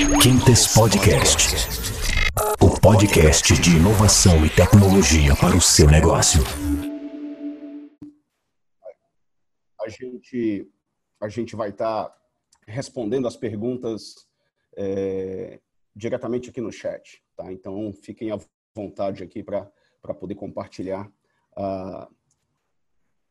[0.00, 1.54] Quintes Podcast.
[2.58, 6.40] O podcast de inovação e tecnologia para o seu negócio.
[9.78, 10.66] A gente,
[11.20, 12.16] a gente vai estar tá
[12.66, 14.14] respondendo as perguntas
[14.74, 15.60] é,
[15.94, 17.22] diretamente aqui no chat.
[17.36, 17.52] Tá?
[17.52, 18.38] Então, fiquem à
[18.74, 19.70] vontade aqui para
[20.18, 21.12] poder compartilhar
[21.52, 22.14] uh,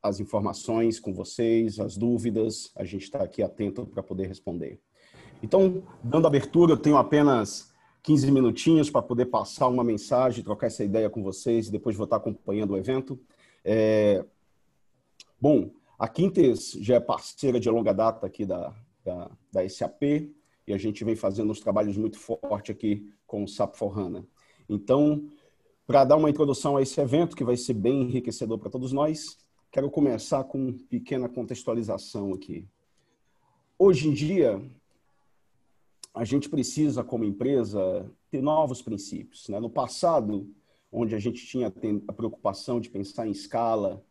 [0.04, 2.72] as informações com vocês, as dúvidas.
[2.76, 4.80] A gente está aqui atento para poder responder.
[5.42, 7.74] Então, dando abertura, eu tenho apenas
[8.04, 12.06] 15 minutinhos para poder passar uma mensagem, trocar essa ideia com vocês e depois vou
[12.06, 13.20] estar acompanhando o evento.
[13.64, 14.24] É...
[15.40, 18.74] Bom, a Quintes já é parceira de longa data aqui da,
[19.04, 20.04] da, da SAP
[20.68, 24.26] e a gente vem fazendo uns trabalhos muito fortes aqui com o SAP Forrana.
[24.68, 25.30] Então,
[25.88, 29.38] para dar uma introdução a esse evento, que vai ser bem enriquecedor para todos nós,
[29.72, 32.68] quero começar com uma pequena contextualização aqui.
[33.78, 34.62] Hoje em dia,
[36.14, 39.48] a gente precisa, como empresa, ter novos princípios.
[39.48, 39.60] Né?
[39.60, 40.50] No passado,
[40.92, 41.74] onde a gente tinha
[42.08, 44.04] a preocupação de pensar em escala,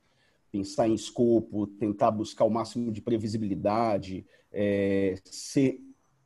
[0.51, 5.81] pensar em escopo, tentar buscar o máximo de previsibilidade, é, ser,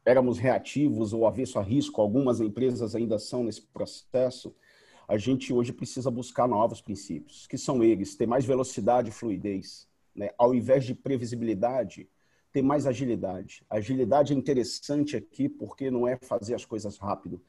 [0.04, 4.54] éramos reativos ou avesso a risco, algumas empresas ainda são nesse processo,
[5.08, 9.88] a gente hoje precisa buscar novos princípios, que são eles, ter mais velocidade e fluidez.
[10.14, 10.30] Né?
[10.38, 12.08] Ao invés de previsibilidade,
[12.52, 13.64] ter mais agilidade.
[13.68, 17.42] Agilidade é interessante aqui porque não é fazer as coisas rápido,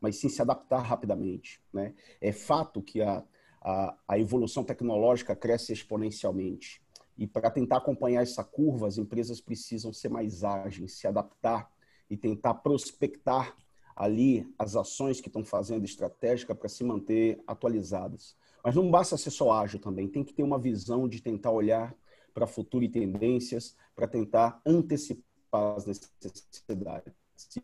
[0.00, 1.60] mas sim se adaptar rapidamente.
[1.72, 1.94] Né?
[2.20, 3.24] É fato que a,
[3.60, 6.82] a, a evolução tecnológica cresce exponencialmente.
[7.16, 11.70] E para tentar acompanhar essa curva, as empresas precisam ser mais ágeis, se adaptar
[12.10, 13.56] e tentar prospectar
[13.94, 18.36] ali as ações que estão fazendo estratégica para se manter atualizadas.
[18.62, 21.94] Mas não basta ser só ágil também, tem que ter uma visão de tentar olhar
[22.34, 27.12] para futuro e tendências, para tentar antecipar as necessidades.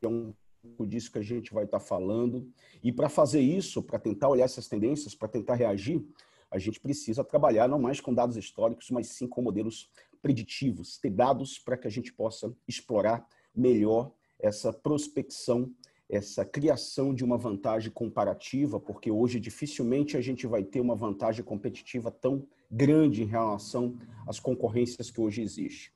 [0.01, 2.51] É um pouco disso que a gente vai estar falando.
[2.83, 6.05] E para fazer isso, para tentar olhar essas tendências, para tentar reagir,
[6.51, 9.91] a gente precisa trabalhar não mais com dados históricos, mas sim com modelos
[10.23, 15.71] preditivos, ter dados para que a gente possa explorar melhor essa prospecção,
[16.09, 21.45] essa criação de uma vantagem comparativa, porque hoje dificilmente a gente vai ter uma vantagem
[21.45, 25.93] competitiva tão grande em relação às concorrências que hoje existem.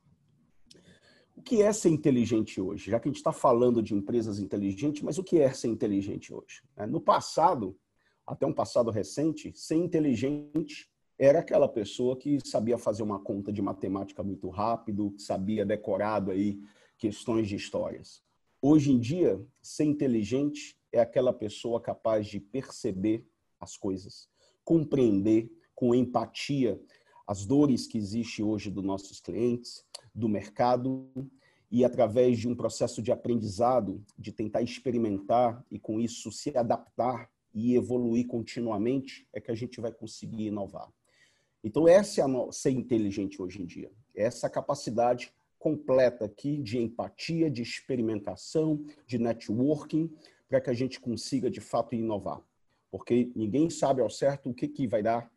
[1.36, 2.90] O que é ser inteligente hoje?
[2.90, 6.34] Já que a gente está falando de empresas inteligentes, mas o que é ser inteligente
[6.34, 6.62] hoje?
[6.76, 7.78] É, no passado,
[8.26, 13.62] até um passado recente, ser inteligente era aquela pessoa que sabia fazer uma conta de
[13.62, 16.60] matemática muito rápido, sabia decorado aí
[16.96, 18.22] questões de histórias.
[18.60, 23.24] Hoje em dia, ser inteligente é aquela pessoa capaz de perceber
[23.60, 24.28] as coisas,
[24.64, 26.76] compreender com empatia
[27.24, 31.08] as dores que existem hoje dos nossos clientes, do mercado,
[31.70, 37.30] e através de um processo de aprendizado, de tentar experimentar e com isso se adaptar
[37.54, 40.92] e evoluir continuamente, é que a gente vai conseguir inovar.
[41.62, 43.92] Então, essa é a ser inteligente hoje em dia.
[44.16, 50.10] Essa capacidade completa aqui de empatia, de experimentação, de networking,
[50.48, 52.42] para que a gente consiga de fato inovar.
[52.90, 55.30] Porque ninguém sabe ao certo o que, que vai dar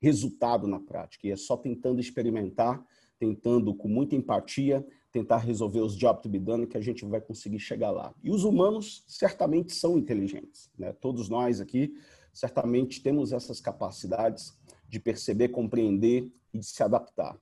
[0.00, 1.26] resultado na prática.
[1.26, 2.84] E é só tentando experimentar,
[3.18, 7.20] tentando com muita empatia, tentar resolver os jobs to be done que a gente vai
[7.20, 8.14] conseguir chegar lá.
[8.22, 10.70] E os humanos certamente são inteligentes.
[10.78, 10.92] Né?
[10.92, 11.94] Todos nós aqui
[12.32, 14.56] certamente temos essas capacidades
[14.88, 17.38] de perceber, compreender e de se adaptar.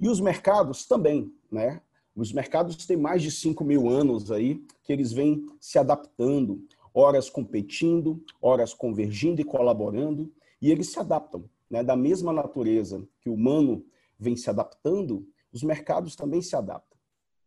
[0.00, 1.80] E os mercados também, né?
[2.14, 7.30] Os mercados têm mais de 5 mil anos aí que eles vêm se adaptando, horas
[7.30, 10.30] competindo, horas convergindo e colaborando,
[10.60, 13.82] e eles se adaptam né, da mesma natureza que o humano
[14.18, 16.98] vem se adaptando, os mercados também se adaptam.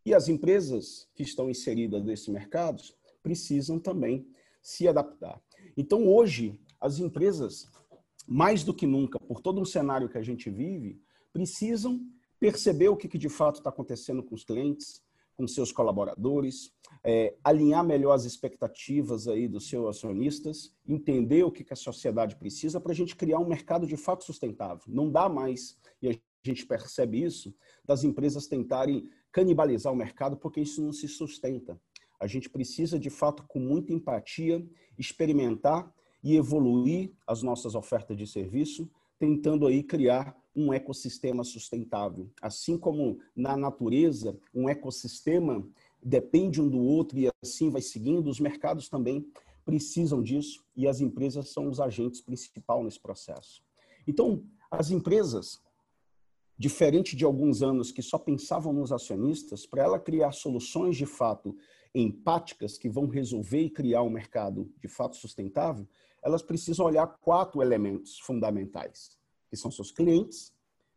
[0.03, 4.27] E as empresas que estão inseridas nesses mercados precisam também
[4.63, 5.39] se adaptar.
[5.77, 7.69] Então, hoje, as empresas,
[8.27, 10.99] mais do que nunca, por todo um cenário que a gente vive,
[11.31, 12.01] precisam
[12.39, 15.03] perceber o que, de fato está acontecendo com os clientes,
[15.35, 16.71] com seus colaboradores,
[17.03, 22.35] é, alinhar melhor as expectativas aí dos seus acionistas, entender o que, que a sociedade
[22.35, 24.83] precisa para a gente criar um mercado de fato sustentável.
[24.87, 27.53] Não dá mais, e a gente percebe isso,
[27.83, 31.79] das empresas tentarem canibalizar o mercado porque isso não se sustenta.
[32.19, 34.65] A gente precisa, de fato, com muita empatia,
[34.97, 35.93] experimentar
[36.23, 38.89] e evoluir as nossas ofertas de serviço,
[39.19, 42.29] tentando aí criar um ecossistema sustentável.
[42.41, 45.67] Assim como na natureza, um ecossistema
[46.01, 49.27] depende um do outro e assim vai seguindo, os mercados também
[49.65, 53.63] precisam disso e as empresas são os agentes principais nesse processo.
[54.07, 55.59] Então, as empresas,
[56.57, 61.57] diferente de alguns anos que só pensavam nos acionistas, para ela criar soluções de fato
[61.93, 65.87] empáticas que vão resolver e criar um mercado de fato sustentável,
[66.23, 69.17] elas precisam olhar quatro elementos fundamentais,
[69.55, 70.53] que são seus clientes,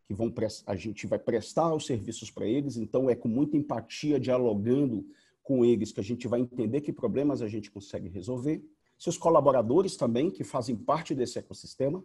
[0.06, 0.32] que vão
[0.66, 5.06] a gente vai prestar os serviços para eles, então é com muita empatia, dialogando
[5.42, 8.62] com eles que a gente vai entender que problemas a gente consegue resolver.
[8.98, 12.04] Seus colaboradores também, que fazem parte desse ecossistema,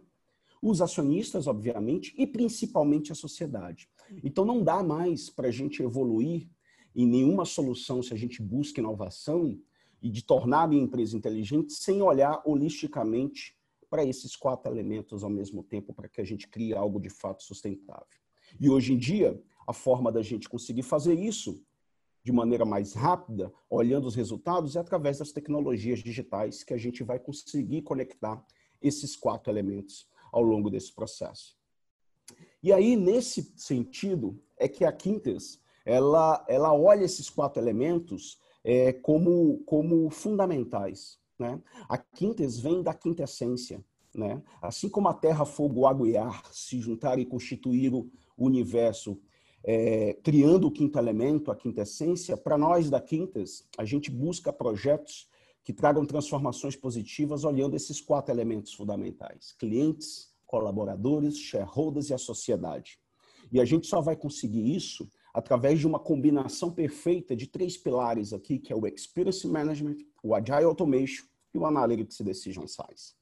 [0.62, 3.88] os acionistas, obviamente, e principalmente a sociedade.
[4.22, 6.48] Então não dá mais para a gente evoluir
[6.94, 9.58] em nenhuma solução se a gente busca inovação
[10.00, 13.56] e de tornar a empresa inteligente sem olhar holisticamente
[13.94, 17.44] para esses quatro elementos ao mesmo tempo para que a gente crie algo de fato
[17.44, 18.18] sustentável.
[18.58, 21.64] E hoje em dia, a forma da gente conseguir fazer isso
[22.24, 27.04] de maneira mais rápida, olhando os resultados, é através das tecnologias digitais que a gente
[27.04, 28.44] vai conseguir conectar
[28.82, 31.56] esses quatro elementos ao longo desse processo.
[32.60, 38.92] E aí, nesse sentido, é que a Quintes ela, ela olha esses quatro elementos é,
[38.92, 41.22] como, como fundamentais.
[41.38, 41.60] Né?
[41.88, 43.84] A quintes vem da quintessência.
[44.14, 44.40] Né?
[44.62, 49.18] Assim como a terra, fogo, água e ar se juntaram e constituíram o universo,
[49.64, 55.26] é, criando o quinto elemento, a quintessência, para nós da Quintas, a gente busca projetos
[55.64, 62.98] que tragam transformações positivas olhando esses quatro elementos fundamentais: clientes, colaboradores, shareholders e a sociedade.
[63.50, 68.32] E a gente só vai conseguir isso através de uma combinação perfeita de três pilares
[68.32, 73.14] aqui, que é o Experience Management, o Agile Automation e o Analytics Decision Science.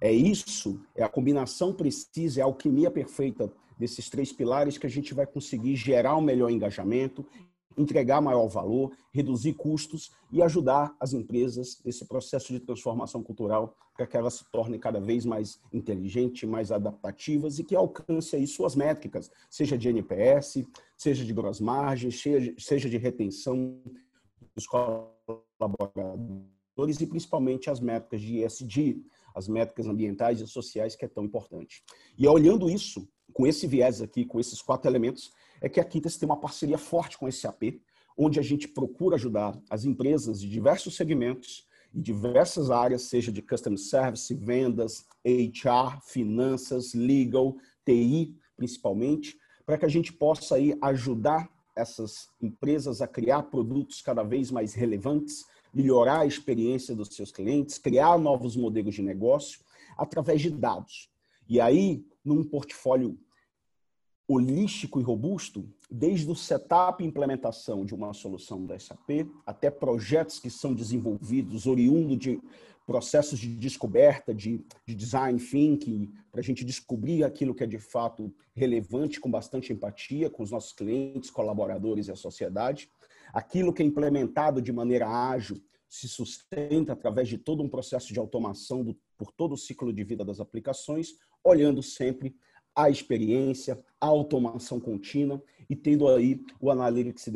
[0.00, 4.90] É isso, é a combinação precisa, é a alquimia perfeita desses três pilares que a
[4.90, 7.24] gente vai conseguir gerar um melhor engajamento,
[7.78, 14.06] entregar maior valor, reduzir custos e ajudar as empresas nesse processo de transformação cultural para
[14.06, 18.76] que elas se tornem cada vez mais inteligentes, mais adaptativas e que alcance aí suas
[18.76, 20.64] métricas, seja de NPS,
[20.96, 23.80] seja de gross margem, seja de retenção
[24.54, 29.02] dos colaboradores e principalmente as métricas de ESG,
[29.34, 31.82] as métricas ambientais e sociais que é tão importante.
[32.16, 36.16] E olhando isso, com esse viés aqui, com esses quatro elementos, é que a Quintas
[36.16, 37.80] tem uma parceria forte com a SAP,
[38.16, 43.40] onde a gente procura ajudar as empresas de diversos segmentos e diversas áreas, seja de
[43.40, 51.48] customer service, vendas, HR, finanças, legal, TI, principalmente, para que a gente possa aí ajudar
[51.76, 57.78] essas empresas a criar produtos cada vez mais relevantes, melhorar a experiência dos seus clientes,
[57.78, 59.60] criar novos modelos de negócio
[59.96, 61.08] através de dados.
[61.48, 63.18] E aí, num portfólio
[64.28, 70.38] holístico e robusto, desde o setup e implementação de uma solução da SAP, até projetos
[70.38, 72.38] que são desenvolvidos oriundo de
[72.86, 77.78] processos de descoberta, de, de design thinking, para a gente descobrir aquilo que é de
[77.78, 82.90] fato relevante, com bastante empatia com os nossos clientes, colaboradores e a sociedade.
[83.32, 88.18] Aquilo que é implementado de maneira ágil se sustenta através de todo um processo de
[88.18, 92.34] automação do, por todo o ciclo de vida das aplicações, olhando sempre
[92.78, 97.32] a experiência, a automação contínua e tendo aí o Analytics e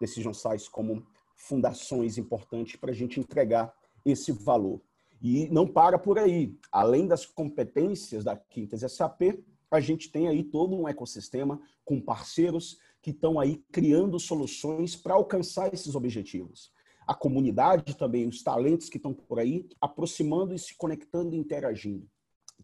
[0.00, 1.06] Decision Science como
[1.36, 3.72] fundações importantes para a gente entregar
[4.04, 4.80] esse valor.
[5.22, 6.58] E não para por aí.
[6.72, 12.76] Além das competências da Quintas SAP, a gente tem aí todo um ecossistema com parceiros
[13.00, 16.72] que estão aí criando soluções para alcançar esses objetivos.
[17.06, 22.08] A comunidade também, os talentos que estão por aí, aproximando e se conectando e interagindo,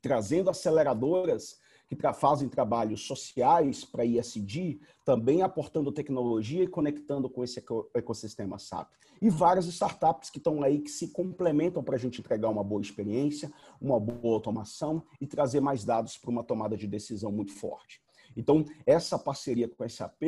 [0.02, 1.58] trazendo aceleradoras
[1.88, 7.64] que fazem trabalhos sociais para ISD, também aportando tecnologia e conectando com esse
[7.94, 8.90] ecossistema SAP.
[9.20, 12.82] E várias startups que estão aí que se complementam para a gente entregar uma boa
[12.82, 18.00] experiência, uma boa automação e trazer mais dados para uma tomada de decisão muito forte.
[18.38, 20.22] Então, essa parceria com a SAP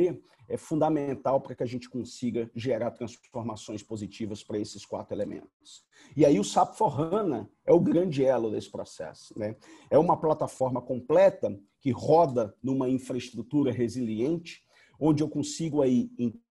[0.49, 5.85] é fundamental para que a gente consiga gerar transformações positivas para esses quatro elementos.
[6.15, 9.33] E aí o SAP for HANA é o grande elo desse processo.
[9.39, 9.55] Né?
[9.89, 14.61] É uma plataforma completa que roda numa infraestrutura resiliente,
[14.99, 16.11] onde eu consigo aí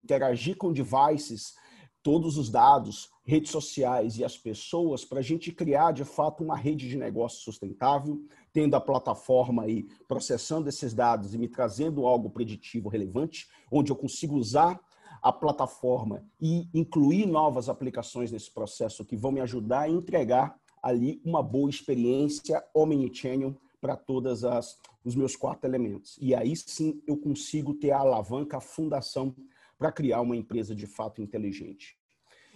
[0.04, 1.54] interagir com devices
[2.02, 6.58] todos os dados, redes sociais e as pessoas para a gente criar de fato uma
[6.58, 8.22] rede de negócio sustentável,
[8.54, 13.96] tendo a plataforma aí processando esses dados e me trazendo algo preditivo relevante, onde eu
[13.96, 14.80] consigo usar
[15.22, 21.22] a plataforma e incluir novas aplicações nesse processo que vão me ajudar a entregar ali
[21.26, 26.18] uma boa experiência omnichannel para todas as os meus quatro elementos.
[26.22, 29.36] E aí sim eu consigo ter a alavanca, a fundação
[29.78, 31.98] para criar uma empresa de fato inteligente.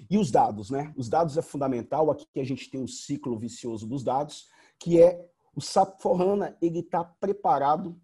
[0.10, 0.94] E os dados, né?
[0.96, 2.10] Os dados é fundamental.
[2.12, 4.48] Aqui a gente tem um ciclo vicioso dos dados,
[4.80, 5.28] que é
[5.58, 8.00] o SAP Forrana, ele está preparado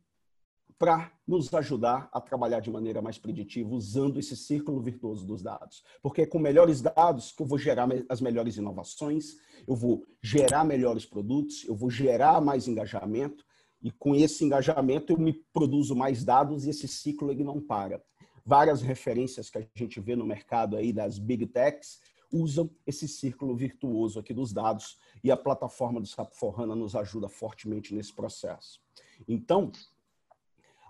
[0.75, 5.83] para nos ajudar a trabalhar de maneira mais preditiva usando esse círculo virtuoso dos dados.
[6.01, 9.35] Porque é com melhores dados que eu vou gerar as melhores inovações,
[9.67, 13.45] eu vou gerar melhores produtos, eu vou gerar mais engajamento
[13.83, 18.01] e com esse engajamento eu me produzo mais dados e esse ciclo ele não para.
[18.43, 22.01] Várias referências que a gente vê no mercado aí das big techs
[22.33, 27.29] usam esse círculo virtuoso aqui dos dados e a plataforma do SAP Forrana nos ajuda
[27.29, 28.81] fortemente nesse processo.
[29.27, 29.71] Então,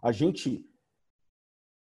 [0.01, 0.65] a gente,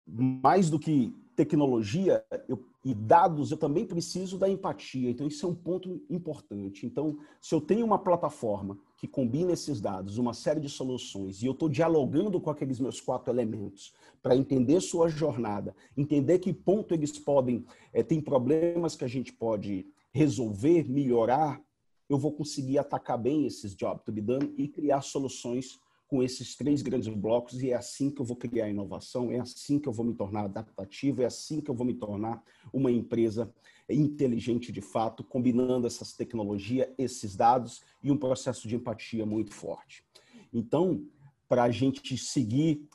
[0.07, 5.09] mais do que tecnologia eu, e dados, eu também preciso da empatia.
[5.09, 6.85] Então, isso é um ponto importante.
[6.85, 11.45] Então, se eu tenho uma plataforma que combina esses dados, uma série de soluções, e
[11.45, 16.93] eu estou dialogando com aqueles meus quatro elementos para entender sua jornada, entender que ponto
[16.93, 21.63] eles podem, é, tem problemas que a gente pode resolver, melhorar,
[22.09, 25.79] eu vou conseguir atacar bem esses job to be done e criar soluções
[26.09, 29.79] com esses três grandes blocos e é assim que eu vou criar inovação, é assim
[29.79, 33.53] que eu vou me tornar adaptativo, é assim que eu vou me tornar uma empresa
[33.87, 40.03] inteligente de fato, combinando essas tecnologias, esses dados e um processo de empatia muito forte.
[40.51, 41.05] Então,
[41.47, 42.89] para a gente seguir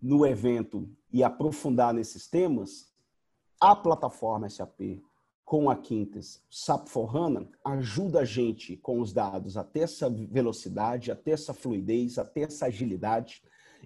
[0.00, 2.92] no evento e aprofundar nesses temas,
[3.58, 5.02] a plataforma SAP
[5.44, 10.08] com a Quintes SAP for HANA ajuda a gente com os dados a ter essa
[10.08, 13.42] velocidade, a ter essa fluidez, a ter essa agilidade,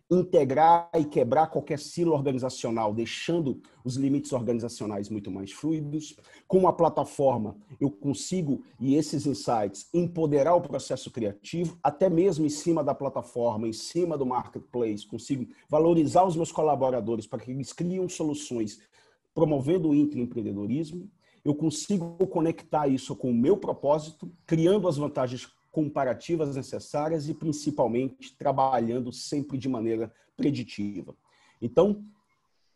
[0.08, 6.16] integrar e quebrar qualquer silo organizacional, deixando os limites organizacionais muito mais fluidos.
[6.46, 12.50] Com a plataforma, eu consigo, e esses insights, empoderar o processo criativo, até mesmo em
[12.50, 17.72] cima da plataforma, em cima do marketplace, consigo valorizar os meus colaboradores para que eles
[17.72, 18.78] criem soluções
[19.34, 21.10] promovendo o intraempreendedorismo
[21.48, 28.36] eu consigo conectar isso com o meu propósito, criando as vantagens comparativas necessárias e, principalmente,
[28.36, 31.16] trabalhando sempre de maneira preditiva.
[31.62, 32.04] Então,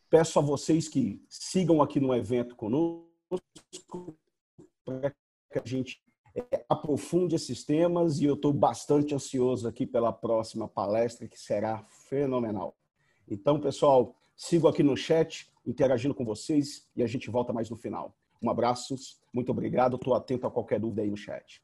[0.09, 3.05] peço a vocês que sigam aqui no evento conosco
[4.83, 5.11] para
[5.51, 6.01] que a gente
[6.35, 11.85] é, aprofunde esses temas e eu estou bastante ansioso aqui pela próxima palestra, que será
[12.09, 12.75] fenomenal.
[13.29, 17.75] Então, pessoal, sigo aqui no chat, interagindo com vocês e a gente volta mais no
[17.75, 18.15] final.
[18.43, 18.95] Um abraço,
[19.33, 19.95] muito obrigado.
[19.95, 21.61] Estou atento a qualquer dúvida aí no chat.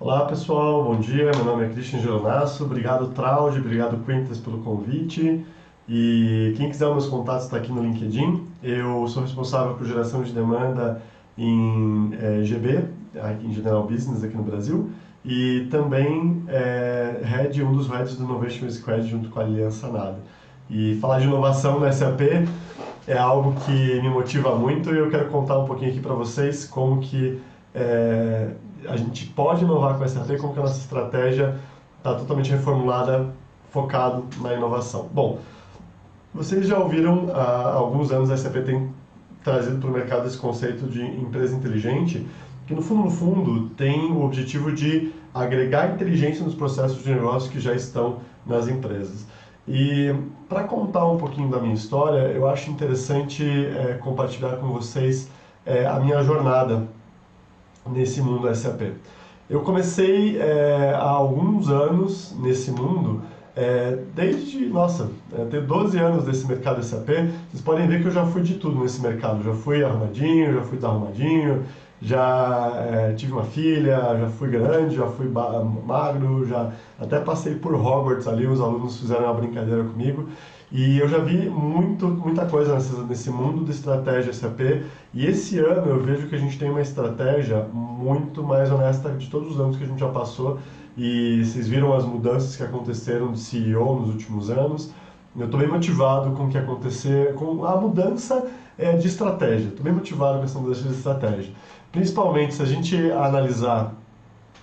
[0.00, 1.30] Olá pessoal, bom dia.
[1.36, 2.64] Meu nome é Christian Geronasso.
[2.64, 5.46] Obrigado Traude, obrigado Quintas pelo convite.
[5.88, 8.44] E quem quiser meus contatos está aqui no LinkedIn.
[8.60, 11.00] Eu sou responsável por geração de demanda
[11.36, 12.88] em é, eh, GB,
[13.44, 14.90] em General Business aqui no Brasil.
[15.24, 20.18] E também é, head, um dos heads do Innovation Squad junto com a Aliança Nada.
[20.68, 22.20] E falar de inovação no SAP
[23.08, 26.66] é algo que me motiva muito e eu quero contar um pouquinho aqui para vocês
[26.66, 27.40] como que
[27.74, 28.50] é,
[28.86, 31.58] a gente pode inovar com a SAP, como que a nossa estratégia
[31.96, 33.30] está totalmente reformulada,
[33.70, 35.08] focado na inovação.
[35.10, 35.38] Bom,
[36.34, 38.90] vocês já ouviram há alguns anos a SAP tem
[39.42, 42.26] trazido para o mercado esse conceito de empresa inteligente,
[42.66, 47.50] que no fundo, no fundo, tem o objetivo de agregar inteligência nos processos de negócio
[47.50, 49.26] que já estão nas empresas.
[49.68, 50.14] E
[50.48, 55.28] para contar um pouquinho da minha história, eu acho interessante é, compartilhar com vocês
[55.66, 56.88] é, a minha jornada
[57.86, 58.94] nesse mundo SAP.
[59.48, 63.22] Eu comecei é, há alguns anos nesse mundo,
[63.54, 67.08] é, desde, nossa, é, ter 12 anos nesse mercado SAP,
[67.50, 69.42] vocês podem ver que eu já fui de tudo nesse mercado.
[69.42, 71.64] Já fui arrumadinho, já fui desarrumadinho,
[72.00, 77.74] já é, tive uma filha, já fui grande, já fui magro, já até passei por
[77.74, 80.28] Hogwarts ali, os alunos fizeram uma brincadeira comigo.
[80.70, 84.60] E eu já vi muito, muita coisa nesse, nesse mundo de estratégia SAP.
[85.14, 89.28] E esse ano eu vejo que a gente tem uma estratégia muito mais honesta de
[89.30, 90.58] todos os anos que a gente já passou.
[90.96, 94.92] E vocês viram as mudanças que aconteceram de CEO nos últimos anos.
[95.36, 99.68] Eu estou bem motivado com o que acontecer, com a mudança é, de estratégia.
[99.68, 101.52] Estou bem motivado com essa mudança de estratégia.
[101.92, 103.94] Principalmente se a gente analisar,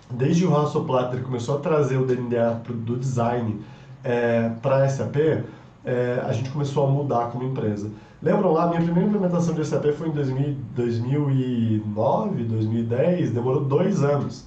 [0.10, 3.62] desde o Hasso Platter começou a trazer o DNA do design
[4.04, 5.16] é, para a SAP,
[5.84, 7.90] é, a gente começou a mudar como empresa.
[8.22, 14.46] Lembram lá, minha primeira implementação de SAP foi em 2000, 2009, 2010, demorou dois anos.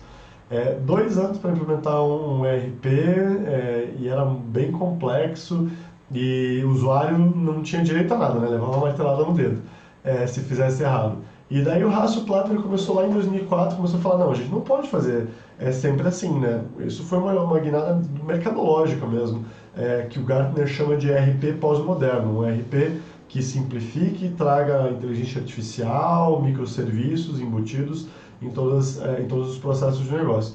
[0.51, 5.69] É, dois anos para implementar um, um ERP é, e era bem complexo
[6.11, 8.49] e o usuário não tinha direito a nada, né?
[8.49, 9.61] levava uma martelada no dedo
[10.09, 11.19] é, se fizesse errado.
[11.51, 14.51] E daí o Hasso Platter começou lá em 2004, começou a falar, não, a gente
[14.51, 15.29] não pode fazer
[15.59, 16.63] é sempre assim, né?
[16.79, 19.45] Isso foi uma, uma guinada mercadológica mesmo,
[19.77, 26.41] é, que o Gartner chama de RP pós-moderno, um RP que simplifique traga inteligência artificial,
[26.41, 28.07] microserviços embutidos
[28.41, 30.55] em, todas, é, em todos os processos de negócio.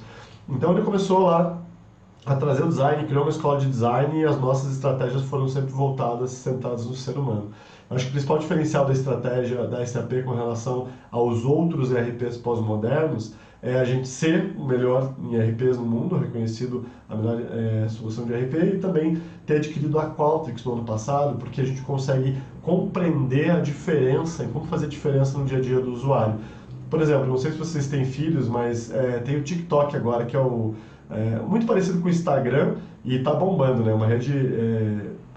[0.50, 1.58] Então ele começou lá
[2.26, 5.72] a trazer o design, criou uma escola de design e as nossas estratégias foram sempre
[5.72, 7.52] voltadas, sentadas no ser humano.
[7.90, 13.36] Acho que o principal diferencial da estratégia da SAP com relação aos outros ERPs pós-modernos
[13.64, 18.26] é a gente ser o melhor em ERPs no mundo, reconhecido a melhor é, solução
[18.26, 22.38] de ERP, e também ter adquirido a Qualtrics no ano passado, porque a gente consegue
[22.62, 26.36] compreender a diferença e como fazer diferença no dia a dia do usuário.
[26.90, 30.36] Por exemplo, não sei se vocês têm filhos, mas é, tem o TikTok agora, que
[30.36, 30.76] é, o,
[31.10, 32.76] é, muito parecido com o Instagram
[33.06, 33.94] e está bombando, né?
[33.94, 34.34] Uma rede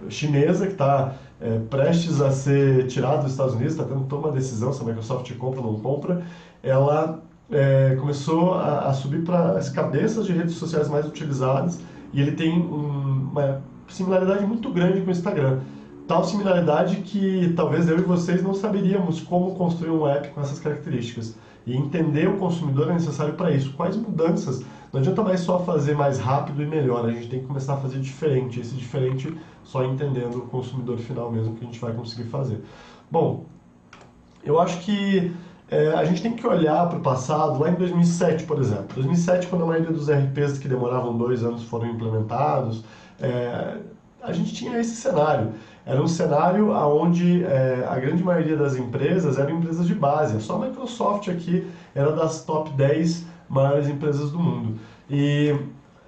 [0.08, 4.34] chinesa que está é, prestes a ser tirada dos Estados Unidos, está tendo toda uma
[4.34, 6.22] decisão se a Microsoft compra ou não compra.
[6.62, 11.80] Ela é, começou a, a subir para as cabeças de redes sociais mais utilizadas
[12.12, 15.60] e ele tem um, uma similaridade muito grande com o Instagram.
[16.06, 20.60] Tal similaridade que talvez eu e vocês não saberíamos como construir um app com essas
[20.60, 21.36] características.
[21.66, 23.72] E entender o consumidor é necessário para isso.
[23.72, 24.62] Quais mudanças?
[24.92, 27.76] Não adianta mais só fazer mais rápido e melhor, a gente tem que começar a
[27.78, 28.60] fazer diferente.
[28.60, 32.62] Esse diferente só entendendo o consumidor final mesmo que a gente vai conseguir fazer.
[33.10, 33.44] Bom,
[34.44, 35.32] eu acho que
[35.68, 38.86] é, a gente tem que olhar para o passado, lá em 2007, por exemplo.
[38.94, 42.84] 2007, quando a maioria dos RPs que demoravam dois anos foram implementados,
[43.20, 43.78] é,
[44.22, 45.52] a gente tinha esse cenário.
[45.84, 50.40] Era um cenário onde é, a grande maioria das empresas eram empresas de base.
[50.40, 54.78] Só a Microsoft aqui era das top 10 maiores empresas do mundo.
[55.10, 55.56] E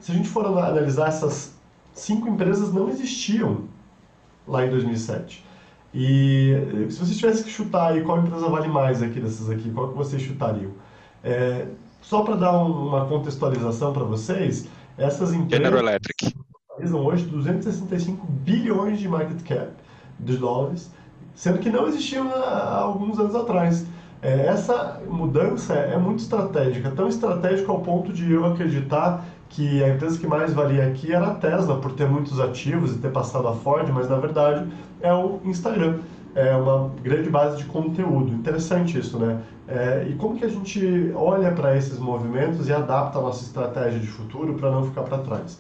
[0.01, 1.58] se a gente for analisar essas
[1.99, 3.65] cinco empresas não existiam
[4.47, 5.45] lá em 2007.
[5.95, 9.89] E se você tivesse que chutar aí qual empresa vale mais aqui dessas aqui, qual
[9.89, 10.73] que vocês chutariam?
[11.25, 11.67] É,
[12.01, 16.35] só para dar um, uma contextualização para vocês, essas empresas General Electric
[16.71, 19.73] realizam hoje 265 bilhões de market cap
[20.21, 20.91] de dólares,
[21.35, 23.87] sendo que não existiam há alguns anos atrás.
[24.21, 29.89] É, essa mudança é muito estratégica, tão estratégica ao ponto de eu acreditar que a
[29.89, 33.49] empresa que mais valia aqui era a Tesla, por ter muitos ativos e ter passado
[33.49, 34.69] a Ford, mas na verdade
[35.01, 35.99] é o Instagram.
[36.35, 38.33] É uma grande base de conteúdo.
[38.33, 39.41] Interessante isso, né?
[39.67, 43.99] É, e como que a gente olha para esses movimentos e adapta a nossa estratégia
[43.99, 45.59] de futuro para não ficar para trás?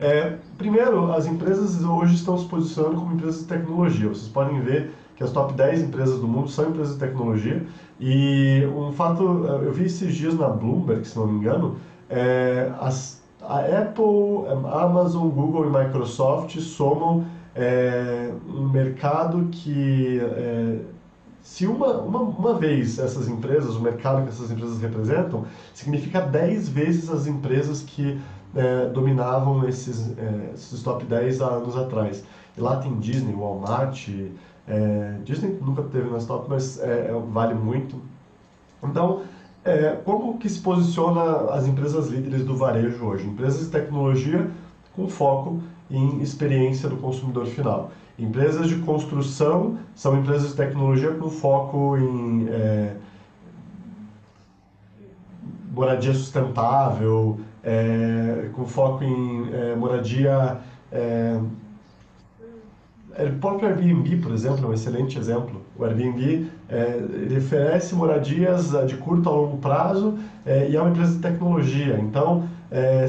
[0.00, 4.08] É, primeiro, as empresas hoje estão se posicionando como empresas de tecnologia.
[4.08, 7.64] Vocês podem ver que as top 10 empresas do mundo são empresas de tecnologia.
[7.98, 11.76] E um fato, eu vi esses dias na Bloomberg, se não me engano,
[12.10, 20.80] é, as a Apple, Amazon, Google e Microsoft somam é, um mercado que, é,
[21.42, 26.68] se uma, uma, uma vez essas empresas, o mercado que essas empresas representam, significa 10
[26.68, 28.20] vezes as empresas que
[28.54, 32.24] é, dominavam esses, é, esses top 10 há anos atrás.
[32.56, 34.08] E lá tem Disney, Walmart,
[34.66, 38.00] é, Disney nunca teve nas top, mas é, vale muito.
[38.82, 39.22] Então,
[39.66, 43.26] é, como que se posiciona as empresas líderes do varejo hoje?
[43.26, 44.48] Empresas de tecnologia
[44.94, 47.90] com foco em experiência do consumidor final.
[48.18, 52.96] Empresas de construção são empresas de tecnologia com foco em é,
[55.72, 61.38] moradia sustentável, é, com foco em é, moradia é,
[63.18, 65.62] o próprio Airbnb, por exemplo, é um excelente exemplo.
[65.78, 70.80] O Airbnb é, ele oferece moradias é, de curto a longo prazo é, e é
[70.80, 71.98] uma empresa de tecnologia.
[71.98, 73.04] Então, é,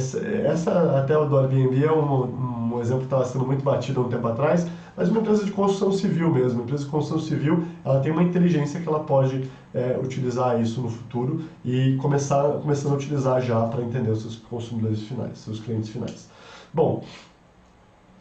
[0.46, 4.04] essa até o do Airbnb é um, um exemplo que estava sendo muito batido há
[4.04, 6.60] um tempo atrás, mas uma empresa de construção civil mesmo.
[6.60, 10.80] Uma empresa de construção civil, ela tem uma inteligência que ela pode é, utilizar isso
[10.82, 15.60] no futuro e começar começando a utilizar já para entender os seus consumidores finais, seus
[15.60, 16.30] clientes finais.
[16.74, 17.04] Bom,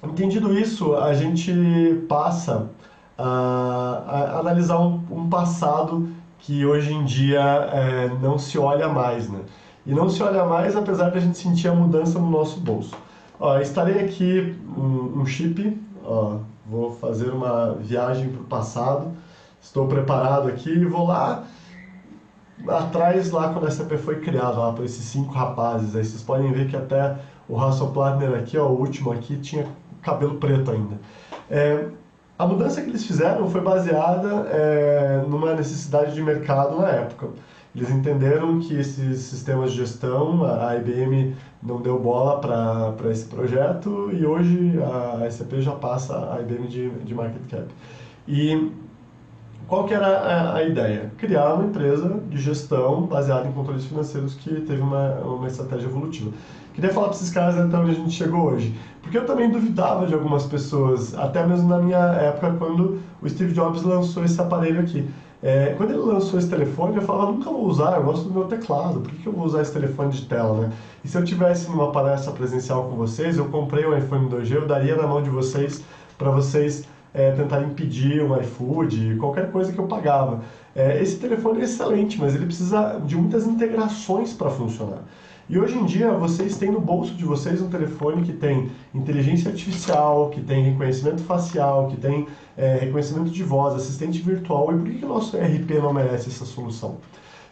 [0.04, 1.52] Entendido isso, a gente
[2.08, 2.68] passa
[3.18, 9.40] a, analisar um, um, passado que hoje em dia é, não se olha mais, né?
[9.84, 12.94] E não se olha mais apesar de a gente sentir a mudança no nosso bolso.
[13.38, 19.12] Ó, estarei aqui um, um chip, ó, vou fazer uma viagem para o passado,
[19.60, 21.44] estou preparado aqui e vou lá
[22.68, 25.94] atrás, lá quando a SAP foi criada, lá para esses cinco rapazes.
[25.94, 27.16] Aí vocês podem ver que até
[27.48, 29.66] o Russell Plattner aqui, ó, o último aqui, tinha
[30.02, 30.98] cabelo preto ainda.
[31.50, 31.86] É,
[32.38, 37.28] a mudança que eles fizeram foi baseada é, numa necessidade de mercado na época.
[37.74, 44.10] Eles entenderam que esses sistemas de gestão, a IBM não deu bola para esse projeto
[44.12, 47.66] e hoje a SAP já passa a IBM de, de market cap.
[48.26, 48.72] E
[49.68, 51.10] qual que era a, a, ideia?
[51.18, 56.30] Criar uma empresa de gestão baseada em controles financeiros que teve uma, uma estratégia evolutiva.
[56.74, 58.74] Queria falar para esses caras até onde a gente chegou hoje.
[59.02, 63.52] Porque eu também duvidava de algumas pessoas, até mesmo na minha época, quando o Steve
[63.52, 65.08] Jobs lançou esse aparelho aqui.
[65.42, 68.44] É, quando ele lançou esse telefone, eu falava, nunca vou usar, eu gosto do meu
[68.44, 70.72] teclado, por que, que eu vou usar esse telefone de tela, né?
[71.04, 74.52] E se eu tivesse numa palestra presencial com vocês, eu comprei o um iPhone 2G,
[74.52, 75.84] eu daria na mão de vocês
[76.18, 76.84] para vocês
[77.16, 80.42] é, tentarem pedir um iFood, qualquer coisa que eu pagava.
[80.74, 85.02] É, esse telefone é excelente, mas ele precisa de muitas integrações para funcionar.
[85.48, 89.50] E hoje em dia vocês têm no bolso de vocês um telefone que tem inteligência
[89.50, 94.74] artificial, que tem reconhecimento facial, que tem é, reconhecimento de voz, assistente virtual.
[94.74, 96.98] E por que, o nosso ERP não merece essa solução?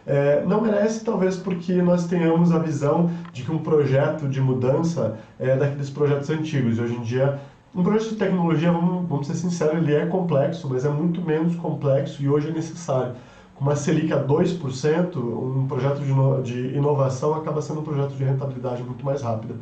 [0.05, 5.17] É, não merece, talvez, porque nós tenhamos a visão de que um projeto de mudança
[5.39, 6.77] é daqueles projetos antigos.
[6.77, 7.39] E hoje em dia,
[7.75, 11.55] um projeto de tecnologia, vamos, vamos ser sinceros, ele é complexo, mas é muito menos
[11.57, 13.13] complexo e hoje é necessário
[13.53, 18.23] com uma Selic a 2%, um projeto de, de inovação acaba sendo um projeto de
[18.23, 19.55] rentabilidade muito mais rápida.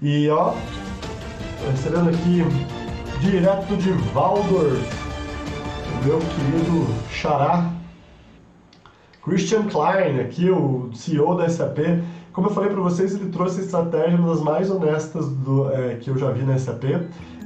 [0.00, 0.54] E ó,
[1.70, 2.42] recebendo aqui
[3.20, 4.72] direto de Valdor,
[6.04, 7.70] meu querido Xará,
[9.24, 11.78] Christian Klein, aqui o CEO da SAP.
[12.32, 15.96] Como eu falei para vocês, ele trouxe a estratégia uma das mais honestas do, é,
[15.96, 16.84] que eu já vi na SAP,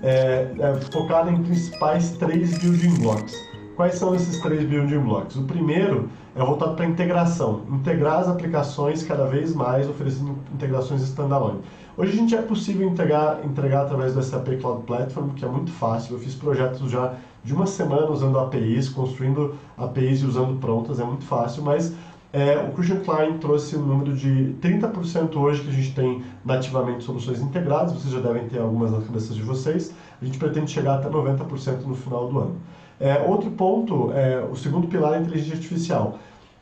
[0.03, 3.35] é, é, focada em principais três building blocks.
[3.77, 5.37] Quais são esses três building blocks?
[5.37, 11.61] O primeiro é voltado para integração, integrar as aplicações cada vez mais, oferecendo integrações standalone.
[11.97, 15.71] Hoje a gente é possível entregar, entregar através do SAP Cloud Platform, que é muito
[15.73, 16.15] fácil.
[16.17, 21.05] Eu fiz projetos já de uma semana usando APIs, construindo APIs e usando prontas, é
[21.05, 21.95] muito fácil, mas
[22.33, 27.05] é, o Christian Klein trouxe um número de 30% hoje que a gente tem nativamente
[27.05, 29.95] soluções integradas, vocês já devem ter algumas nas cabeças de vocês.
[30.21, 32.57] A gente pretende chegar até 90% no final do ano.
[32.99, 36.19] É, outro ponto, é, o segundo pilar é a inteligência artificial.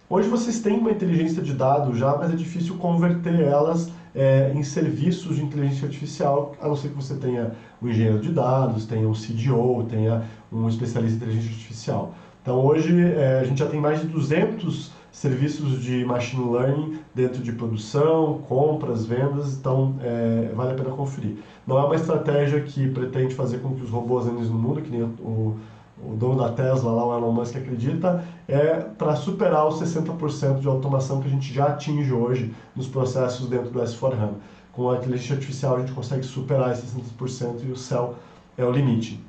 [0.09, 4.63] Hoje vocês têm uma inteligência de dados já, mas é difícil converter elas é, em
[4.63, 9.09] serviços de inteligência artificial, a não ser que você tenha um engenheiro de dados, tenha
[9.09, 12.15] um CDO, tenha um especialista em inteligência artificial.
[12.43, 14.93] Então hoje é, a gente já tem mais de 200
[15.25, 21.39] serviços de machine learning dentro de produção, compras, vendas, então é, vale a pena conferir.
[21.67, 24.91] Não é uma estratégia que pretende fazer com que os robôs andem no mundo, que
[24.91, 25.57] nem o
[26.03, 30.67] o dono da Tesla, lá, o Elon Musk, acredita, é para superar os 60% de
[30.67, 34.35] automação que a gente já atinge hoje nos processos dentro do S4HANA.
[34.73, 38.17] Com a inteligência artificial a gente consegue superar esses 60% e o céu
[38.59, 39.25] é o limite.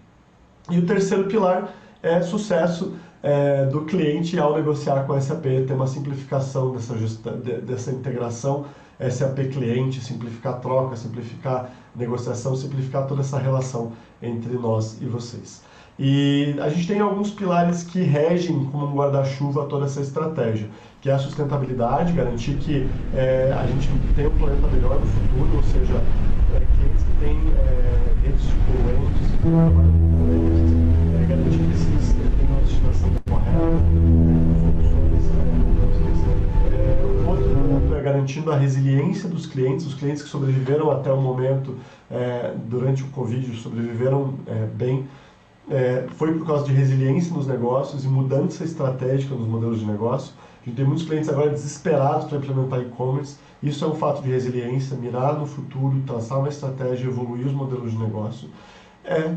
[0.69, 2.95] E o terceiro pilar é sucesso
[3.25, 8.65] é, do cliente ao negociar com a SAP, ter uma simplificação dessa, dessa integração
[9.09, 15.05] SAP cliente, simplificar a troca, simplificar a negociação, simplificar toda essa relação entre nós e
[15.05, 15.63] vocês.
[15.97, 20.69] E a gente tem alguns pilares que regem como um guarda-chuva toda essa estratégia,
[21.01, 25.57] que é a sustentabilidade, garantir que é, a gente tem um planeta melhor no futuro,
[25.57, 25.95] ou seja,
[26.53, 29.31] é, clientes que têm é, redes de poluentes,
[31.21, 31.94] é, garantir que esses
[38.25, 41.77] garantindo a resiliência dos clientes, os clientes que sobreviveram até o momento,
[42.09, 45.07] é, durante o Covid, sobreviveram é, bem,
[45.69, 50.33] é, foi por causa de resiliência nos negócios e mudança estratégica nos modelos de negócio.
[50.61, 53.37] A gente tem muitos clientes agora desesperados para implementar e-commerce.
[53.61, 57.91] Isso é um fato de resiliência, mirar no futuro, traçar uma estratégia, evoluir os modelos
[57.91, 58.49] de negócio.
[59.03, 59.33] É,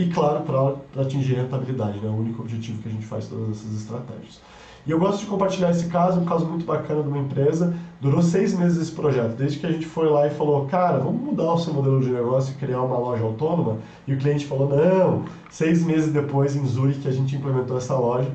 [0.00, 2.08] e claro, para atingir rentabilidade, né?
[2.08, 4.40] o único objetivo que a gente faz todas essas estratégias.
[4.86, 7.74] E eu gosto de compartilhar esse caso, um caso muito bacana de uma empresa.
[8.00, 11.20] Durou seis meses esse projeto, desde que a gente foi lá e falou, cara, vamos
[11.20, 13.76] mudar o seu modelo de negócio e criar uma loja autônoma.
[14.06, 15.24] E o cliente falou, não.
[15.50, 18.30] Seis meses depois, em Zurich, a gente implementou essa loja,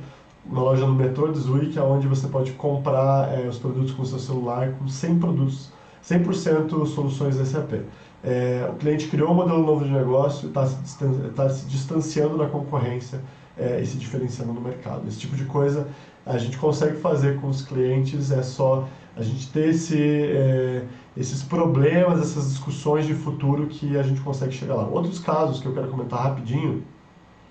[0.45, 4.19] uma loja no metrô de Zurich, onde você pode comprar é, os produtos com seu
[4.19, 5.71] celular com 100 produtos,
[6.07, 7.81] 100% soluções SAP.
[8.25, 10.97] É, o cliente criou um modelo novo de negócio, está se,
[11.35, 13.21] tá se distanciando da concorrência
[13.55, 15.07] é, e se diferenciando no mercado.
[15.07, 15.87] Esse tipo de coisa
[16.25, 20.83] a gente consegue fazer com os clientes, é só a gente ter esse, é,
[21.15, 24.87] esses problemas, essas discussões de futuro que a gente consegue chegar lá.
[24.87, 26.83] Outros casos que eu quero comentar rapidinho,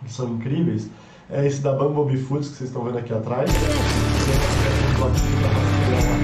[0.05, 0.91] que são incríveis,
[1.35, 3.51] é esse da Bumblebee Foods que vocês estão vendo aqui atrás.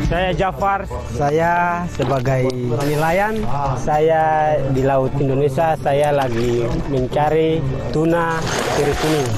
[0.08, 2.46] Saya Jafar, saya sebagai
[2.86, 3.34] nelayan,
[3.76, 7.58] saya di Laut Indonesia, saya lagi mencari
[7.92, 8.38] tuna
[8.78, 9.28] kiri kuning.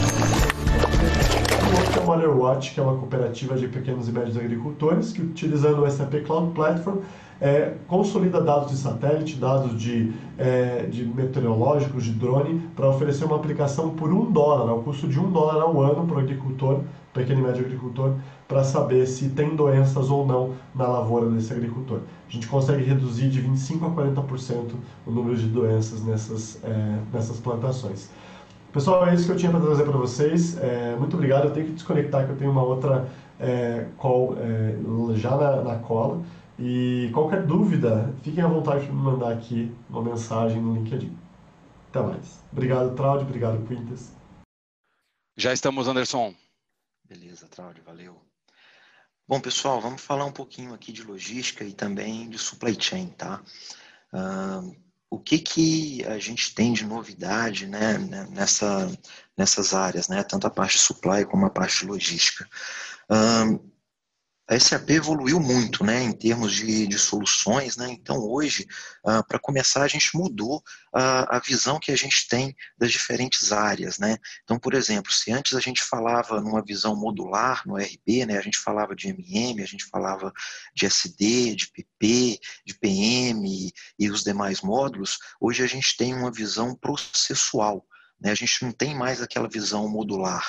[2.03, 6.21] Smaller Watch, que é uma cooperativa de pequenos e médios agricultores, que utilizando o SAP
[6.27, 6.99] Cloud Platform
[7.43, 13.35] é, consolida dados de satélite, dados de, é, de meteorológicos, de drone, para oferecer uma
[13.35, 17.41] aplicação por um dólar, ao custo de um dólar ao ano para o agricultor, pequeno
[17.41, 18.15] e médio agricultor,
[18.47, 21.99] para saber se tem doenças ou não na lavoura desse agricultor.
[22.29, 24.75] A gente consegue reduzir de 25% a 40%
[25.05, 28.09] o número de doenças nessas, é, nessas plantações.
[28.73, 30.57] Pessoal, é isso que eu tinha para trazer para vocês.
[30.59, 31.45] É, muito obrigado.
[31.45, 33.07] Eu tenho que desconectar, que eu tenho uma outra
[33.39, 34.75] é, call é,
[35.15, 36.21] já na, na, cola.
[36.65, 41.19] E qualquer dúvida, fiquem à vontade de me mandar aqui uma mensagem no LinkedIn.
[41.91, 42.41] Até mais.
[42.53, 43.27] Obrigado, Traudio.
[43.27, 44.13] Obrigado, Quintas.
[45.37, 46.33] Já estamos, Anderson.
[47.05, 47.83] Beleza, Traudio.
[47.83, 48.17] Valeu.
[49.27, 53.43] Bom, pessoal, vamos falar um pouquinho aqui de logística e também de supply chain, tá?
[54.13, 54.73] Uh,
[55.11, 57.99] o que, que a gente tem de novidade né,
[58.31, 58.89] nessa,
[59.37, 62.49] nessas áreas, né, tanto a parte de supply como a parte de logística.
[63.11, 63.72] Um,
[64.53, 67.89] a SAP evoluiu muito né, em termos de, de soluções, né?
[67.91, 68.67] então hoje,
[69.03, 73.51] uh, para começar, a gente mudou uh, a visão que a gente tem das diferentes
[73.51, 73.99] áreas.
[73.99, 74.19] Né?
[74.45, 78.43] Então, por exemplo, se antes a gente falava numa visão modular no RP, né, a
[78.43, 80.31] gente falava de MM, a gente falava
[80.75, 86.31] de SD, de PP, de PM e os demais módulos, hoje a gente tem uma
[86.31, 87.87] visão processual.
[88.21, 88.31] Né?
[88.31, 90.47] A gente não tem mais aquela visão modular.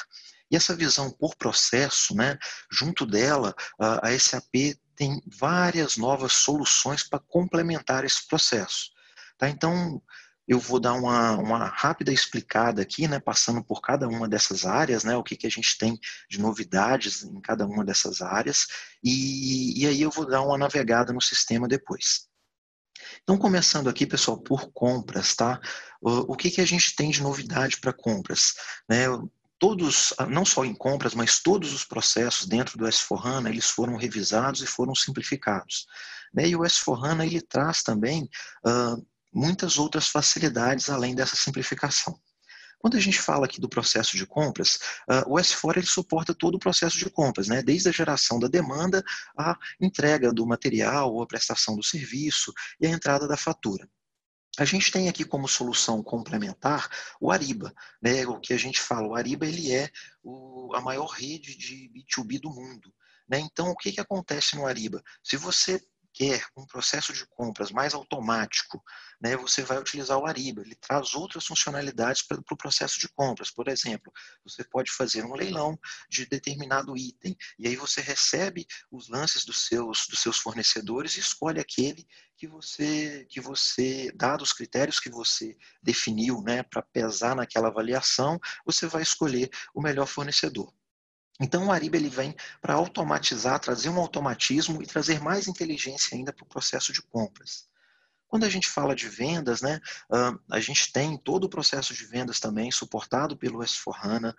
[0.54, 2.38] E essa visão por processo, né,
[2.72, 8.92] junto dela, a SAP tem várias novas soluções para complementar esse processo.
[9.36, 9.50] Tá?
[9.50, 10.00] Então,
[10.48, 15.04] eu vou dar uma, uma rápida explicada aqui, né, passando por cada uma dessas áreas,
[15.04, 18.68] né, o que, que a gente tem de novidades em cada uma dessas áreas,
[19.04, 22.28] e, e aí eu vou dar uma navegada no sistema depois.
[23.24, 25.60] Então, começando aqui, pessoal, por compras, tá?
[26.00, 28.54] O, que, que a gente tem de novidade para compras?
[28.88, 29.08] Né?
[29.60, 33.96] Todos, ah, não só em compras, mas todos os processos dentro do S4HANA, eles foram
[33.96, 35.86] revisados e foram simplificados.
[36.34, 36.50] Né?
[36.50, 38.30] E o S4HANA, ele traz também
[38.66, 42.20] uh, muitas outras facilidades além dessa simplificação.
[42.80, 44.76] Quando a gente fala aqui do processo de compras,
[45.10, 47.64] uh, o S4 ele suporta todo o processo de compras, né?
[47.64, 49.02] desde a geração da demanda,
[49.38, 53.88] a entrega do material, ou a prestação do serviço e a entrada da fatura.
[54.58, 56.88] A gente tem aqui como solução complementar
[57.20, 58.26] o Ariba, né?
[58.28, 59.90] O que a gente fala, o Ariba ele é
[60.22, 62.94] o, a maior rede de B2B do mundo.
[63.28, 63.40] Né?
[63.40, 65.02] Então, o que, que acontece no Ariba?
[65.24, 65.82] Se você
[66.14, 68.84] quer um processo de compras mais automático,
[69.20, 70.62] né, você vai utilizar o Ariba.
[70.62, 73.50] Ele traz outras funcionalidades para o pro processo de compras.
[73.50, 75.78] Por exemplo, você pode fazer um leilão
[76.10, 81.20] de determinado item e aí você recebe os lances dos seus, dos seus fornecedores e
[81.20, 87.36] escolhe aquele que você, que você, dados os critérios que você definiu né, para pesar
[87.36, 90.74] naquela avaliação, você vai escolher o melhor fornecedor.
[91.40, 96.32] Então, o Ariba ele vem para automatizar, trazer um automatismo e trazer mais inteligência ainda
[96.32, 97.68] para o processo de compras.
[98.28, 99.80] Quando a gente fala de vendas, né,
[100.50, 104.34] a gente tem todo o processo de vendas também suportado pelo S4HANA,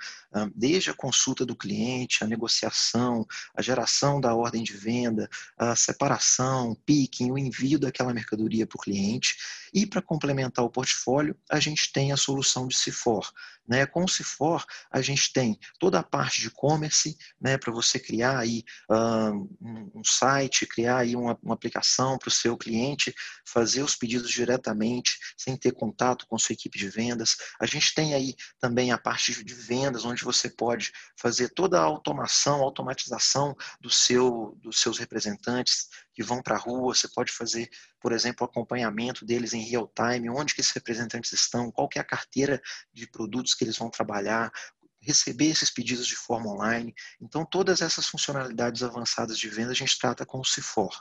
[0.53, 3.25] desde a consulta do cliente, a negociação,
[3.57, 8.81] a geração da ordem de venda, a separação, picking, o envio daquela mercadoria para o
[8.81, 9.37] cliente.
[9.73, 13.33] E para complementar o portfólio, a gente tem a solução de Cifor.
[13.67, 13.87] Né?
[13.87, 18.39] Com o Cifor, a gente tem toda a parte de e-commerce, né, para você criar
[18.39, 23.15] aí um, site, criar aí uma, uma aplicação para o seu cliente
[23.47, 27.37] fazer os pedidos diretamente, sem ter contato com sua equipe de vendas.
[27.61, 31.85] A gente tem aí também a parte de vendas, onde você pode fazer toda a
[31.85, 37.69] automação, automatização do seu, dos seus representantes, que vão para a rua, você pode fazer,
[38.01, 42.01] por exemplo, acompanhamento deles em real time, onde que esses representantes estão, qual que é
[42.01, 44.53] a carteira de produtos que eles vão trabalhar,
[45.01, 46.95] receber esses pedidos de forma online.
[47.21, 50.99] Então, todas essas funcionalidades avançadas de venda a gente trata com o CIFOR.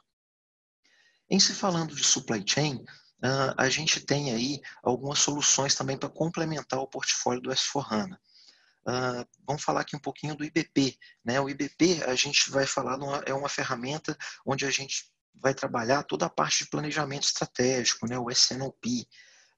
[1.30, 2.84] Em se falando de supply chain,
[3.58, 8.17] a gente tem aí algumas soluções também para complementar o portfólio do S4HANA.
[8.86, 10.98] Uh, vamos falar aqui um pouquinho do IBP.
[11.24, 11.39] Né?
[11.39, 16.04] O IBP, a gente vai falar, numa, é uma ferramenta onde a gente vai trabalhar
[16.04, 18.17] toda a parte de planejamento estratégico, né?
[18.17, 19.08] o SNOP.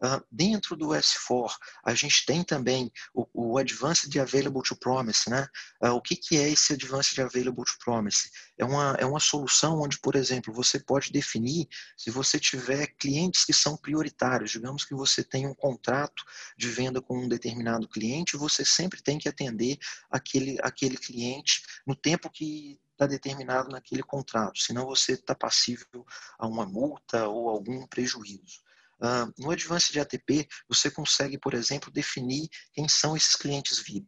[0.06, 5.28] Uh, dentro do S4, a gente tem também o, o Advanced Available to Promise.
[5.30, 5.48] Né?
[5.82, 8.30] Uh, o que, que é esse Advanced Available to Promise?
[8.56, 13.44] É uma, é uma solução onde, por exemplo, você pode definir se você tiver clientes
[13.44, 14.52] que são prioritários.
[14.52, 16.24] Digamos que você tem um contrato
[16.56, 19.80] de venda com um determinado cliente, você sempre tem que atender
[20.12, 26.06] aquele, aquele cliente no tempo que está determinado naquele contrato, senão você está passível
[26.40, 28.65] a uma multa ou algum prejuízo.
[29.06, 34.08] Uh, no Advanced ATP, você consegue, por exemplo, definir quem são esses clientes VIP.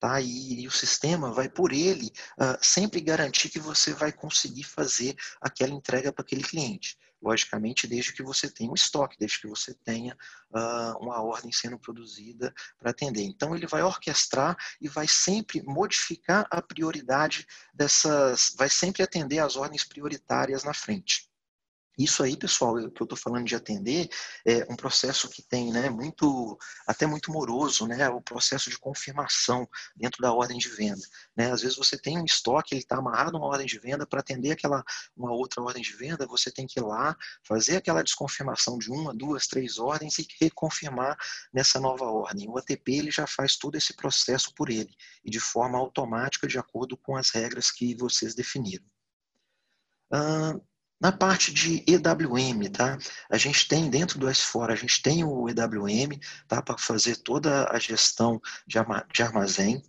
[0.00, 0.20] Tá?
[0.20, 2.06] E, e o sistema vai, por ele,
[2.40, 6.96] uh, sempre garantir que você vai conseguir fazer aquela entrega para aquele cliente.
[7.20, 10.16] Logicamente, desde que você tenha um estoque, desde que você tenha
[10.50, 13.24] uh, uma ordem sendo produzida para atender.
[13.24, 19.56] Então, ele vai orquestrar e vai sempre modificar a prioridade dessas, vai sempre atender às
[19.56, 21.27] ordens prioritárias na frente.
[21.98, 24.08] Isso aí, pessoal, que eu estou falando de atender
[24.46, 26.56] é um processo que tem, né, muito,
[26.86, 31.02] até muito moroso, né, o processo de confirmação dentro da ordem de venda.
[31.36, 31.50] Né?
[31.50, 34.52] Às vezes você tem um estoque, ele está amarrado uma ordem de venda para atender
[34.52, 34.84] aquela
[35.16, 39.12] uma outra ordem de venda, você tem que ir lá fazer aquela desconfirmação de uma,
[39.12, 41.16] duas, três ordens e reconfirmar
[41.52, 42.48] nessa nova ordem.
[42.48, 46.58] O ATP ele já faz todo esse processo por ele e de forma automática de
[46.58, 48.84] acordo com as regras que vocês definiram.
[50.12, 50.62] Uh,
[51.00, 52.98] na parte de EWM, tá?
[53.30, 56.60] A gente tem dentro do S4, a gente tem o EWM, tá?
[56.60, 59.82] Para fazer toda a gestão de armazém.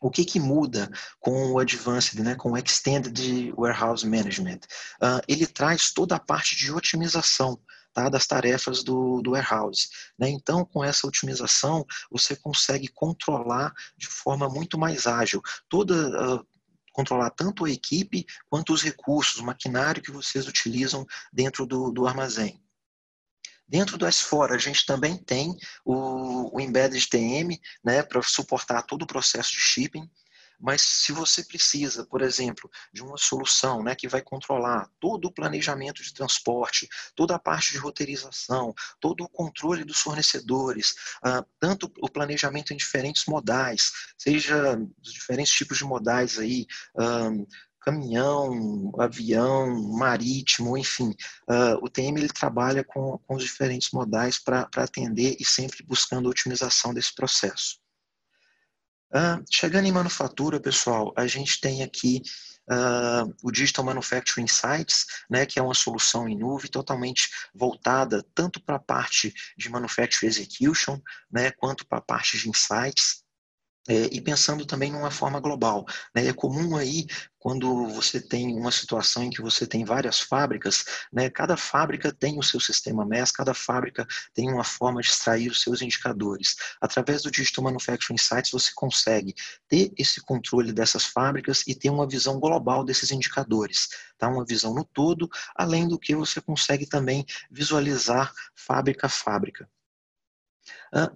[0.00, 4.60] O que, que muda com o Advanced, né, com o Extended Warehouse Management?
[5.02, 7.60] Uh, ele traz toda a parte de otimização
[7.92, 9.88] tá, das tarefas do, do warehouse.
[10.16, 10.28] Né?
[10.28, 16.46] Então, com essa otimização, você consegue controlar de forma muito mais ágil toda uh,
[16.98, 22.08] controlar tanto a equipe quanto os recursos, o maquinário que vocês utilizam dentro do, do
[22.08, 22.60] armazém.
[23.68, 29.02] Dentro do S4, a gente também tem o, o Embedded TM, né, para suportar todo
[29.02, 30.10] o processo de shipping.
[30.60, 35.32] Mas se você precisa, por exemplo, de uma solução né, que vai controlar todo o
[35.32, 40.94] planejamento de transporte, toda a parte de roteirização, todo o controle dos fornecedores,
[41.24, 46.66] uh, tanto o planejamento em diferentes modais, seja os diferentes tipos de modais aí,
[46.96, 47.46] um,
[47.80, 51.10] caminhão, avião, marítimo, enfim.
[51.48, 56.28] Uh, o TM ele trabalha com, com os diferentes modais para atender e sempre buscando
[56.28, 57.77] a otimização desse processo.
[59.10, 62.22] Uh, chegando em manufatura, pessoal, a gente tem aqui
[62.70, 68.62] uh, o Digital Manufacturing Insights, né, que é uma solução em nuvem totalmente voltada tanto
[68.62, 73.24] para a parte de Manufacturing Execution, né, quanto para a parte de Insights.
[73.88, 75.86] É, e pensando também numa forma global.
[76.14, 76.26] Né?
[76.26, 77.06] É comum aí,
[77.38, 81.30] quando você tem uma situação em que você tem várias fábricas, né?
[81.30, 85.62] cada fábrica tem o seu sistema MES, cada fábrica tem uma forma de extrair os
[85.62, 86.56] seus indicadores.
[86.80, 89.34] Através do Digital Manufacturing Insights, você consegue
[89.66, 93.88] ter esse controle dessas fábricas e ter uma visão global desses indicadores.
[94.18, 94.28] Tá?
[94.28, 99.66] Uma visão no todo, além do que você consegue também visualizar fábrica a fábrica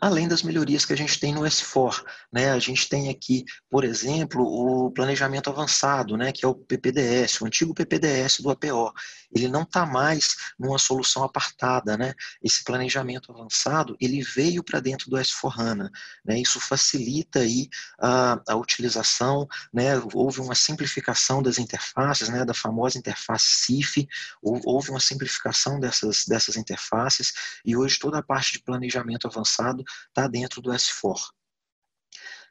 [0.00, 2.04] além das melhorias que a gente tem no S4.
[2.32, 2.50] Né?
[2.50, 6.32] A gente tem aqui, por exemplo, o planejamento avançado, né?
[6.32, 8.92] que é o PPDS, o antigo PPDS do APO.
[9.34, 11.96] Ele não está mais numa solução apartada.
[11.96, 12.14] Né?
[12.42, 15.90] Esse planejamento avançado ele veio para dentro do S4HANA.
[16.24, 16.40] Né?
[16.40, 19.92] Isso facilita aí a, a utilização, né?
[20.12, 22.44] houve uma simplificação das interfaces, né?
[22.44, 24.06] da famosa interface CIF,
[24.42, 27.32] houve uma simplificação dessas, dessas interfaces,
[27.64, 31.20] e hoje toda a parte de planejamento avançado avançado está dentro do S4.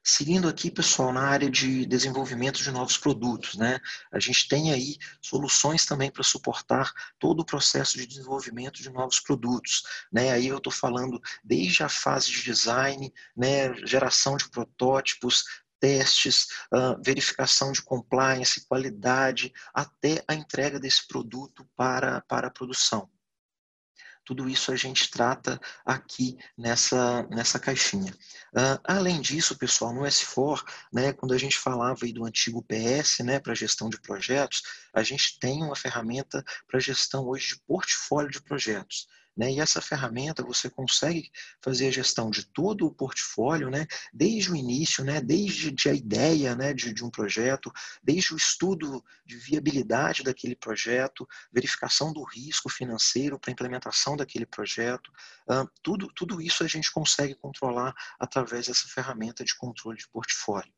[0.04, 3.80] Seguindo aqui, pessoal, na área de desenvolvimento de novos produtos, né?
[4.12, 9.20] A gente tem aí soluções também para suportar todo o processo de desenvolvimento de novos
[9.20, 10.32] produtos, né?
[10.32, 13.76] Aí eu estou falando desde a fase de design, né?
[13.86, 15.46] Geração de protótipos,
[15.80, 16.48] testes,
[17.04, 23.08] verificação de compliance, qualidade, até a entrega desse produto para, para a produção.
[24.32, 28.14] Tudo isso a gente trata aqui nessa, nessa caixinha.
[28.56, 30.64] Uh, além disso, pessoal, no S4,
[30.94, 34.62] né, quando a gente falava aí do antigo PS, né, para gestão de projetos,
[34.94, 39.06] a gente tem uma ferramenta para gestão hoje de portfólio de projetos.
[39.42, 39.54] Né?
[39.54, 41.32] E essa ferramenta você consegue
[41.64, 43.88] fazer a gestão de todo o portfólio, né?
[44.14, 45.20] desde o início, né?
[45.20, 46.76] desde a ideia né?
[46.76, 47.74] de, de um projeto,
[48.04, 55.12] desde o estudo de viabilidade daquele projeto, verificação do risco financeiro para implementação daquele projeto.
[55.82, 60.72] Tudo, tudo isso a gente consegue controlar através dessa ferramenta de controle de portfólio.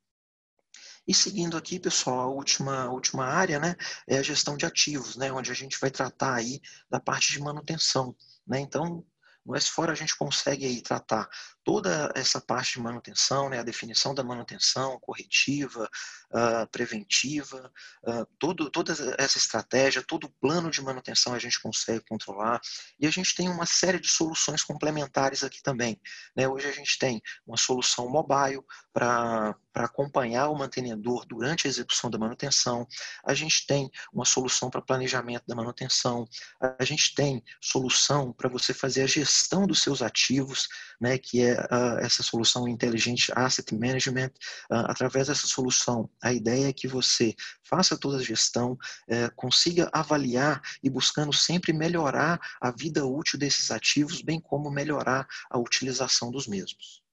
[1.07, 3.75] E seguindo aqui, pessoal, a última, última área né,
[4.07, 7.41] é a gestão de ativos, né, onde a gente vai tratar aí da parte de
[7.41, 8.15] manutenção.
[8.47, 8.59] Né?
[8.59, 9.05] Então,
[9.45, 11.27] no S4 a gente consegue aí tratar
[11.63, 15.89] toda essa parte de manutenção, né, a definição da manutenção corretiva,
[16.31, 17.71] uh, preventiva,
[18.03, 22.59] uh, todo, toda essa estratégia, todo o plano de manutenção a gente consegue controlar.
[22.99, 25.99] E a gente tem uma série de soluções complementares aqui também.
[26.35, 26.47] Né?
[26.47, 32.17] Hoje a gente tem uma solução mobile para acompanhar o mantenedor durante a execução da
[32.17, 32.87] manutenção,
[33.25, 36.27] a gente tem uma solução para planejamento da manutenção,
[36.59, 40.67] a gente tem solução para você fazer a gestão dos seus ativos,
[41.01, 44.31] né, que é uh, essa solução inteligente Asset Management.
[44.71, 49.89] Uh, através dessa solução, a ideia é que você faça toda a gestão, uh, consiga
[49.93, 56.31] avaliar e buscando sempre melhorar a vida útil desses ativos, bem como melhorar a utilização
[56.31, 57.03] dos mesmos.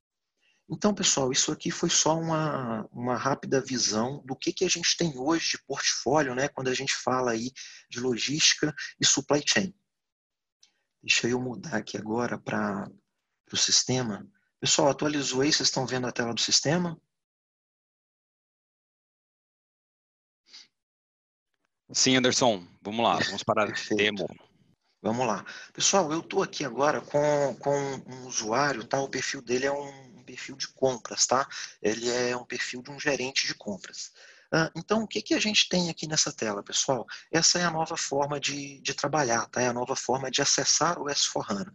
[0.72, 4.96] Então, pessoal, isso aqui foi só uma, uma rápida visão do que, que a gente
[4.96, 7.50] tem hoje de portfólio, né, quando a gente fala aí
[7.90, 9.74] de logística e supply chain.
[11.02, 12.88] Deixa eu mudar aqui agora para
[13.54, 14.26] o sistema.
[14.60, 15.52] Pessoal, atualizou aí?
[15.52, 17.00] Vocês estão vendo a tela do sistema?
[21.92, 22.66] Sim, Anderson.
[22.82, 24.26] Vamos lá, vamos para a demo.
[25.02, 25.44] Vamos lá.
[25.72, 27.76] Pessoal, eu estou aqui agora com, com
[28.06, 29.00] um usuário, tá?
[29.00, 31.48] O perfil dele é um perfil de compras, tá?
[31.82, 34.12] Ele é um perfil de um gerente de compras.
[34.74, 37.06] Então, o que, que a gente tem aqui nessa tela, pessoal?
[37.30, 39.62] Essa é a nova forma de, de trabalhar, tá?
[39.62, 41.72] É a nova forma de acessar o S4HANA.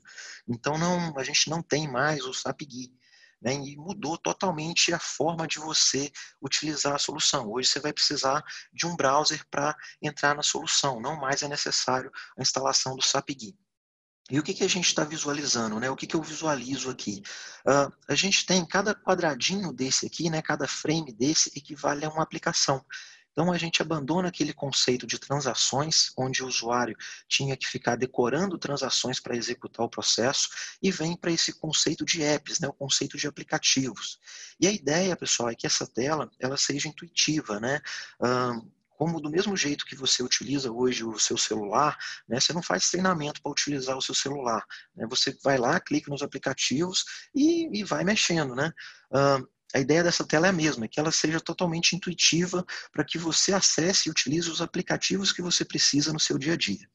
[0.48, 2.94] Então, não, a gente não tem mais o SAP GUI.
[3.42, 6.12] Né, e mudou totalmente a forma de você
[6.42, 7.52] utilizar a solução.
[7.52, 12.12] Hoje você vai precisar de um browser para entrar na solução, não mais é necessário
[12.38, 13.65] a instalação do SAP GUI.
[14.30, 15.80] E o que, que a gente está visualizando?
[15.80, 15.90] Né?
[15.90, 17.22] O que, que eu visualizo aqui?
[17.66, 20.42] Uh, a gente tem cada quadradinho desse aqui, né?
[20.42, 22.84] cada frame desse equivale a uma aplicação.
[23.36, 26.96] Então a gente abandona aquele conceito de transações, onde o usuário
[27.28, 30.48] tinha que ficar decorando transações para executar o processo,
[30.82, 34.18] e vem para esse conceito de apps, né, o conceito de aplicativos.
[34.58, 37.82] E a ideia, pessoal, é que essa tela ela seja intuitiva, né?
[38.98, 42.90] Como do mesmo jeito que você utiliza hoje o seu celular, né, você não faz
[42.90, 44.64] treinamento para utilizar o seu celular.
[44.96, 48.56] Né, você vai lá, clica nos aplicativos e, e vai mexendo.
[48.56, 48.72] Né?
[49.12, 53.04] Uh, a ideia dessa tela é a mesma, é que ela seja totalmente intuitiva para
[53.04, 56.88] que você acesse e utilize os aplicativos que você precisa no seu dia a dia.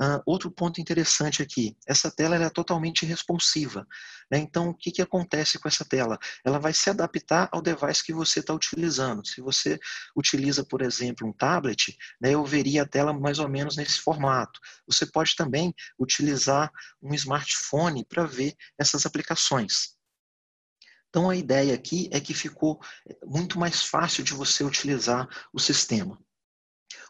[0.00, 3.86] Uh, outro ponto interessante aqui, essa tela é totalmente responsiva.
[4.30, 4.38] Né?
[4.38, 6.18] Então, o que, que acontece com essa tela?
[6.42, 9.26] Ela vai se adaptar ao device que você está utilizando.
[9.26, 9.78] Se você
[10.16, 14.58] utiliza, por exemplo, um tablet, né, eu veria a tela mais ou menos nesse formato.
[14.86, 16.72] Você pode também utilizar
[17.02, 19.98] um smartphone para ver essas aplicações.
[21.10, 22.80] Então, a ideia aqui é que ficou
[23.26, 26.18] muito mais fácil de você utilizar o sistema.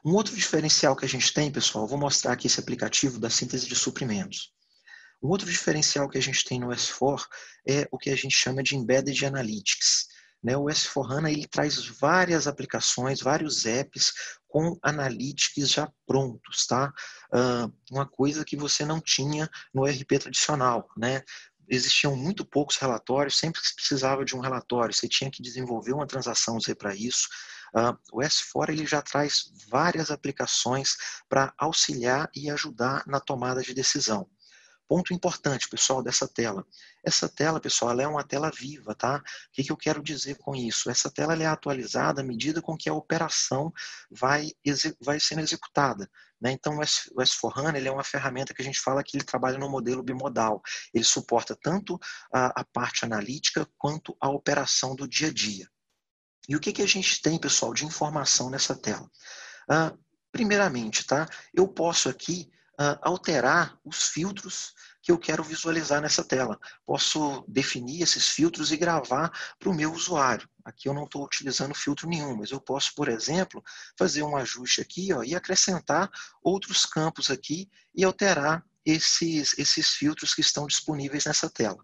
[0.04, 3.66] Um outro diferencial que a gente tem, pessoal, vou mostrar aqui esse aplicativo da síntese
[3.66, 4.52] de suprimentos.
[5.22, 7.24] Um outro diferencial que a gente tem no S4
[7.68, 10.06] é o que a gente chama de Embedded Analytics.
[10.42, 10.56] Né?
[10.56, 14.12] O S4HANA ele traz várias aplicações, vários apps
[14.48, 16.92] com analytics já prontos, tá?
[17.90, 21.22] Uma coisa que você não tinha no ERP tradicional, né?
[21.70, 26.06] existiam muito poucos relatórios, sempre que precisava de um relatório, você tinha que desenvolver uma
[26.06, 27.28] transação para isso.
[27.74, 30.96] Uh, o S4 ele já traz várias aplicações
[31.28, 34.28] para auxiliar e ajudar na tomada de decisão.
[34.90, 36.66] Ponto importante, pessoal, dessa tela.
[37.04, 39.18] Essa tela, pessoal, ela é uma tela viva, tá?
[39.18, 40.90] O que, que eu quero dizer com isso?
[40.90, 43.72] Essa tela é atualizada à medida com que a operação
[44.10, 44.50] vai,
[45.00, 46.10] vai sendo executada.
[46.40, 46.50] Né?
[46.50, 49.70] Então, o S4HANA ele é uma ferramenta que a gente fala que ele trabalha no
[49.70, 50.60] modelo bimodal.
[50.92, 51.96] Ele suporta tanto
[52.34, 55.68] a, a parte analítica quanto a operação do dia a dia.
[56.50, 59.08] E o que, que a gente tem, pessoal, de informação nessa tela?
[59.68, 59.94] Ah,
[60.32, 61.28] primeiramente, tá?
[61.54, 66.58] eu posso aqui ah, alterar os filtros que eu quero visualizar nessa tela.
[66.84, 69.30] Posso definir esses filtros e gravar
[69.60, 70.48] para o meu usuário.
[70.64, 73.62] Aqui eu não estou utilizando filtro nenhum, mas eu posso, por exemplo,
[73.96, 76.10] fazer um ajuste aqui ó, e acrescentar
[76.42, 81.78] outros campos aqui e alterar esses, esses filtros que estão disponíveis nessa tela.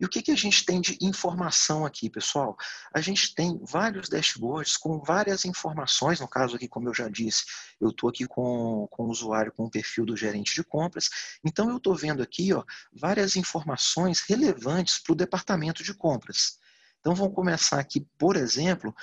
[0.00, 2.56] E o que, que a gente tem de informação aqui, pessoal?
[2.92, 7.44] A gente tem vários dashboards com várias informações, no caso aqui, como eu já disse,
[7.78, 11.10] eu estou aqui com, com o usuário com o perfil do gerente de compras,
[11.44, 16.58] então eu estou vendo aqui ó, várias informações relevantes para o departamento de compras.
[17.00, 18.94] Então vamos começar aqui, por exemplo,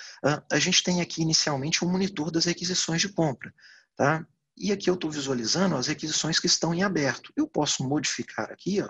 [0.52, 3.54] a gente tem aqui inicialmente um monitor das requisições de compra.
[3.96, 4.26] Tá?
[4.56, 7.34] E aqui eu estou visualizando as requisições que estão em aberto.
[7.36, 8.90] Eu posso modificar aqui ó,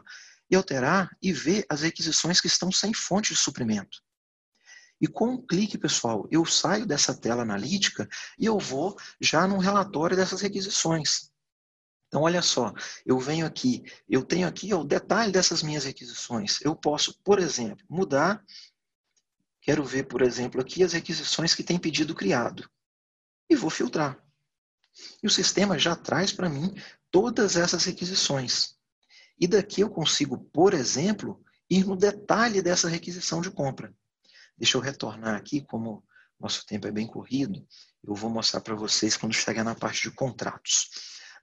[0.50, 4.02] e alterar e ver as requisições que estão sem fonte de suprimento.
[5.00, 9.58] E com um clique, pessoal, eu saio dessa tela analítica e eu vou já no
[9.60, 11.32] relatório dessas requisições.
[12.08, 12.74] Então, olha só,
[13.06, 16.60] eu venho aqui, eu tenho aqui ó, o detalhe dessas minhas requisições.
[16.62, 18.44] Eu posso, por exemplo, mudar,
[19.62, 22.68] quero ver, por exemplo, aqui as requisições que tem pedido criado.
[23.50, 24.18] E vou filtrar.
[25.22, 26.74] E o sistema já traz para mim
[27.12, 28.77] todas essas requisições.
[29.40, 33.94] E daqui eu consigo, por exemplo, ir no detalhe dessa requisição de compra.
[34.58, 36.04] Deixa eu retornar aqui, como
[36.40, 37.66] nosso tempo é bem corrido,
[38.04, 40.90] eu vou mostrar para vocês quando chegar na parte de contratos.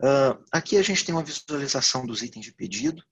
[0.00, 3.02] Uh, aqui a gente tem uma visualização dos itens de pedido.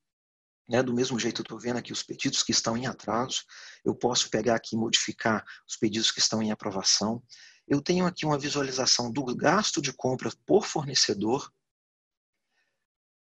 [0.68, 0.83] Né?
[0.83, 3.43] Do mesmo jeito, eu estou vendo aqui os pedidos que estão em atraso.
[3.85, 7.22] Eu posso pegar aqui e modificar os pedidos que estão em aprovação.
[7.68, 11.53] Eu tenho aqui uma visualização do gasto de compra por fornecedor.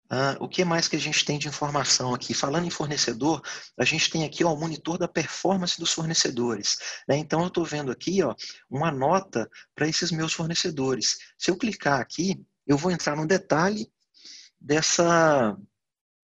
[0.09, 2.33] Ah, o que mais que a gente tem de informação aqui?
[2.33, 3.43] Falando em fornecedor,
[3.77, 6.79] a gente tem aqui ó, o monitor da performance dos fornecedores.
[7.09, 7.17] Né?
[7.17, 8.35] Então, eu estou vendo aqui ó,
[8.71, 11.19] uma nota para esses meus fornecedores.
[11.37, 13.91] Se eu clicar aqui, eu vou entrar no detalhe
[14.61, 15.57] dessa,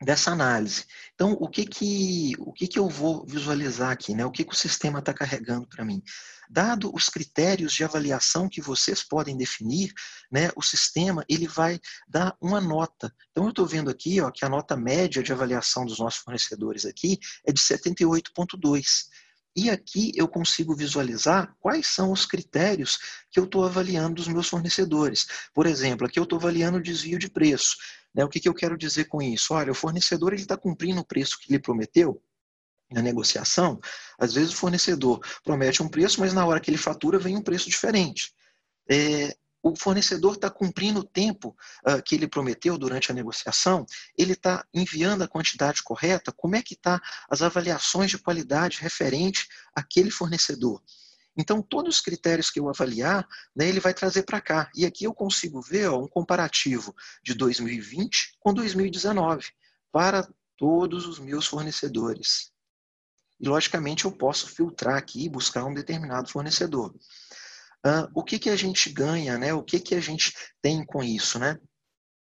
[0.02, 0.84] dessa análise.
[1.14, 4.14] Então, o que que, o que, que eu vou visualizar aqui?
[4.14, 4.24] Né?
[4.24, 6.02] O que, que o sistema está carregando para mim?
[6.50, 9.92] Dado os critérios de avaliação que vocês podem definir,
[10.30, 13.14] né, o sistema ele vai dar uma nota.
[13.30, 16.84] Então, eu estou vendo aqui ó, que a nota média de avaliação dos nossos fornecedores
[16.84, 18.82] aqui é de 78,2.
[19.54, 22.98] E aqui eu consigo visualizar quais são os critérios
[23.30, 25.26] que eu estou avaliando dos meus fornecedores.
[25.52, 27.76] Por exemplo, aqui eu estou avaliando o desvio de preço.
[28.14, 28.24] Né?
[28.24, 29.54] O que, que eu quero dizer com isso?
[29.54, 32.22] Olha, o fornecedor está cumprindo o preço que ele prometeu,
[32.92, 33.80] na negociação,
[34.18, 37.42] às vezes o fornecedor promete um preço, mas na hora que ele fatura vem um
[37.42, 38.34] preço diferente.
[38.88, 41.56] É, o fornecedor está cumprindo o tempo
[41.86, 43.86] uh, que ele prometeu durante a negociação,
[44.18, 47.00] ele está enviando a quantidade correta, como é que está
[47.30, 50.82] as avaliações de qualidade referente àquele fornecedor.
[51.36, 53.26] Então, todos os critérios que eu avaliar,
[53.56, 54.70] né, ele vai trazer para cá.
[54.74, 59.46] E aqui eu consigo ver ó, um comparativo de 2020 com 2019
[59.90, 62.52] para todos os meus fornecedores.
[63.40, 66.94] E, logicamente, eu posso filtrar aqui e buscar um determinado fornecedor.
[67.84, 69.52] Uh, o que, que a gente ganha, né?
[69.52, 71.38] o que, que a gente tem com isso?
[71.38, 71.58] Né?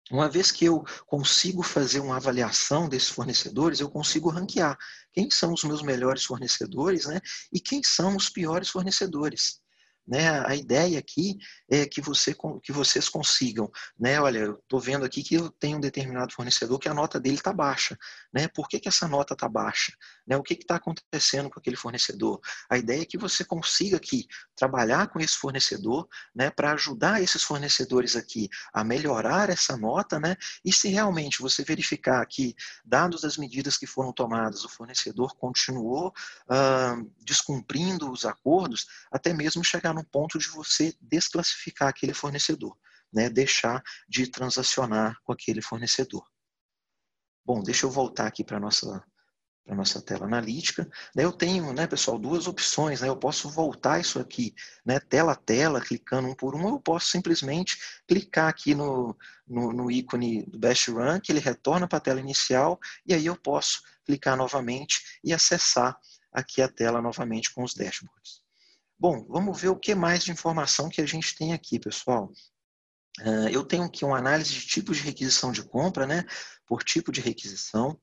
[0.10, 4.78] Uma vez que eu consigo fazer uma avaliação desses fornecedores, eu consigo ranquear
[5.14, 7.20] quem são os meus melhores fornecedores né,
[7.52, 9.62] e quem são os piores fornecedores.
[10.08, 10.30] Né?
[10.46, 11.38] A ideia aqui
[11.70, 14.20] é que, você, que vocês consigam, né?
[14.20, 17.36] Olha, eu estou vendo aqui que eu tenho um determinado fornecedor que a nota dele
[17.36, 17.98] está baixa,
[18.34, 18.48] né?
[18.48, 19.94] Por que, que essa nota está baixa?
[20.26, 20.38] Né?
[20.38, 22.40] O que está acontecendo com aquele fornecedor?
[22.70, 26.50] A ideia é que você consiga aqui trabalhar com esse fornecedor, né?
[26.50, 30.36] Para ajudar esses fornecedores aqui a melhorar essa nota, né?
[30.64, 32.56] E se realmente você verificar que,
[32.86, 36.14] dados as medidas que foram tomadas, o fornecedor continuou
[36.50, 42.78] ah, descumprindo os acordos, até mesmo chegar no ponto de você desclassificar aquele fornecedor,
[43.12, 43.30] né?
[43.30, 46.31] deixar de transacionar com aquele fornecedor.
[47.46, 49.04] Bom, deixa eu voltar aqui para a nossa,
[49.68, 50.90] nossa tela analítica.
[51.16, 53.02] Eu tenho, né, pessoal, duas opções.
[53.02, 53.10] Né?
[53.10, 54.54] Eu posso voltar isso aqui,
[54.86, 57.78] né, tela a tela, clicando um por um, ou eu posso simplesmente
[58.08, 59.18] clicar aqui no,
[59.48, 63.26] no, no ícone do Best Run, que ele retorna para a tela inicial, e aí
[63.26, 65.98] eu posso clicar novamente e acessar
[66.32, 68.42] aqui a tela novamente com os dashboards.
[68.98, 72.32] Bom, vamos ver o que mais de informação que a gente tem aqui, pessoal.
[73.20, 76.26] Uh, eu tenho aqui uma análise de tipos de requisição de compra, né?
[76.66, 78.00] Por tipo de requisição.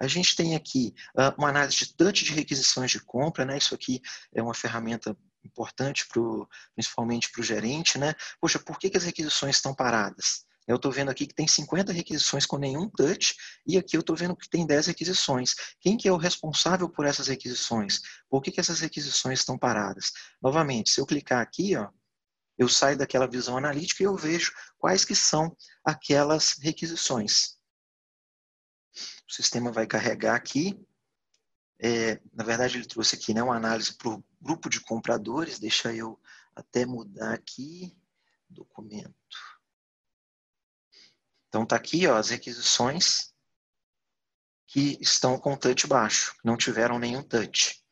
[0.00, 3.58] A gente tem aqui uh, uma análise de touch de requisições de compra, né?
[3.58, 4.00] Isso aqui
[4.32, 8.14] é uma ferramenta importante, pro, principalmente para o gerente, né?
[8.40, 10.46] Poxa, por que, que as requisições estão paradas?
[10.68, 13.34] Eu estou vendo aqui que tem 50 requisições com nenhum touch
[13.66, 15.54] e aqui eu estou vendo que tem 10 requisições.
[15.80, 18.00] Quem que é o responsável por essas requisições?
[18.28, 20.12] Por que, que essas requisições estão paradas?
[20.42, 21.88] Novamente, se eu clicar aqui, ó,
[22.58, 27.56] eu saio daquela visão analítica e eu vejo quais que são aquelas requisições.
[29.28, 30.78] O sistema vai carregar aqui.
[31.80, 35.60] É, na verdade, ele trouxe aqui né, uma análise para o grupo de compradores.
[35.60, 36.20] Deixa eu
[36.54, 37.96] até mudar aqui.
[38.50, 39.14] Documento.
[41.48, 43.32] Então está aqui ó, as requisições
[44.66, 47.82] que estão com touch baixo, não tiveram nenhum touch.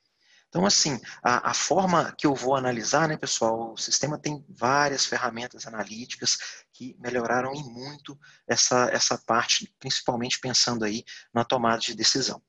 [0.48, 5.04] Então, assim, a, a, forma que eu vou analisar, né, pessoal, o sistema tem várias
[5.04, 6.38] ferramentas analíticas
[6.72, 12.40] que melhoraram e muito essa, essa parte, principalmente pensando aí na tomada de decisão.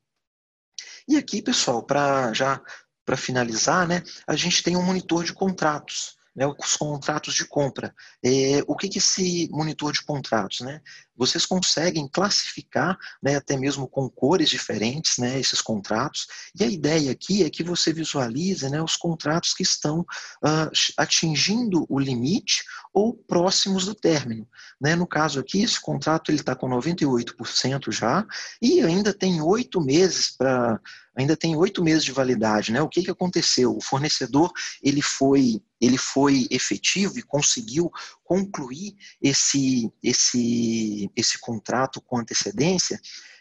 [1.08, 2.62] E aqui, pessoal, para já
[3.04, 7.94] para finalizar, né, a gente tem um monitor de contratos né, os contratos de compra.
[8.24, 10.60] É, o que, que esse monitor de contratos?
[10.60, 10.80] Né?
[11.18, 16.28] Vocês conseguem classificar, né, até mesmo com cores diferentes, né, esses contratos.
[16.58, 21.86] E a ideia aqui é que você visualize né, os contratos que estão uh, atingindo
[21.90, 22.64] o limite
[22.94, 24.48] ou próximos do término.
[24.80, 24.96] Né?
[24.96, 28.26] No caso aqui, esse contrato está com 98% já
[28.62, 30.80] e ainda tem oito meses para
[31.18, 32.80] ainda tem oito meses de validade, né?
[32.80, 33.76] O que, que aconteceu?
[33.76, 34.52] O fornecedor
[34.84, 37.92] ele foi ele foi efetivo e conseguiu
[38.28, 43.00] concluir esse esse esse contrato com antecedência.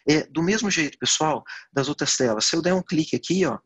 [0.08, 2.44] É, do mesmo jeito, pessoal, das outras telas.
[2.46, 3.58] Se eu der um clique aqui, ó,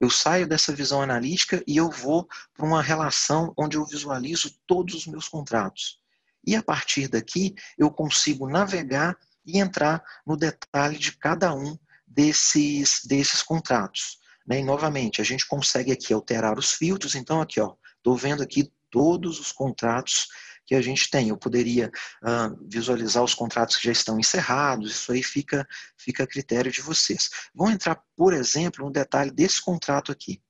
[0.00, 4.94] eu saio dessa visão analítica e eu vou para uma relação onde eu visualizo todos
[4.94, 5.98] os meus contratos.
[6.46, 13.00] E a partir daqui, eu consigo navegar e entrar no detalhe de cada um desses,
[13.04, 14.18] desses contratos.
[14.46, 14.60] Né?
[14.60, 17.14] E, novamente, a gente consegue aqui alterar os filtros.
[17.14, 20.28] Então, aqui, ó, estou vendo aqui todos os contratos
[20.70, 21.30] que a gente tem.
[21.30, 21.90] Eu poderia
[22.22, 25.66] uh, visualizar os contratos que já estão encerrados, isso aí fica,
[25.98, 27.28] fica a critério de vocês.
[27.52, 30.40] Vamos entrar, por exemplo, no detalhe desse contrato aqui.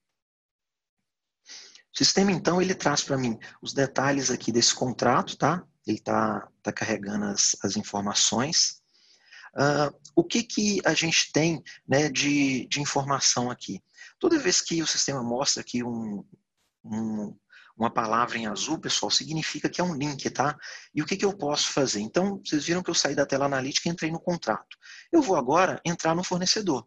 [1.48, 5.64] O sistema, então, ele traz para mim os detalhes aqui desse contrato, tá?
[5.86, 8.82] Ele está tá carregando as, as informações.
[9.54, 13.82] Uh, o que, que a gente tem né, de, de informação aqui?
[14.18, 16.22] Toda vez que o sistema mostra aqui um,
[16.84, 17.34] um,
[17.81, 20.55] uma palavra em azul, pessoal, significa que é um link, tá?
[20.95, 22.01] E o que, que eu posso fazer?
[22.01, 24.76] Então, vocês viram que eu saí da tela analítica e entrei no contrato.
[25.11, 26.87] Eu vou agora entrar no fornecedor.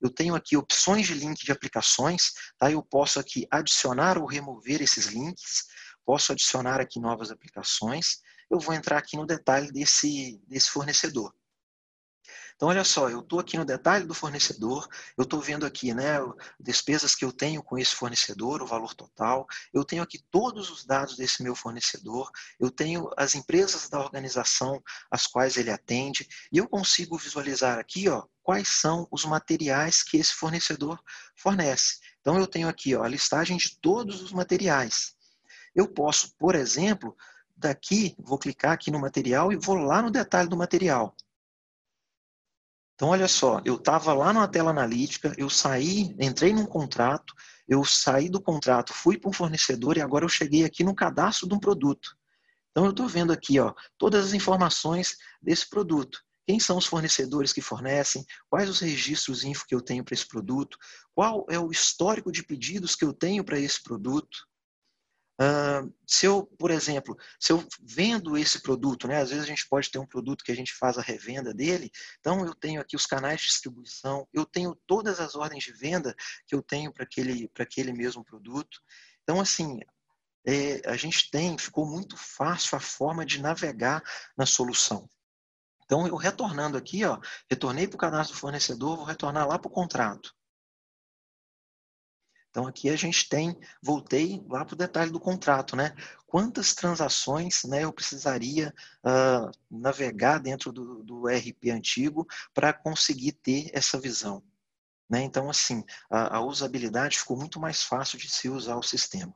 [0.00, 2.70] Eu tenho aqui opções de link de aplicações, tá?
[2.70, 5.64] Eu posso aqui adicionar ou remover esses links,
[6.04, 8.18] posso adicionar aqui novas aplicações.
[8.48, 11.34] Eu vou entrar aqui no detalhe desse, desse fornecedor.
[12.62, 14.86] Então, olha só, eu estou aqui no detalhe do fornecedor,
[15.18, 16.18] eu estou vendo aqui, né,
[16.60, 20.84] despesas que eu tenho com esse fornecedor, o valor total, eu tenho aqui todos os
[20.84, 26.58] dados desse meu fornecedor, eu tenho as empresas da organização às quais ele atende, e
[26.58, 31.02] eu consigo visualizar aqui, ó, quais são os materiais que esse fornecedor
[31.34, 31.98] fornece.
[32.20, 35.16] Então, eu tenho aqui, ó, a listagem de todos os materiais.
[35.74, 37.16] Eu posso, por exemplo,
[37.56, 41.12] daqui, vou clicar aqui no material e vou lá no detalhe do material.
[43.02, 47.34] Então, olha só, eu estava lá na tela analítica, eu saí, entrei num contrato,
[47.66, 51.48] eu saí do contrato, fui para um fornecedor e agora eu cheguei aqui no cadastro
[51.48, 52.16] de um produto.
[52.70, 56.20] Então, eu estou vendo aqui ó, todas as informações desse produto.
[56.46, 58.24] Quem são os fornecedores que fornecem?
[58.48, 60.78] Quais os registros info que eu tenho para esse produto?
[61.12, 64.46] Qual é o histórico de pedidos que eu tenho para esse produto?
[65.42, 69.66] Uh, se eu, por exemplo, se eu vendo esse produto, né, às vezes a gente
[69.68, 71.90] pode ter um produto que a gente faz a revenda dele,
[72.20, 76.14] então eu tenho aqui os canais de distribuição, eu tenho todas as ordens de venda
[76.46, 78.80] que eu tenho para aquele, aquele mesmo produto.
[79.24, 79.80] Então, assim,
[80.46, 84.00] é, a gente tem, ficou muito fácil a forma de navegar
[84.36, 85.08] na solução.
[85.84, 87.18] Então, eu retornando aqui, ó,
[87.50, 90.32] retornei para o cadastro do fornecedor, vou retornar lá para o contrato.
[92.52, 95.94] Então, aqui a gente tem, voltei lá para o detalhe do contrato, né?
[96.26, 103.70] Quantas transações né, eu precisaria uh, navegar dentro do, do RP antigo para conseguir ter
[103.72, 104.42] essa visão?
[105.08, 105.22] Né?
[105.22, 109.34] Então, assim, a, a, usabilidade ficou muito mais fácil de se usar o sistema.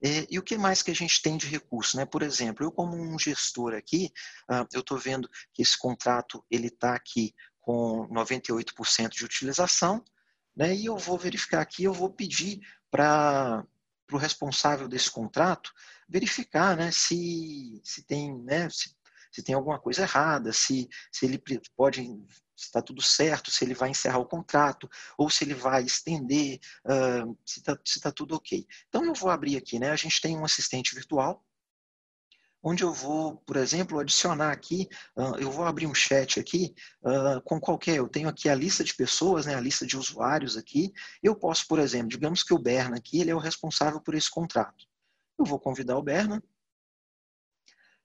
[0.00, 1.96] E, e, o que mais que a gente tem de recurso?
[1.96, 2.04] Né?
[2.04, 4.12] Por exemplo, eu como um gestor aqui,
[4.48, 10.04] uh, eu estou vendo que esse contrato ele está aqui com 98% de utilização,
[10.56, 10.74] né?
[10.74, 13.64] E eu vou verificar aqui, eu vou pedir para
[14.12, 15.72] o responsável desse contrato
[16.08, 18.96] verificar né, se, se tem né, se,
[19.32, 21.42] se tem alguma coisa errada, se, se ele
[21.76, 22.02] pode
[22.56, 24.88] está tudo certo, se ele vai encerrar o contrato,
[25.18, 28.66] ou se ele vai estender, uh, se está tá tudo ok.
[28.88, 29.90] Então, eu vou abrir aqui, né?
[29.90, 31.44] A gente tem um assistente virtual,
[32.68, 37.40] onde eu vou, por exemplo, adicionar aqui, uh, eu vou abrir um chat aqui uh,
[37.44, 40.92] com qualquer, eu tenho aqui a lista de pessoas, né, a lista de usuários aqui,
[41.22, 44.28] eu posso, por exemplo, digamos que o Berna aqui, ele é o responsável por esse
[44.28, 44.84] contrato.
[45.38, 46.42] Eu vou convidar o Berna.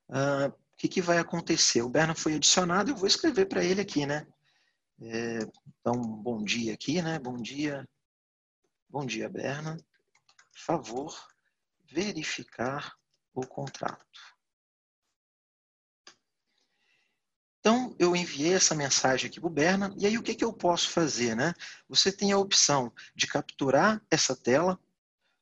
[0.08, 1.82] Uh, o que, que vai acontecer?
[1.82, 4.28] O Berna foi adicionado, eu vou escrever para ele aqui, né?
[5.02, 5.40] É,
[5.80, 7.18] então, bom dia aqui, né?
[7.18, 7.90] Bom dia,
[8.88, 9.76] bom dia, Berna.
[10.52, 11.28] Por favor,
[11.84, 12.96] verificar
[13.34, 14.41] o contrato.
[17.62, 20.52] Então, eu enviei essa mensagem aqui para o Berna, e aí o que, que eu
[20.52, 21.36] posso fazer?
[21.36, 21.54] Né?
[21.88, 24.80] Você tem a opção de capturar essa tela,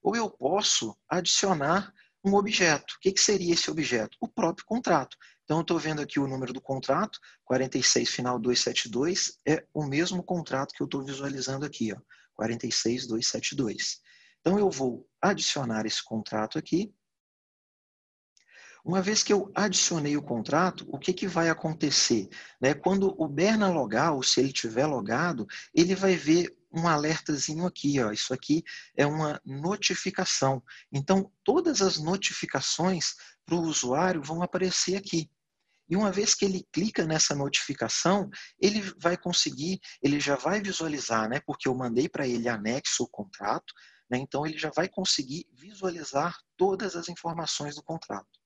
[0.03, 1.93] ou eu posso adicionar
[2.23, 2.95] um objeto.
[2.95, 4.17] O que, que seria esse objeto?
[4.19, 5.15] O próprio contrato.
[5.45, 10.21] Então, eu estou vendo aqui o número do contrato, 46 final 272, é o mesmo
[10.21, 11.97] contrato que eu estou visualizando aqui, ó,
[12.35, 14.01] 46272.
[14.41, 16.93] Então, eu vou adicionar esse contrato aqui,
[18.83, 22.29] uma vez que eu adicionei o contrato, o que, que vai acontecer?
[22.61, 22.73] Né?
[22.73, 27.99] Quando o Berna logar, ou se ele tiver logado, ele vai ver um alertazinho aqui,
[27.99, 28.11] ó.
[28.11, 28.63] Isso aqui
[28.95, 30.63] é uma notificação.
[30.91, 33.15] Então, todas as notificações
[33.45, 35.29] para o usuário vão aparecer aqui.
[35.89, 38.29] E uma vez que ele clica nessa notificação,
[38.61, 41.39] ele vai conseguir, ele já vai visualizar, né?
[41.39, 43.73] Porque eu mandei para ele anexo o contrato,
[44.09, 44.19] né?
[44.19, 48.38] Então ele já vai conseguir visualizar todas as informações do contrato.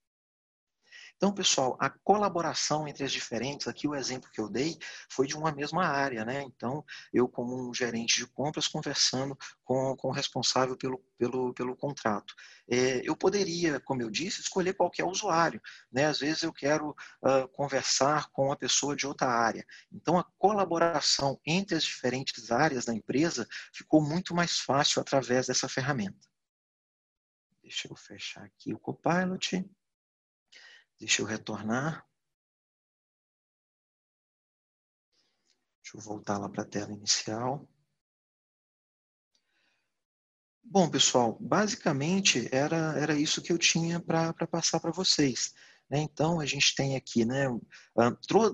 [1.23, 4.77] Então, pessoal, a colaboração entre as diferentes, aqui o exemplo que eu dei
[5.09, 6.41] foi de uma mesma área, né?
[6.41, 11.77] Então, eu como um gerente de compras conversando com, com o responsável pelo, pelo, pelo
[11.77, 12.35] contrato.
[12.69, 16.07] É, eu poderia, como eu disse, escolher qualquer usuário, né?
[16.07, 19.65] Às vezes eu quero uh, conversar com uma pessoa de outra área.
[19.93, 25.69] Então, a colaboração entre as diferentes áreas da empresa ficou muito mais fácil através dessa
[25.69, 26.27] ferramenta.
[27.61, 29.63] Deixa eu fechar aqui o Copilot.
[31.03, 32.07] Deixa eu retornar.
[35.83, 37.67] Deixa eu voltar lá para a tela inicial.
[40.63, 45.53] Bom, pessoal, basicamente era, era isso que eu tinha para passar para vocês.
[45.89, 45.99] Né?
[45.99, 47.47] Então, a gente tem aqui né,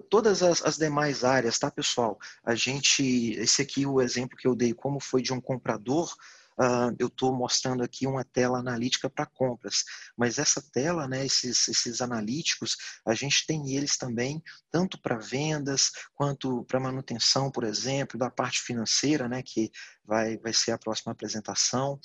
[0.09, 2.17] todas as, as, demais áreas, tá, pessoal?
[2.43, 6.11] A gente, esse aqui é o exemplo que eu dei, como foi de um comprador,
[6.59, 9.85] Uh, eu estou mostrando aqui uma tela analítica para compras,
[10.17, 12.75] mas essa tela, né, esses, esses analíticos,
[13.07, 18.61] a gente tem eles também tanto para vendas quanto para manutenção, por exemplo, da parte
[18.61, 19.71] financeira, né, que
[20.03, 21.97] vai, vai ser a próxima apresentação.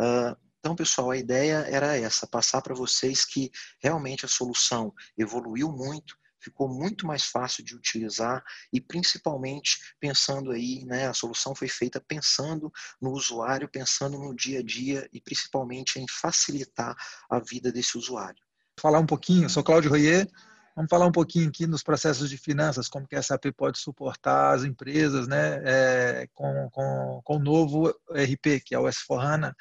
[0.00, 3.50] Uh, então, pessoal, a ideia era essa, passar para vocês que
[3.80, 6.16] realmente a solução evoluiu muito,
[6.48, 8.42] ficou muito mais fácil de utilizar
[8.72, 14.60] e principalmente pensando aí, né, a solução foi feita pensando no usuário, pensando no dia
[14.60, 16.96] a dia e principalmente em facilitar
[17.30, 18.42] a vida desse usuário.
[18.80, 20.28] Falar um pouquinho, sou Cláudio Royer,
[20.74, 24.54] Vamos falar um pouquinho aqui nos processos de finanças, como que a SAP pode suportar
[24.54, 29.52] as empresas né, é, com, com, com o novo RP, que é o S4HANA,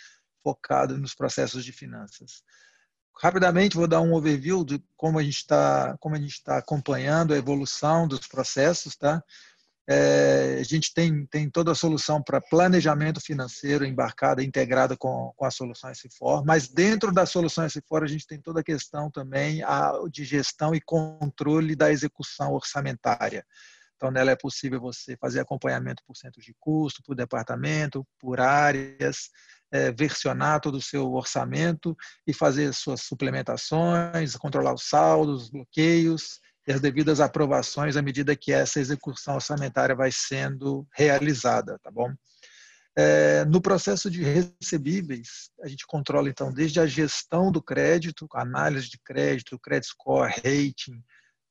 [0.43, 2.43] focado nos processos de finanças.
[3.21, 7.33] Rapidamente vou dar um overview de como a gente está como a gente está acompanhando
[7.33, 9.23] a evolução dos processos, tá?
[9.89, 15.45] É, a gente tem, tem toda a solução para planejamento financeiro embarcada, integrada com, com
[15.45, 19.63] a solução S4, mas dentro da solução S4 a gente tem toda a questão também
[19.63, 23.45] a, de gestão e controle da execução orçamentária.
[23.97, 29.29] Então, nela é possível você fazer acompanhamento por centros de custo, por departamento, por áreas,
[29.71, 36.39] é, versionar todo o seu orçamento e fazer suas suplementações, controlar os saldos, os bloqueios
[36.67, 42.13] e as devidas aprovações à medida que essa execução orçamentária vai sendo realizada, tá bom?
[42.99, 48.89] É, no processo de recebíveis, a gente controla então desde a gestão do crédito, análise
[48.89, 50.99] de crédito, credit score, rating,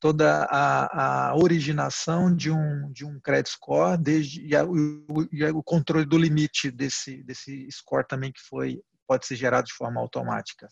[0.01, 5.45] toda a, a, originação de um, de um credit score desde, e, a, o, e
[5.45, 10.01] o controle do limite desse, desse score também que foi pode ser gerado de forma
[10.01, 10.69] automática.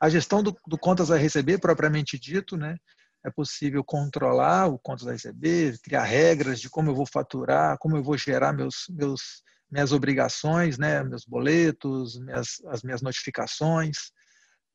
[0.00, 2.76] A gestão do, do contas a receber, propriamente dito, né,
[3.24, 7.96] é possível controlar o contas a receber, criar regras de como eu vou faturar, como
[7.96, 14.12] eu vou gerar meus, meus minhas obrigações, né, meus boletos, minhas, as minhas notificações,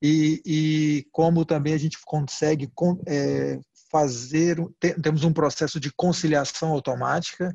[0.01, 2.71] e, e como também a gente consegue
[3.07, 3.59] é,
[3.89, 4.57] fazer,
[5.01, 7.53] temos um processo de conciliação automática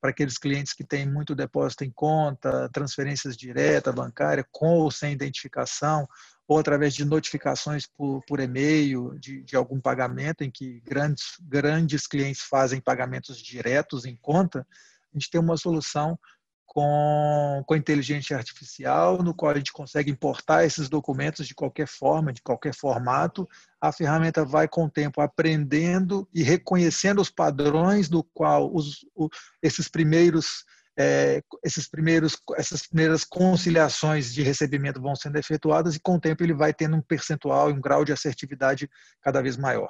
[0.00, 5.12] para aqueles clientes que têm muito depósito em conta, transferências diretas, bancária, com ou sem
[5.12, 6.06] identificação,
[6.46, 12.06] ou através de notificações por, por e-mail de, de algum pagamento, em que grandes, grandes
[12.06, 14.66] clientes fazem pagamentos diretos em conta,
[15.14, 16.18] a gente tem uma solução
[16.66, 22.32] com, com inteligência artificial, no qual a gente consegue importar esses documentos de qualquer forma,
[22.32, 23.48] de qualquer formato.
[23.80, 29.28] A ferramenta vai, com o tempo, aprendendo e reconhecendo os padrões do qual os, o,
[29.62, 30.64] esses primeiros
[30.96, 36.44] é, esses primeiros, essas primeiras conciliações de recebimento vão sendo efetuadas e com o tempo
[36.44, 38.88] ele vai tendo um percentual e um grau de assertividade
[39.20, 39.88] cada vez maior.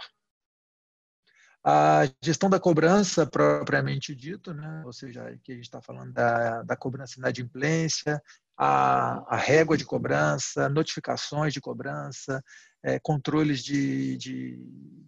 [1.66, 4.82] A gestão da cobrança, propriamente dito, né?
[4.84, 8.22] ou seja, aqui a gente está falando da, da cobrança inadimplência,
[8.54, 12.42] a, a régua de cobrança, notificações de cobrança,
[12.82, 14.58] é, controles de, de,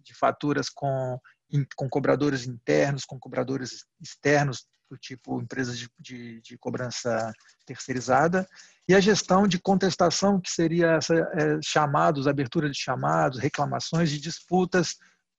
[0.03, 1.19] de faturas com,
[1.75, 7.31] com cobradores internos, com cobradores externos, do tipo empresas de, de, de, cobrança
[7.65, 8.47] terceirizada,
[8.87, 14.19] e a gestão de contestação, que seria essa, é, chamados, abertura de chamados, reclamações de
[14.19, 14.95] disputas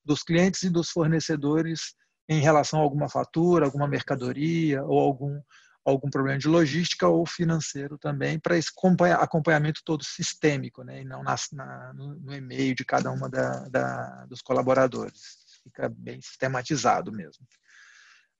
[0.08, 1.94] dos clientes e dos fornecedores
[2.28, 5.40] em relação a alguma fatura, alguma mercadoria ou algum
[5.84, 8.70] algum problema de logística ou financeiro também para esse
[9.18, 14.42] acompanhamento todo sistêmico, né, e não na, na, no, e-mail de cada uma da, dos
[14.42, 15.38] colaboradores.
[15.62, 17.46] Fica bem sistematizado mesmo.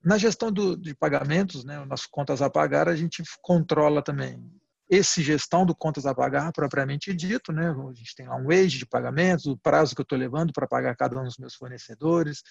[0.03, 4.39] Na gestão do, de pagamentos, né, nas contas a pagar, a gente controla também
[4.89, 7.69] esse gestão do contas a pagar propriamente dito, né?
[7.69, 10.67] A gente tem lá um age de pagamentos, o prazo que eu estou levando para
[10.67, 12.41] pagar cada um dos meus fornecedores.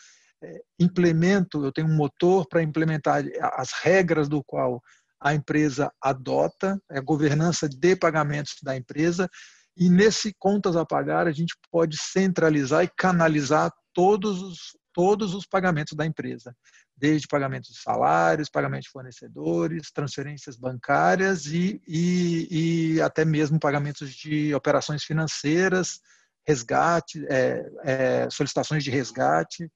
[0.41, 3.25] É, implemento, eu tenho um motor para implementar
[3.55, 4.81] as regras do qual
[5.21, 9.29] a empresa adota, é a governança de pagamentos da empresa,
[9.77, 14.59] e nesse contas a pagar a gente pode centralizar e canalizar todos os,
[14.93, 16.55] todos os pagamentos da empresa
[16.99, 24.13] desde pagamentos de salários, pagamento de fornecedores, transferências bancárias e, e, e até mesmo pagamentos
[24.13, 26.01] de operações financeiras,
[26.47, 29.71] resgate, é, é, solicitações de resgate,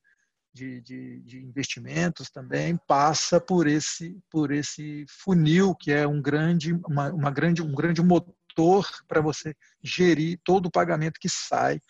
[0.53, 6.75] de, de, de, investimentos também passa por esse por esse funil que é um grande
[6.87, 11.81] uma, uma grande um grande motor para você gerir todo o pagamento que sai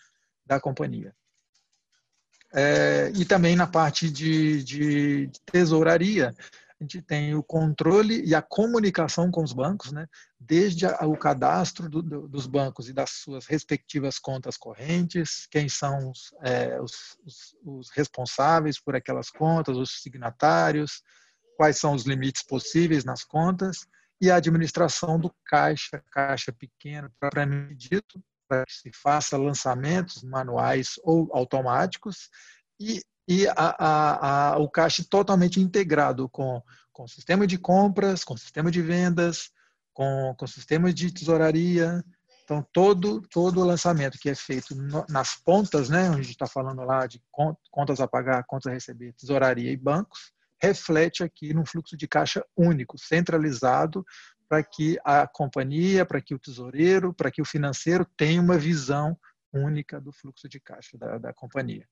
[0.45, 1.13] da companhia
[2.53, 8.35] é, e também na parte de, de, tesouraria, a a gente tem o controle e
[8.35, 10.05] a comunicação com os bancos, né?
[10.37, 16.11] desde o cadastro do, do, dos bancos e das suas respectivas contas correntes, quem são
[16.11, 21.01] os, é, os, os, os responsáveis por aquelas contas, os signatários,
[21.55, 23.87] quais são os limites possíveis nas contas,
[24.19, 28.21] e a administração do caixa, caixa pequeno, propriamente dito,
[28.53, 32.29] para que se faça lançamentos manuais ou automáticos,
[32.79, 38.35] e e a, a, a, o caixa totalmente integrado com, com sistema de compras, com
[38.35, 39.49] sistema de vendas,
[39.93, 42.03] com, com sistema de tesouraria.
[42.43, 46.31] Então, todo, todo o lançamento que é feito no, nas pontas, né, onde a gente
[46.31, 47.21] está falando lá de
[47.71, 52.45] contas a pagar, contas a receber, tesouraria e bancos, reflete aqui num fluxo de caixa
[52.57, 54.05] único, centralizado,
[54.53, 59.17] para que a companhia, para que o tesoureiro, para que o financeiro tenha uma visão
[59.51, 61.87] única do fluxo de caixa da, da companhia.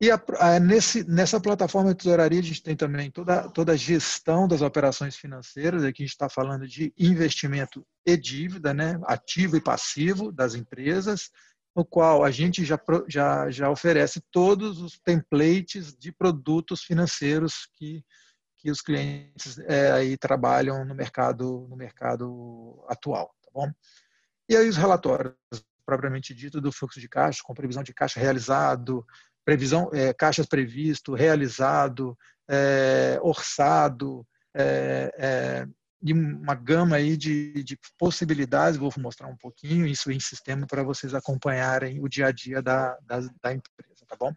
[0.00, 3.76] E a, a, nesse, nessa plataforma de tesouraria, a gente tem também toda, toda a
[3.76, 5.84] gestão das operações financeiras.
[5.84, 9.00] Aqui a gente está falando de investimento e dívida, né?
[9.04, 11.30] ativo e passivo das empresas,
[11.76, 18.04] no qual a gente já, já, já oferece todos os templates de produtos financeiros que,
[18.62, 23.34] que os clientes é, aí trabalham no mercado, no mercado atual.
[23.44, 23.68] Tá bom?
[24.48, 25.34] E aí os relatórios,
[25.84, 29.04] propriamente dito, do fluxo de caixa, com previsão de caixa realizado,
[29.44, 32.16] previsão, é, caixas previsto, realizado,
[32.48, 35.66] é, orçado, é,
[36.00, 40.84] e uma gama aí de, de, possibilidades, vou mostrar um pouquinho isso em sistema para
[40.84, 44.32] vocês acompanharem o dia a dia da, da, da, empresa, tá bom?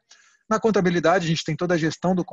[0.50, 2.26] Na contabilidade, a gente tem toda a gestão do,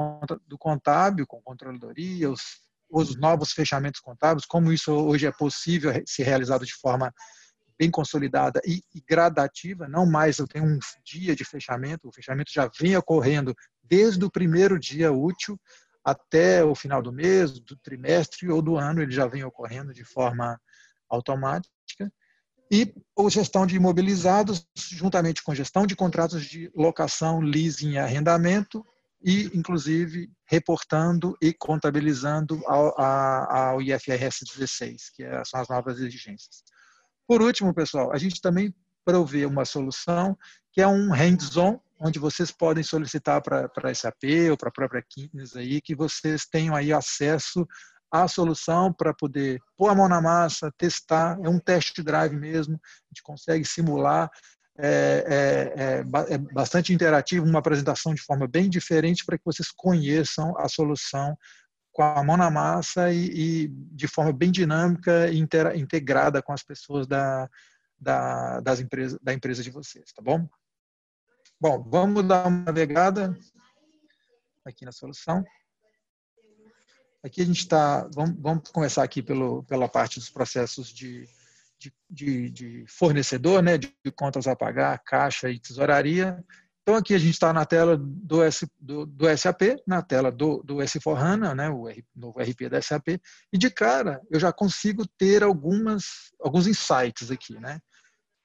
[0.46, 2.42] do contábil, com controladoria, os,
[2.90, 7.12] os novos fechamentos contábeis, como isso hoje é possível ser realizado de forma
[7.78, 12.52] bem consolidada e, e, gradativa, não mais eu tenho um dia de fechamento, o fechamento
[12.52, 15.58] já vem ocorrendo desde o primeiro dia útil
[16.04, 20.04] até o final do mês, do trimestre ou do ano, ele já vem ocorrendo de
[20.04, 20.60] forma
[21.08, 22.12] automática.
[22.72, 28.82] E a gestão de imobilizados, juntamente com gestão de contratos de locação, leasing e arrendamento,
[29.22, 36.64] e, inclusive, reportando e contabilizando ao, ao IFRS 16, que é, são as novas exigências.
[37.28, 40.34] Por último, pessoal, a gente também provê uma solução
[40.72, 45.04] que é um hands-on, onde vocês podem solicitar para a SAP ou para a própria
[45.06, 47.68] Kines aí, que vocês tenham aí acesso
[48.12, 52.74] à solução para poder pôr a mão na massa, testar, é um test drive mesmo,
[52.74, 54.30] a gente consegue simular,
[54.78, 59.70] é, é, é, é bastante interativo, uma apresentação de forma bem diferente para que vocês
[59.70, 61.36] conheçam a solução
[61.90, 66.62] com a mão na massa e, e de forma bem dinâmica e integrada com as
[66.62, 67.48] pessoas da,
[67.98, 70.48] da, das empresas, da empresa de vocês, tá bom?
[71.60, 73.38] Bom, vamos dar uma navegada
[74.64, 75.44] aqui na solução.
[77.24, 81.28] Aqui a gente está, vamos, vamos começar aqui pelo, pela parte dos processos de,
[81.78, 86.44] de, de, de fornecedor, né, de contas a pagar, caixa e tesouraria.
[86.82, 90.64] Então, aqui a gente está na tela do, S, do, do, SAP, na tela do,
[90.64, 93.20] do S4HANA, né, o R, novo RP da SAP,
[93.52, 97.54] e de cara eu já consigo ter algumas, alguns insights aqui.
[97.54, 97.78] Né?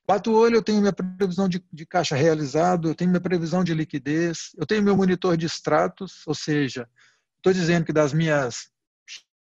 [0.07, 3.63] Bato o olho, eu tenho minha previsão de, de caixa realizado, eu tenho minha previsão
[3.63, 6.87] de liquidez, eu tenho meu monitor de extratos, ou seja,
[7.49, 8.69] estou dizendo que das minhas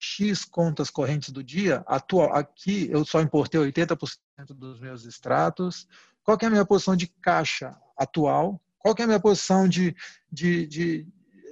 [0.00, 4.08] X contas correntes do dia, atual, aqui eu só importei 80%
[4.54, 5.86] dos meus extratos.
[6.22, 8.60] Qual é a minha posição de caixa atual?
[8.78, 9.94] qual é a minha posição de,
[10.30, 11.06] de, de,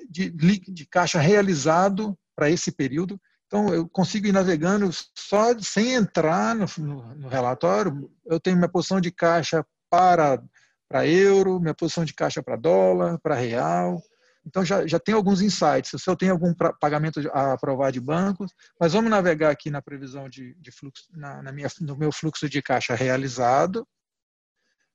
[0.08, 3.20] de, de caixa realizado para esse período.
[3.46, 8.10] Então, eu consigo ir navegando só sem entrar no, no, no, relatório.
[8.24, 10.42] Eu tenho minha posição de caixa para,
[10.88, 14.02] para euro, minha posição de caixa para dólar, para real.
[14.46, 16.00] Então, já, já tem alguns insights.
[16.00, 20.28] Se eu tenho algum pagamento a aprovar de bancos, mas vamos navegar aqui na previsão
[20.28, 23.86] de, de fluxo, na, na minha, no meu fluxo de caixa realizado.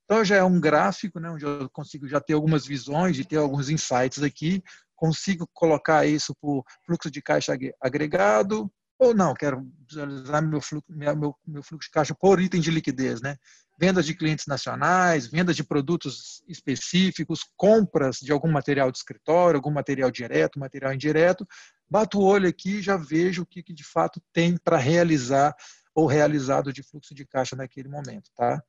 [0.05, 3.37] Então já é um gráfico, né, onde eu consigo já ter algumas visões e ter
[3.37, 4.63] alguns insights aqui,
[4.95, 8.71] consigo colocar isso por fluxo de caixa agregado,
[9.01, 13.19] ou não, quero visualizar meu fluxo, meu, meu fluxo de caixa por item de liquidez,
[13.19, 13.35] né?
[13.79, 19.71] Vendas de clientes nacionais, vendas de produtos específicos, compras de algum material de escritório, algum
[19.71, 21.47] material direto, material indireto.
[21.89, 25.55] Bato o olho aqui e já vejo o que, que de fato tem para realizar
[25.95, 28.61] ou realizado de fluxo de caixa naquele momento, tá?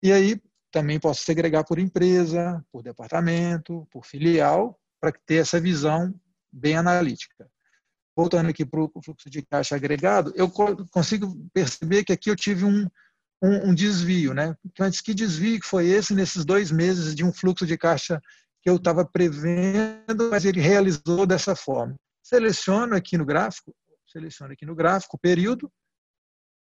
[0.00, 6.14] E aí, também posso segregar por empresa, por departamento, por filial, para ter essa visão
[6.52, 7.50] bem analítica.
[8.20, 10.46] Voltando aqui para o fluxo de caixa agregado, eu
[10.90, 12.86] consigo perceber que aqui eu tive um,
[13.42, 14.34] um, um desvio.
[14.34, 14.54] Né?
[14.78, 18.20] Antes, que desvio que foi esse nesses dois meses de um fluxo de caixa
[18.60, 21.96] que eu estava prevendo, mas ele realizou dessa forma.
[22.22, 23.74] seleciono aqui no gráfico,
[24.06, 25.72] seleciono aqui no gráfico o período,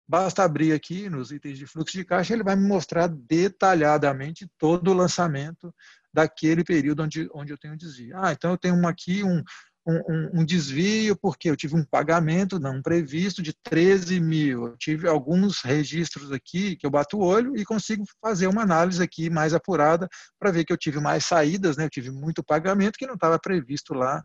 [0.07, 4.91] basta abrir aqui nos itens de fluxo de caixa, ele vai me mostrar detalhadamente todo
[4.91, 5.75] o lançamento
[6.13, 8.15] daquele período onde, onde eu tenho desvio.
[8.15, 9.43] Ah, então eu tenho aqui um,
[9.89, 14.67] um, um, desvio, porque eu tive um pagamento não previsto de 13 mil.
[14.67, 19.01] Eu tive alguns registros aqui que eu bato o olho e consigo fazer uma análise
[19.01, 21.85] aqui mais apurada para ver que eu tive mais saídas, né?
[21.85, 24.23] eu tive muito pagamento que não estava previsto lá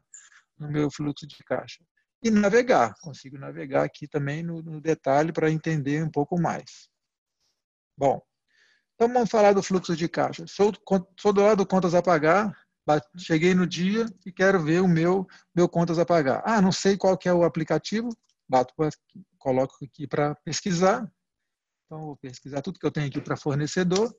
[0.59, 1.83] no meu fluxo de caixa.
[2.23, 6.89] E navegar, consigo navegar aqui também no, no detalhe para entender um pouco mais.
[7.97, 8.21] Bom,
[8.95, 10.45] então vamos falar do fluxo de caixa.
[10.47, 10.73] Sou,
[11.19, 12.57] sou do lado contas a pagar,
[13.17, 16.43] cheguei no dia e quero ver o meu, meu contas a pagar.
[16.45, 18.09] Ah, não sei qual que é o aplicativo,
[18.49, 18.75] bato,
[19.39, 21.11] coloco aqui para pesquisar.
[21.87, 24.15] Então, vou pesquisar tudo que eu tenho aqui para fornecedor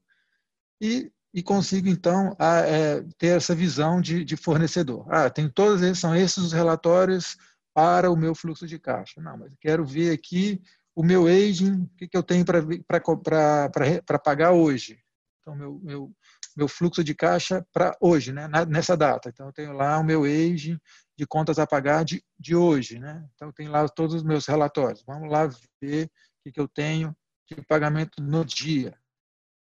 [0.81, 5.05] e, e consigo, então, a, é, ter essa visão de, de fornecedor.
[5.09, 7.37] Ah, tem todos esses, são esses os relatórios
[7.73, 9.21] para o meu fluxo de caixa.
[9.21, 10.61] Não, mas quero ver aqui
[10.95, 14.97] o meu aging, o que, que eu tenho para pagar hoje.
[15.41, 16.11] Então, meu, meu,
[16.55, 19.29] meu fluxo de caixa para hoje, né, nessa data.
[19.29, 20.79] Então, eu tenho lá o meu age
[21.17, 22.99] de contas a pagar de, de hoje.
[22.99, 23.27] Né?
[23.35, 25.03] Então, tenho lá todos os meus relatórios.
[25.05, 25.47] Vamos lá
[25.81, 26.09] ver o
[26.43, 27.15] que, que eu tenho
[27.47, 28.97] de pagamento no dia.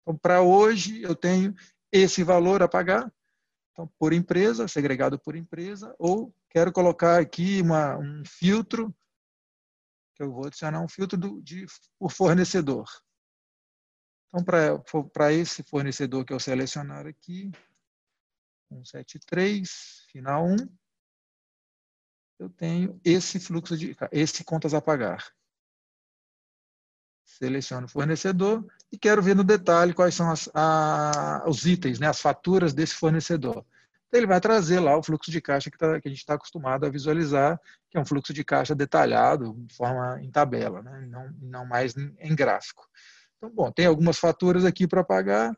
[0.02, 1.56] Então, para hoje, eu tenho
[1.92, 3.12] esse valor a pagar,
[3.72, 8.94] então, por empresa, segregado por empresa, ou quero colocar aqui uma, um filtro,
[10.16, 11.66] que eu vou adicionar um filtro do, de,
[11.98, 12.86] por fornecedor.
[14.34, 14.46] Então,
[15.12, 17.52] para esse fornecedor que eu selecionar aqui,
[18.70, 20.56] 173, final 1,
[22.40, 25.26] eu tenho esse fluxo de, esse contas a pagar.
[27.26, 32.08] Seleciono o fornecedor e quero ver no detalhe quais são as, a, os itens, né,
[32.08, 33.66] as faturas desse fornecedor.
[34.08, 36.36] Então, ele vai trazer lá o fluxo de caixa que, tá, que a gente está
[36.36, 37.60] acostumado a visualizar,
[37.90, 41.98] que é um fluxo de caixa detalhado, de forma em tabela, né, não, não mais
[41.98, 42.88] em, em gráfico.
[43.42, 45.52] Então, bom, tem algumas faturas aqui para pagar,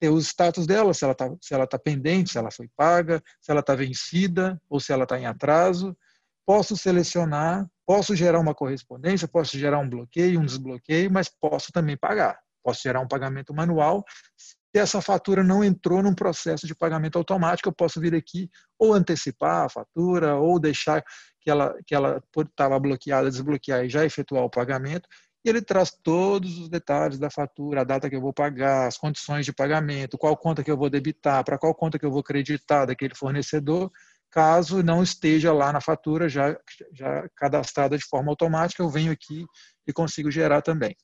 [0.00, 3.60] tem os status dela, se ela está tá pendente, se ela foi paga, se ela
[3.60, 5.96] está vencida ou se ela está em atraso.
[6.44, 11.96] Posso selecionar, posso gerar uma correspondência, posso gerar um bloqueio, um desbloqueio, mas posso também
[11.96, 12.40] pagar.
[12.64, 14.04] Posso gerar um pagamento manual.
[14.36, 18.92] Se essa fatura não entrou num processo de pagamento automático, eu posso vir aqui ou
[18.92, 21.04] antecipar a fatura ou deixar
[21.40, 25.08] que ela que ela estava bloqueada, desbloquear e já efetuar o pagamento
[25.44, 28.98] e ele traz todos os detalhes da fatura, a data que eu vou pagar, as
[28.98, 32.22] condições de pagamento, qual conta que eu vou debitar, para qual conta que eu vou
[32.22, 33.90] creditar daquele fornecedor,
[34.30, 36.58] caso não esteja lá na fatura já,
[36.92, 39.46] já cadastrada de forma automática, eu venho aqui
[39.86, 40.96] e consigo gerar também.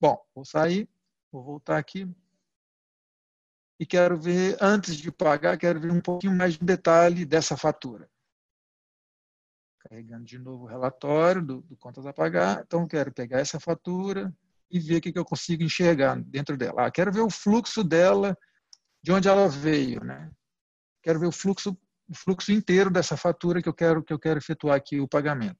[0.00, 0.88] Bom, vou sair,
[1.32, 2.08] vou voltar aqui.
[3.78, 8.08] E quero ver, antes de pagar, quero ver um pouquinho mais de detalhe dessa fatura.
[9.88, 12.62] Carregando de novo o relatório do, do contas a pagar.
[12.66, 14.34] Então, quero pegar essa fatura
[14.70, 16.86] e ver o que, que eu consigo enxergar dentro dela.
[16.86, 18.36] Ah, quero ver o fluxo dela,
[19.02, 20.02] de onde ela veio.
[20.02, 20.30] Né?
[21.02, 21.76] Quero ver o fluxo,
[22.08, 25.58] o fluxo inteiro dessa fatura que eu quero, que eu quero efetuar aqui o pagamento.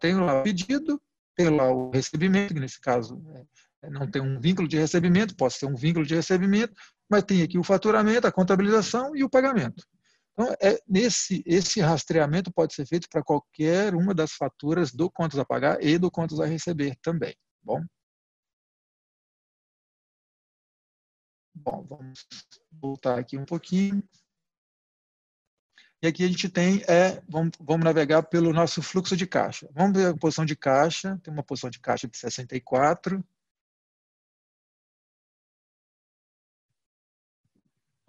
[0.00, 1.00] Tenho lá o pedido,
[1.36, 3.22] tenho lá o recebimento, que nesse caso
[3.82, 6.74] é, não tem um vínculo de recebimento, posso ter um vínculo de recebimento,
[7.08, 9.86] mas tem aqui o faturamento, a contabilização e o pagamento.
[10.32, 15.38] Então, é, nesse, esse rastreamento pode ser feito para qualquer uma das faturas do contas
[15.38, 17.34] a pagar e do contas a receber também.
[17.62, 17.84] Bom,
[21.54, 22.26] bom vamos
[22.70, 24.02] voltar aqui um pouquinho.
[26.02, 29.70] E aqui a gente tem, é, vamos, vamos navegar pelo nosso fluxo de caixa.
[29.72, 33.22] Vamos ver a posição de caixa, tem uma posição de caixa de 64,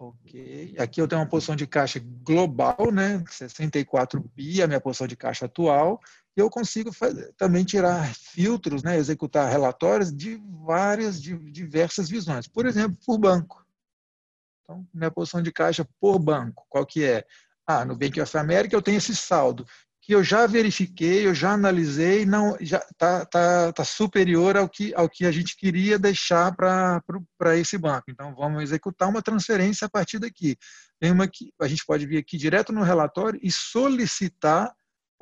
[0.08, 0.74] Ok.
[0.78, 3.24] Aqui eu tenho uma posição de caixa global, né?
[3.26, 5.98] 64 bi, a minha posição de caixa atual.
[6.36, 8.98] E eu consigo fazer, também tirar filtros, né?
[8.98, 12.46] executar relatórios de várias, de diversas visões.
[12.46, 13.64] Por exemplo, por banco.
[14.62, 17.24] Então, minha posição de caixa por banco, qual que é?
[17.66, 19.64] Ah, no Bank of America eu tenho esse saldo
[20.04, 24.94] que eu já verifiquei, eu já analisei, não já está tá, tá superior ao que,
[24.94, 28.10] ao que a gente queria deixar para esse banco.
[28.10, 30.58] Então, vamos executar uma transferência a partir daqui.
[31.00, 34.74] Tem uma que a gente pode vir aqui direto no relatório e solicitar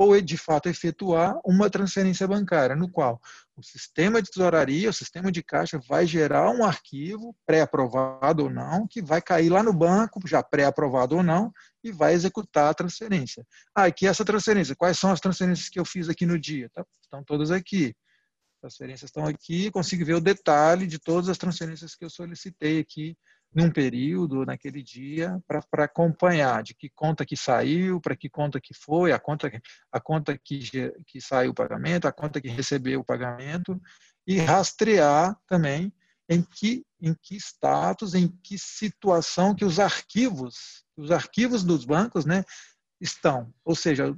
[0.03, 3.20] ou de fato efetuar uma transferência bancária, no qual
[3.57, 8.86] o sistema de tesouraria, o sistema de caixa vai gerar um arquivo pré-aprovado ou não,
[8.88, 11.53] que vai cair lá no banco, já pré-aprovado ou não,
[11.84, 13.46] e vai executar a transferência.
[13.74, 16.68] Ah, aqui essa transferência, quais são as transferências que eu fiz aqui no dia?
[16.72, 17.94] Tá, estão todas aqui.
[18.57, 22.80] As transferências estão aqui, consigo ver o detalhe de todas as transferências que eu solicitei
[22.80, 23.16] aqui
[23.55, 28.72] num período, naquele dia, para acompanhar de que conta que saiu, para que conta que
[28.72, 29.50] foi, a conta,
[29.90, 33.80] a conta que, que saiu o pagamento, a conta que recebeu o pagamento,
[34.26, 35.92] e rastrear também
[36.28, 42.24] em que, em que status, em que situação que os arquivos, os arquivos dos bancos
[42.24, 42.44] né,
[43.00, 43.53] estão.
[43.64, 44.16] Ou seja,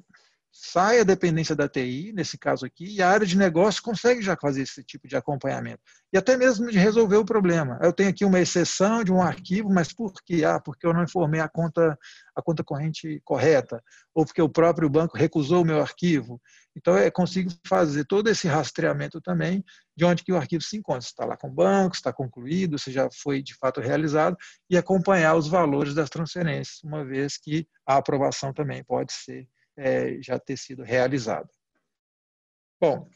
[0.57, 4.37] sai a dependência da TI, nesse caso aqui, e a área de negócio consegue já
[4.37, 5.81] fazer esse tipo de acompanhamento.
[6.13, 7.77] E até mesmo de resolver o problema.
[7.83, 10.45] Eu tenho aqui uma exceção de um arquivo, mas por quê?
[10.45, 11.99] Ah, porque eu não informei a conta,
[12.37, 13.83] a conta corrente correta,
[14.15, 16.41] ou porque o próprio banco recusou o meu arquivo.
[16.77, 19.65] Então, eu consigo fazer todo esse rastreamento também
[19.97, 21.03] de onde que o arquivo se encontra.
[21.03, 24.37] Se está lá com o banco, se está concluído, se já foi de fato realizado,
[24.71, 30.21] e acompanhar os valores das transferências, uma vez que a aprovação também pode ser é,
[30.23, 31.49] já ter sido realizada.
[32.81, 33.09] Bom,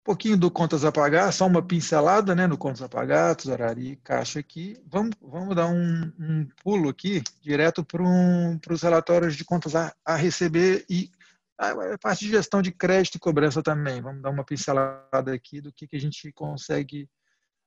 [0.00, 3.92] um pouquinho do contas a pagar, só uma pincelada né, no contas a pagar, tesouraria
[3.92, 4.76] e caixa aqui.
[4.86, 9.94] Vamos, vamos dar um, um pulo aqui, direto para um, os relatórios de contas a,
[10.04, 11.10] a receber e
[11.58, 14.00] a, parte de gestão de crédito e cobrança também.
[14.00, 17.08] Vamos dar uma pincelada aqui do que, que a gente consegue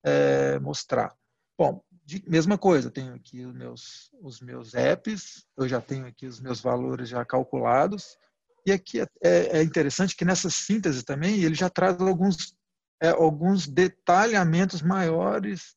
[0.04, 1.16] é, mostrar.
[1.58, 6.28] Bom, de, mesma coisa, tenho aqui os meus, os meus apps, eu já tenho aqui
[6.28, 8.18] os meus valores já calculados,
[8.66, 12.56] e aqui é, é, é interessante que nessa síntese também ele já traz alguns,
[13.02, 15.76] é, alguns detalhamentos maiores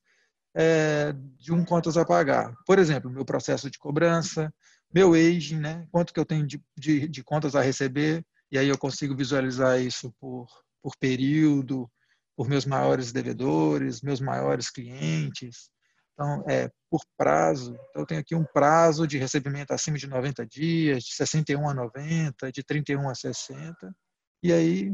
[0.54, 2.54] é, de um contas a pagar.
[2.64, 4.52] Por exemplo, meu processo de cobrança,
[4.92, 5.86] meu aging, né?
[5.90, 9.80] quanto que eu tenho de, de, de contas a receber, e aí eu consigo visualizar
[9.80, 10.46] isso por,
[10.82, 11.90] por período,
[12.36, 15.68] por meus maiores devedores, meus maiores clientes,
[16.16, 17.74] então, é por prazo.
[17.90, 21.74] Então, eu tenho aqui um prazo de recebimento acima de 90 dias, de 61 a
[21.74, 23.94] 90, de 31 a 60.
[24.42, 24.90] E aí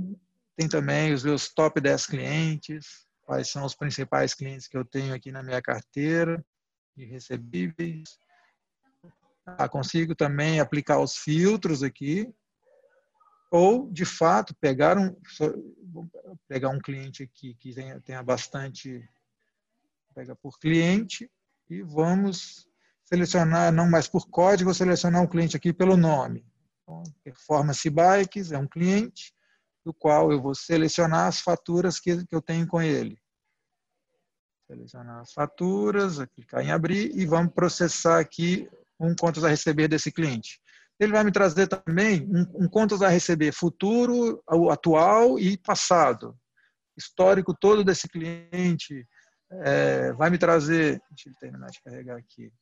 [0.57, 5.15] tem também os meus top 10 clientes, quais são os principais clientes que eu tenho
[5.15, 6.45] aqui na minha carteira
[6.97, 8.19] de recebíveis.
[9.47, 12.29] Ah, consigo também aplicar os filtros aqui,
[13.49, 15.15] ou de fato pegar um
[16.49, 19.07] pegar um cliente aqui que tenha, tenha bastante
[20.13, 21.31] pega por cliente
[21.69, 22.69] e vamos
[23.05, 26.47] selecionar, não mais por código, vou selecionar um cliente aqui pelo nome.
[26.83, 29.35] Então, Performance Bikes é um cliente
[29.85, 33.19] do qual eu vou selecionar as faturas que, que eu tenho com ele.
[34.67, 40.13] Selecionar as faturas, clicar em abrir e vamos processar aqui um contas a receber desse
[40.13, 40.61] cliente.
[40.99, 46.39] Ele vai me trazer também um, um contas a receber futuro, atual e passado.
[46.97, 49.07] Histórico todo desse cliente,
[49.65, 52.53] é, vai me trazer, deixa eu terminar de carregar aqui.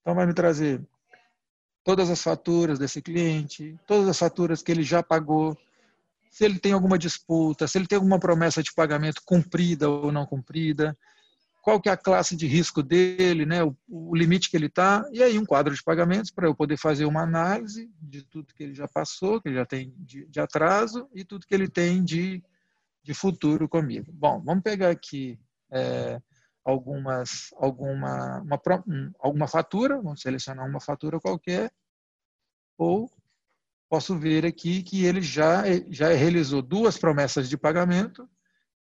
[0.00, 0.80] Então vai me trazer
[1.84, 5.56] todas as faturas desse cliente, todas as faturas que ele já pagou,
[6.30, 10.26] se ele tem alguma disputa, se ele tem alguma promessa de pagamento cumprida ou não
[10.26, 10.96] cumprida,
[11.62, 15.06] qual que é a classe de risco dele, né, o, o limite que ele está,
[15.12, 18.62] e aí um quadro de pagamentos para eu poder fazer uma análise de tudo que
[18.62, 22.02] ele já passou, que ele já tem de, de atraso, e tudo que ele tem
[22.02, 22.42] de,
[23.02, 24.10] de futuro comigo.
[24.12, 25.38] Bom, vamos pegar aqui
[25.72, 26.20] é,
[26.64, 28.60] algumas, alguma, uma,
[29.18, 31.72] alguma fatura, vamos selecionar uma fatura qualquer,
[32.76, 33.10] ou
[33.88, 38.28] posso ver aqui que ele já, já realizou duas promessas de pagamento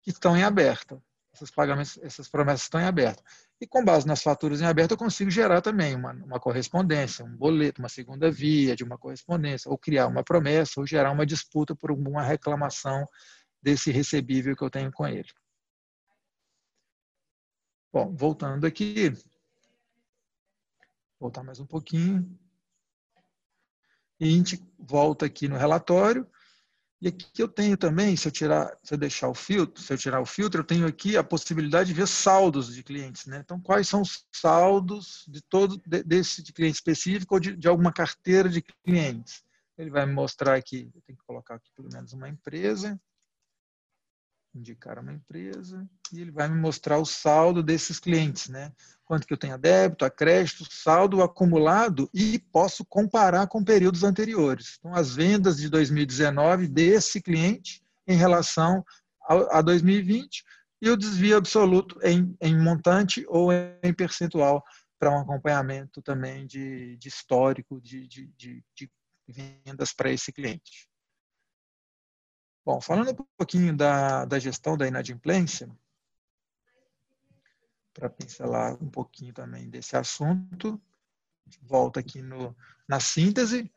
[0.01, 1.01] que estão em aberto.
[1.33, 3.23] Essas, pagamentos, essas promessas estão em aberto.
[3.61, 7.35] E com base nas faturas em aberto, eu consigo gerar também uma, uma correspondência, um
[7.35, 11.75] boleto, uma segunda via de uma correspondência, ou criar uma promessa, ou gerar uma disputa
[11.75, 13.05] por alguma reclamação
[13.61, 15.29] desse recebível que eu tenho com ele.
[17.91, 19.13] Bom, voltando aqui,
[21.17, 22.37] voltar mais um pouquinho.
[24.19, 26.27] E a gente volta aqui no relatório.
[26.99, 29.97] E aqui eu tenho também, se eu tirar, se eu deixar o filtro, se eu
[29.97, 33.39] tirar o filtro, eu tenho aqui a possibilidade de ver saldos de clientes, né?
[33.43, 37.93] Então, quais são os saldos de todo desse de cliente específico ou de, de alguma
[37.93, 39.43] carteira de clientes?
[39.77, 42.99] Ele vai me mostrar aqui, eu tenho que colocar aqui pelo menos uma empresa
[44.57, 48.71] indicar uma empresa e ele vai me mostrar o saldo desses clientes, né?
[49.05, 54.03] Quanto que eu tenho a débito, a crédito, saldo acumulado e posso comparar com períodos
[54.03, 54.77] anteriores.
[54.79, 58.83] Então, as vendas de 2019 desse cliente em relação
[59.51, 60.43] a 2020
[60.81, 64.63] e o desvio absoluto em, em montante ou em percentual
[64.99, 68.89] para um acompanhamento também de, de histórico de, de, de, de
[69.27, 70.87] vendas para esse cliente.
[72.67, 75.71] Bom, falando um pouquinho da, da gestão da inadimplência,
[77.93, 80.77] para pincelar um pouquinho também desse assunto,
[81.61, 82.53] volta aqui no,
[82.85, 83.71] na síntese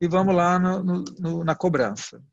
[0.00, 2.24] e vamos lá no, no, na cobrança.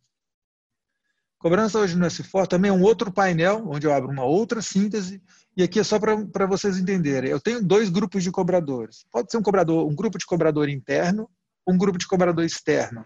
[1.39, 5.19] Cobrança hoje no S4 também é um outro painel, onde eu abro uma outra síntese,
[5.57, 7.31] e aqui é só para vocês entenderem.
[7.31, 9.03] Eu tenho dois grupos de cobradores.
[9.11, 11.27] Pode ser um cobrador, um grupo de cobrador interno,
[11.67, 13.03] um grupo de cobrador externo.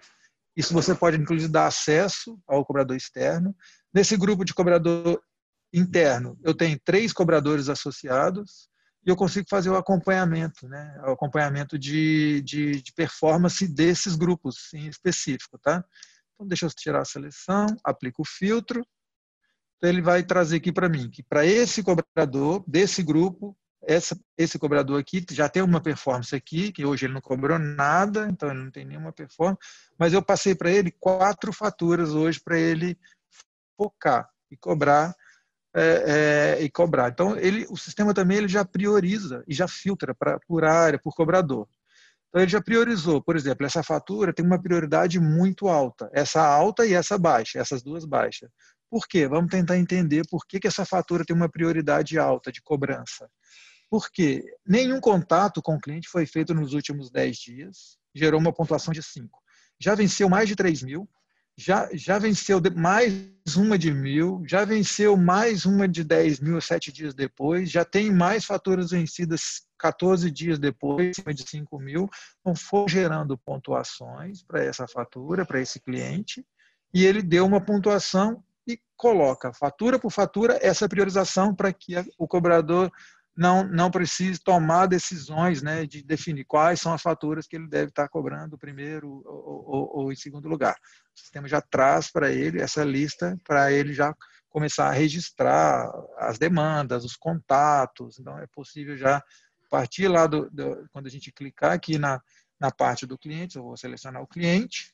[0.55, 3.55] Isso você pode, inclusive, dar acesso ao cobrador externo.
[3.93, 5.21] Nesse grupo de cobrador
[5.73, 8.69] interno, eu tenho três cobradores associados
[9.05, 10.97] e eu consigo fazer o acompanhamento, né?
[11.05, 15.59] o acompanhamento de, de, de performance desses grupos em específico.
[15.59, 15.83] Tá?
[16.33, 18.81] Então, deixa eu tirar a seleção, aplico o filtro.
[19.77, 23.55] Então, ele vai trazer aqui para mim que para esse cobrador, desse grupo,
[23.87, 28.27] essa, esse cobrador aqui já tem uma performance aqui, que hoje ele não cobrou nada,
[28.29, 29.59] então ele não tem nenhuma performance,
[29.97, 32.97] mas eu passei para ele quatro faturas hoje para ele
[33.77, 35.15] focar e cobrar
[35.75, 37.09] é, é, e cobrar.
[37.09, 41.13] Então ele, o sistema também ele já prioriza e já filtra para por área, por
[41.13, 41.67] cobrador.
[42.29, 46.85] Então ele já priorizou, por exemplo, essa fatura tem uma prioridade muito alta, essa alta
[46.85, 48.49] e essa baixa, essas duas baixas.
[48.89, 49.27] Por quê?
[49.27, 53.29] Vamos tentar entender por que, que essa fatura tem uma prioridade alta de cobrança.
[53.95, 58.93] Porque nenhum contato com o cliente foi feito nos últimos 10 dias, gerou uma pontuação
[58.93, 59.41] de 5.
[59.79, 61.07] Já venceu mais de 3 mil,
[61.57, 63.15] já, já venceu mais
[63.55, 68.11] uma de mil, já venceu mais uma de 10 mil sete dias depois, já tem
[68.11, 72.09] mais faturas vencidas 14 dias depois, acima de 5 mil.
[72.41, 76.45] Então, foi gerando pontuações para essa fatura, para esse cliente,
[76.93, 82.27] e ele deu uma pontuação e coloca fatura por fatura essa priorização para que o
[82.27, 82.91] cobrador
[83.35, 87.89] não, não precise tomar decisões né, de definir quais são as faturas que ele deve
[87.89, 90.75] estar cobrando primeiro ou, ou, ou em segundo lugar.
[91.13, 94.15] O sistema já traz para ele essa lista para ele já
[94.49, 98.19] começar a registrar as demandas, os contatos.
[98.19, 99.21] Então, é possível já
[99.69, 102.21] partir lá do, do quando a gente clicar aqui na,
[102.57, 104.93] na parte do cliente, eu vou selecionar o cliente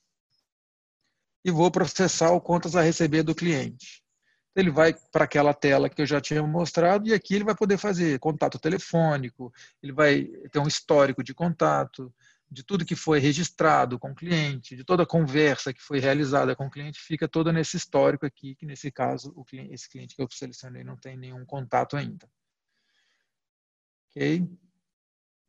[1.45, 4.00] e vou processar o contas a receber do cliente
[4.55, 7.77] ele vai para aquela tela que eu já tinha mostrado e aqui ele vai poder
[7.77, 12.13] fazer contato telefônico, ele vai ter um histórico de contato,
[12.49, 16.53] de tudo que foi registrado com o cliente, de toda a conversa que foi realizada
[16.53, 20.21] com o cliente, fica toda nesse histórico aqui, que nesse caso, cliente, esse cliente que
[20.21, 22.29] eu selecionei não tem nenhum contato ainda.
[24.09, 24.49] Ok?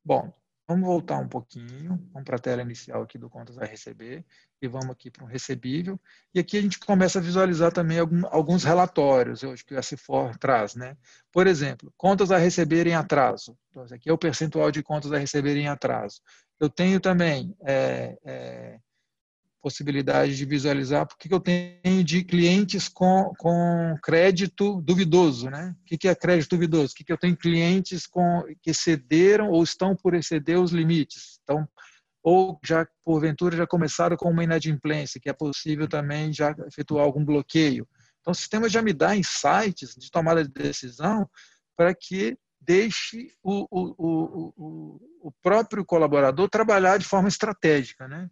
[0.04, 0.32] Bom,
[0.72, 4.24] Vamos voltar um pouquinho, vamos para a tela inicial aqui do contas a receber
[4.60, 6.00] e vamos aqui para um recebível.
[6.34, 7.98] E aqui a gente começa a visualizar também
[8.30, 10.74] alguns relatórios hoje que o S4 traz.
[10.74, 10.96] Né?
[11.30, 13.54] Por exemplo, contas a receber em atraso.
[13.68, 16.22] Então, aqui é o percentual de contas a receber em atraso.
[16.58, 18.78] Eu tenho também é, é,
[19.62, 25.48] possibilidade de visualizar porque eu tenho de clientes com, com crédito duvidoso.
[25.48, 25.74] Né?
[25.80, 26.92] O que é crédito duvidoso?
[26.92, 31.38] O que eu tenho clientes com, que excederam ou estão por exceder os limites.
[31.44, 31.66] Então,
[32.22, 37.24] ou já, porventura, já começaram com uma inadimplência, que é possível também já efetuar algum
[37.24, 37.86] bloqueio.
[38.20, 41.28] Então, o sistema já me dá insights de tomada de decisão
[41.76, 48.06] para que deixe o, o, o, o, próprio colaborador trabalhar de forma estratégica.
[48.06, 48.30] Né?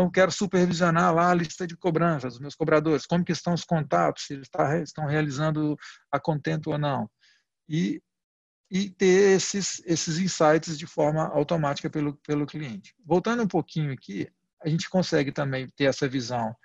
[0.00, 3.64] Então, quero supervisionar lá a lista de cobranças, os meus cobradores, como que estão os
[3.64, 5.76] contatos, se eles tá, estão realizando
[6.10, 7.06] a contento ou não.
[7.68, 8.02] E,
[8.70, 12.94] e ter esses, esses insights de forma automática pelo, pelo cliente.
[13.04, 14.26] Voltando um pouquinho aqui,
[14.62, 16.56] a gente consegue também ter essa visão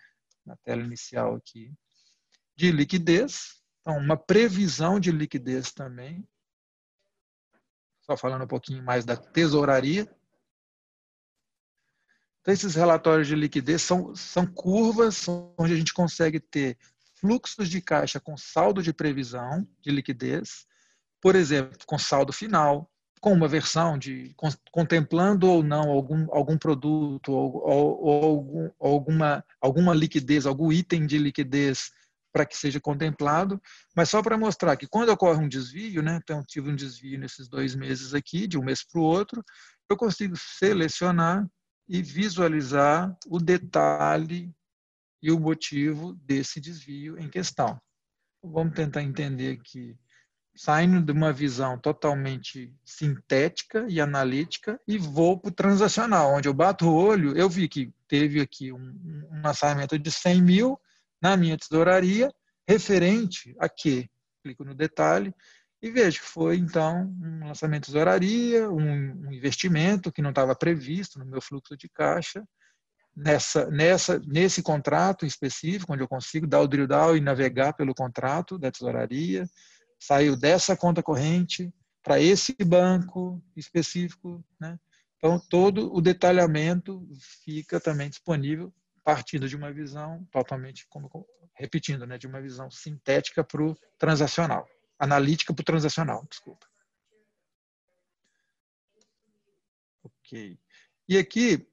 [0.45, 1.73] na tela inicial aqui
[2.55, 3.61] de liquidez.
[3.81, 6.25] Então, uma previsão de liquidez também.
[7.99, 10.09] Só falando um pouquinho mais da tesouraria.
[12.45, 15.27] Então, esses relatórios de liquidez são, são curvas
[15.57, 16.77] onde a gente consegue ter
[17.19, 20.67] fluxos de caixa com saldo de previsão de liquidez,
[21.19, 22.87] por exemplo, com saldo final,
[23.19, 24.35] com uma versão de
[24.71, 31.07] contemplando ou não algum, algum produto ou, ou, ou algum, alguma, alguma liquidez, algum item
[31.07, 31.89] de liquidez
[32.31, 33.59] para que seja contemplado,
[33.95, 37.47] mas só para mostrar que quando ocorre um desvio, né, então tive um desvio nesses
[37.47, 39.43] dois meses aqui, de um mês para o outro,
[39.89, 41.43] eu consigo selecionar
[41.87, 44.53] e visualizar o detalhe
[45.21, 47.79] e o motivo desse desvio em questão.
[48.43, 49.97] Vamos tentar entender aqui,
[50.55, 56.53] saindo de uma visão totalmente sintética e analítica e vou para o transacional, onde eu
[56.53, 60.79] bato o olho, eu vi que teve aqui um, um lançamento de 100 mil
[61.21, 62.31] na minha tesouraria,
[62.67, 64.09] referente a quê?
[64.43, 65.33] Clico no detalhe,
[65.85, 70.55] e vejo que foi, então, um lançamento de tesouraria, um, um investimento que não estava
[70.55, 72.43] previsto no meu fluxo de caixa,
[73.15, 77.93] nessa, nessa, nesse contrato específico, onde eu consigo dar o drill down e navegar pelo
[77.93, 79.47] contrato da tesouraria,
[79.99, 81.71] saiu dessa conta corrente
[82.01, 84.43] para esse banco específico.
[84.59, 84.79] Né?
[85.17, 87.07] Então, todo o detalhamento
[87.43, 91.11] fica também disponível, partindo de uma visão totalmente, como
[91.53, 94.67] repetindo, né, de uma visão sintética para o transacional,
[94.99, 96.67] analítica para o transacional, desculpa.
[100.03, 100.57] Ok.
[101.07, 101.67] E aqui,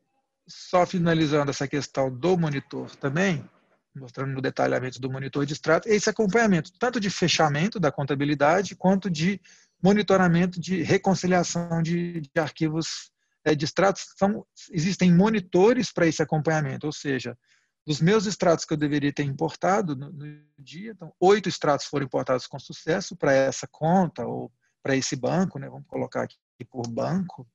[0.47, 3.49] só finalizando essa questão do monitor também,
[3.95, 9.11] mostrando no detalhamento do monitor de extrato, esse acompanhamento, tanto de fechamento da contabilidade, quanto
[9.11, 9.41] de
[9.83, 13.11] monitoramento de reconciliação de, de arquivos
[13.45, 14.07] é, de extratos.
[14.17, 17.37] São, existem monitores para esse acompanhamento, ou seja,
[17.87, 22.07] dos meus extratos que eu deveria ter importado no, no dia, então, oito extratos foram
[22.07, 24.53] importados com sucesso para essa conta ou
[24.83, 25.69] para esse banco, né?
[25.69, 26.37] vamos colocar aqui
[26.71, 27.47] por banco,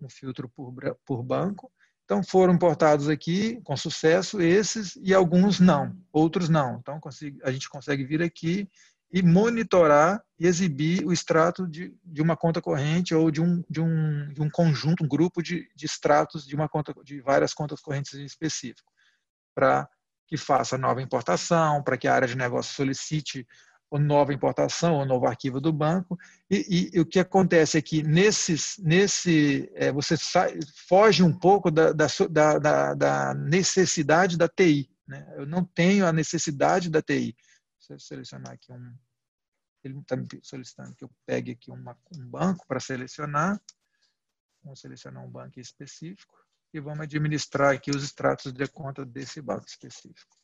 [0.00, 0.74] um filtro por,
[1.04, 1.72] por banco,
[2.04, 6.78] então foram importados aqui com sucesso esses e alguns não, outros não.
[6.78, 7.00] Então
[7.42, 8.68] a gente consegue vir aqui
[9.10, 13.80] e monitorar e exibir o extrato de, de uma conta corrente ou de um, de
[13.80, 17.80] um, de um conjunto, um grupo de, de extratos de uma conta de várias contas
[17.80, 18.92] correntes em específico,
[19.54, 19.88] para
[20.26, 23.46] que faça nova importação, para que a área de negócio solicite
[23.98, 26.18] nova importação, ou novo arquivo do banco.
[26.50, 30.58] E, e, e o que acontece é que nesses, nesse, é, você sai,
[30.88, 32.06] foge um pouco da, da,
[32.58, 34.90] da, da necessidade da TI.
[35.06, 35.26] Né?
[35.36, 37.36] Eu não tenho a necessidade da TI.
[37.78, 38.94] Se eu selecionar aqui um.
[39.82, 43.60] Ele está me solicitando que eu pegue aqui uma, um banco para selecionar.
[44.62, 46.43] Vamos selecionar um banco específico
[46.74, 50.36] e vamos administrar aqui os extratos de conta desse banco específico.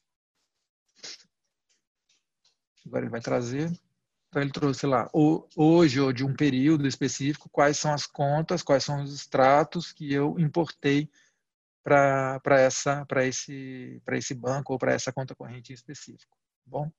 [2.87, 3.71] Agora ele vai trazer.
[4.29, 8.85] Então ele trouxe lá, hoje ou de um período específico, quais são as contas, quais
[8.85, 11.11] são os extratos que eu importei
[11.83, 12.41] para
[13.27, 16.37] esse esse banco ou para essa conta corrente em específico.
[16.37, 16.93] Tá bom,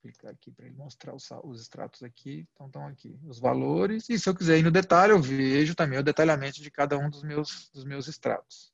[0.00, 2.46] clicar aqui para ele mostrar os, os extratos aqui.
[2.54, 5.98] Então estão aqui os valores e se eu quiser ir no detalhe eu vejo também
[5.98, 8.72] o detalhamento de cada um dos meus dos meus extratos.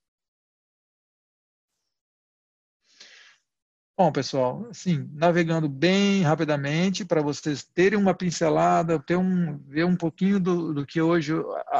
[3.99, 9.97] Bom, pessoal, assim, navegando bem rapidamente para vocês terem uma pincelada, ter um, ver um
[9.97, 11.33] pouquinho do, do que hoje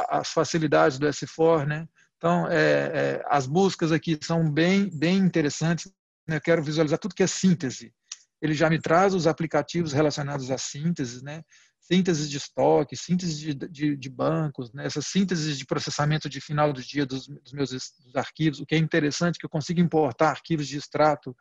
[0.09, 1.87] as facilidades do S4, né?
[2.17, 5.91] Então, é, é, as buscas aqui são bem, bem interessantes.
[6.27, 6.37] Né?
[6.37, 7.93] Eu quero visualizar tudo que é síntese.
[8.41, 11.43] Ele já me traz os aplicativos relacionados à síntese, né?
[11.79, 14.85] Síntese de estoque, síntese de, de, de bancos, né?
[14.85, 18.59] essas sínteses de processamento de final do dia dos, dos meus dos arquivos.
[18.59, 21.35] O que é interessante que eu consigo importar arquivos de extrato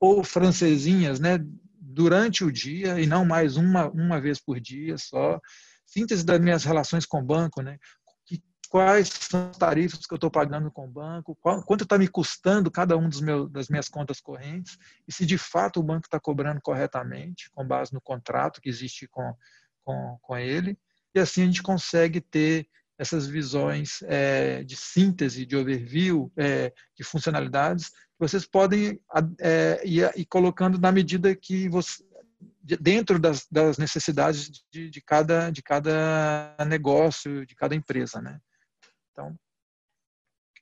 [0.00, 1.38] ou francesinhas, né,
[1.78, 5.38] durante o dia e não mais uma, uma vez por dia só.
[5.86, 7.76] Síntese das minhas relações com o banco, né?
[8.70, 12.06] Quais são as tarifas que eu estou pagando com o banco, qual, quanto está me
[12.06, 16.06] custando cada um dos meus, das minhas contas correntes, e se de fato o banco
[16.06, 19.34] está cobrando corretamente, com base no contrato que existe com,
[19.84, 20.78] com, com ele,
[21.12, 27.02] e assim a gente consegue ter essas visões é, de síntese, de overview, é, de
[27.02, 27.90] funcionalidades
[28.20, 29.00] vocês podem
[29.40, 32.04] é, ir, ir, colocando na medida que você
[32.62, 38.38] dentro das, das necessidades de, de, cada de cada negócio de cada empresa né
[39.20, 39.38] então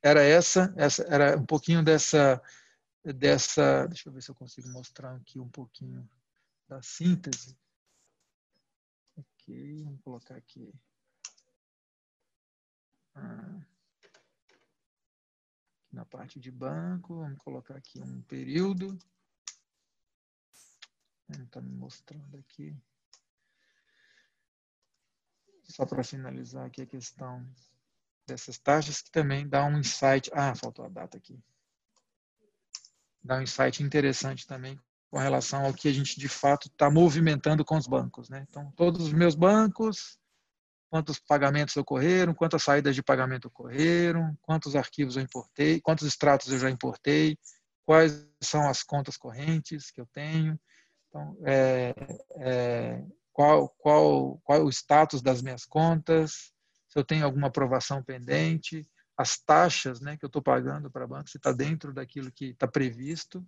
[0.02, 2.42] era essa essa era um pouquinho dessa
[3.04, 6.08] dessa deixa eu ver se eu consigo mostrar aqui um pouquinho
[6.68, 7.56] da síntese
[9.16, 10.72] ok vamos colocar aqui
[13.14, 13.60] ah
[15.90, 18.96] na parte de banco, vamos colocar aqui um período.
[21.26, 22.76] Não está me mostrando aqui.
[25.64, 27.42] Só para finalizar aqui a questão
[28.28, 30.30] dessas taxas, que também dá um insight.
[30.32, 31.38] Ah, faltou a data aqui.
[33.22, 34.78] Dá um insight interessante também
[35.10, 38.28] com relação ao que a gente de fato está movimentando com os bancos.
[38.28, 38.46] Né?
[38.48, 40.18] Então, todos os meus bancos,
[40.90, 46.58] quantos pagamentos ocorreram, quantas saídas de pagamento ocorreram, quantos arquivos eu importei, quantos extratos eu
[46.58, 47.38] já importei,
[47.84, 50.58] quais são as contas correntes que eu tenho,
[51.08, 51.94] então, é,
[52.36, 56.52] é, qual, qual, qual o status das minhas contas,
[56.88, 61.28] se eu tenho alguma aprovação pendente, as taxas né, que eu estou pagando para banco,
[61.28, 63.46] se está dentro daquilo que está previsto.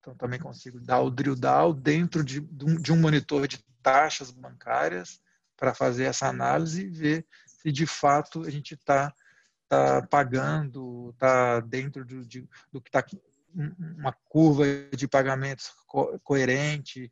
[0.00, 5.20] Então, também consigo dar o drill down dentro de, de um monitor de taxas bancárias
[5.56, 9.14] para fazer essa análise e ver se de fato a gente está
[9.68, 13.04] tá pagando, está dentro do, de, do que está
[13.54, 14.64] uma curva
[14.96, 17.10] de pagamentos co coerente,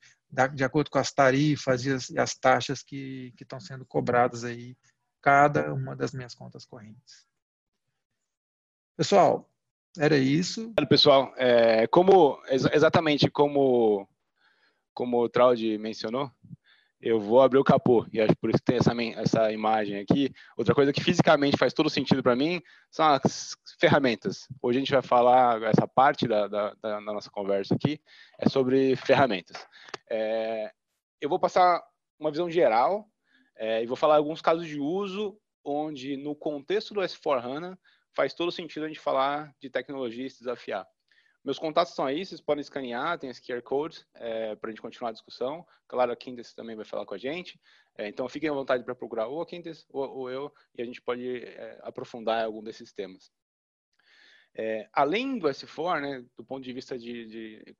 [0.54, 4.76] de acordo com as tarifas e as, e as taxas que, estão sendo cobradas aí,
[5.20, 7.26] cada uma das minhas contas correntes.
[8.96, 9.50] Pessoal,
[9.98, 10.72] era isso.
[10.88, 14.08] Pessoal, é, como exatamente como
[14.92, 16.30] como o Traude mencionou,
[17.00, 20.30] eu vou abrir o capô, e acho por isso que tem essa, essa imagem aqui.
[20.56, 22.60] Outra coisa que fisicamente faz todo sentido para mim
[22.90, 24.46] são as ferramentas.
[24.60, 27.98] Hoje a gente vai falar, essa parte da, da, da nossa conversa aqui
[28.38, 29.66] é sobre ferramentas.
[30.10, 30.70] É,
[31.20, 31.82] eu vou passar
[32.18, 33.08] uma visão geral
[33.56, 37.78] é, e vou falar alguns casos de uso onde, no contexto do S4HANA,
[38.12, 40.86] faz todo sentido a gente falar de tecnologia e se desafiar.
[41.42, 44.82] Meus contatos estão aí, vocês podem escanear, tem esse QR Code é, para a gente
[44.82, 45.66] continuar a discussão.
[45.88, 47.58] Claro, a Quintes também vai falar com a gente.
[47.96, 50.84] É, então, fiquem à vontade para procurar ou a Quintes ou, ou, eu, e a
[50.84, 53.32] gente pode é, aprofundar algum desses temas.
[54.54, 57.76] É, além do S4, né, do ponto de vista de, de,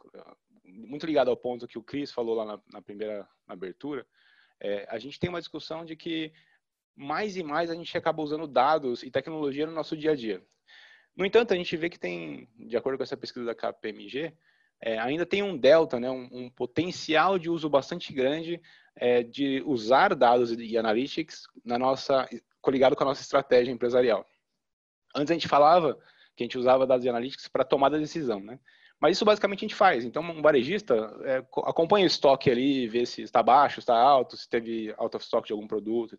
[0.64, 4.06] muito ligado ao ponto que o Cris falou lá na, na primeira na abertura,
[4.58, 6.32] é, a gente tem uma discussão de que
[6.96, 10.42] mais e mais a gente acaba usando dados e tecnologia no nosso dia a dia.
[11.16, 14.32] No entanto, a gente vê que tem, de acordo com essa pesquisa da KPMG,
[14.80, 18.60] é, ainda tem um delta, né, um, um, potencial de uso bastante grande
[18.96, 22.28] é, de usar dados e analytics na nossa,
[22.62, 24.26] coligado com a nossa estratégia empresarial.
[25.14, 25.98] Antes a gente falava
[26.34, 28.58] que a gente usava dados e analytics para tomada de decisão, né?
[28.98, 30.04] Mas isso basicamente a gente faz.
[30.04, 34.48] Então, um varejista é, acompanha o estoque ali, vê se está baixo, está alto, se
[34.48, 36.18] teve out of stock de algum produto.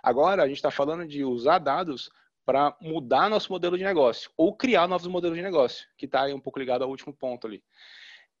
[0.00, 2.10] Agora, a gente está falando de usar dados
[2.44, 6.40] para mudar nosso modelo de negócio ou criar novos modelos de negócio, que está um
[6.40, 7.62] pouco ligado ao último ponto ali.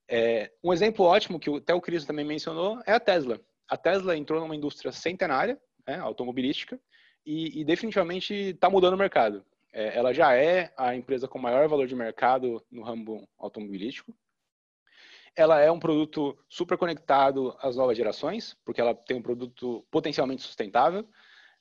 [0.08, 3.40] É, um exemplo ótimo que até o Cris também mencionou é a Tesla.
[3.68, 6.78] A Tesla entrou numa indústria centenária, né, automobilística,
[7.24, 9.44] e, e definitivamente está mudando o mercado.
[9.72, 14.14] É, ela já é a empresa com maior valor de mercado no ramo automobilístico.
[15.34, 20.42] Ela é um produto super conectado às novas gerações, porque ela tem um produto potencialmente
[20.42, 21.08] sustentável.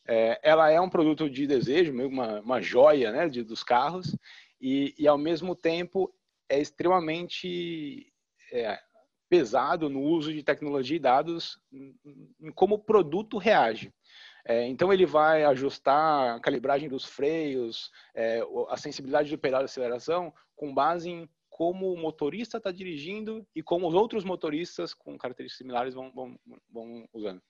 [0.08, 4.16] É, ela é um produto de desejo, uma, uma joia né, de, dos carros,
[4.60, 6.14] e, e, ao mesmo tempo
[6.50, 8.12] é extremamente
[8.52, 8.80] é,
[9.30, 13.94] pesado no uso de tecnologia e dados em como o produto reage.
[14.46, 19.66] É, então ele vai ajustar a calibragem dos freios, é, a sensibilidade do pedal de
[19.66, 25.18] aceleração com base em como o motorista está dirigindo e como os outros motoristas com
[25.18, 26.40] características similares vão, vão,
[26.70, 27.42] vão usando.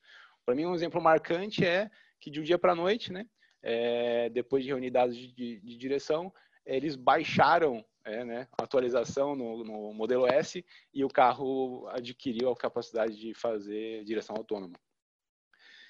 [0.46, 1.90] Para mim, um exemplo marcante é
[2.24, 3.26] que de um dia para a noite, né,
[3.62, 6.34] é, depois de reunir dados de, de, de direção,
[6.66, 12.56] eles baixaram é, né, a atualização no, no, modelo S e o carro adquiriu a
[12.56, 14.80] capacidade de fazer direção autônoma.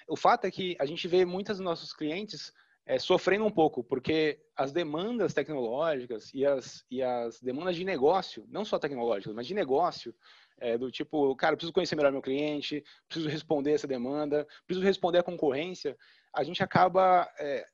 [0.07, 2.51] O fato é que a gente vê muitos dos nossos clientes
[2.85, 8.45] é, sofrendo um pouco, porque as demandas tecnológicas e as, e as demandas de negócio,
[8.49, 10.14] não só tecnológicas, mas de negócio,
[10.60, 15.19] é, do tipo, cara, preciso conhecer melhor meu cliente, preciso responder essa demanda, preciso responder
[15.19, 15.97] a concorrência,
[16.34, 17.65] a gente acaba é,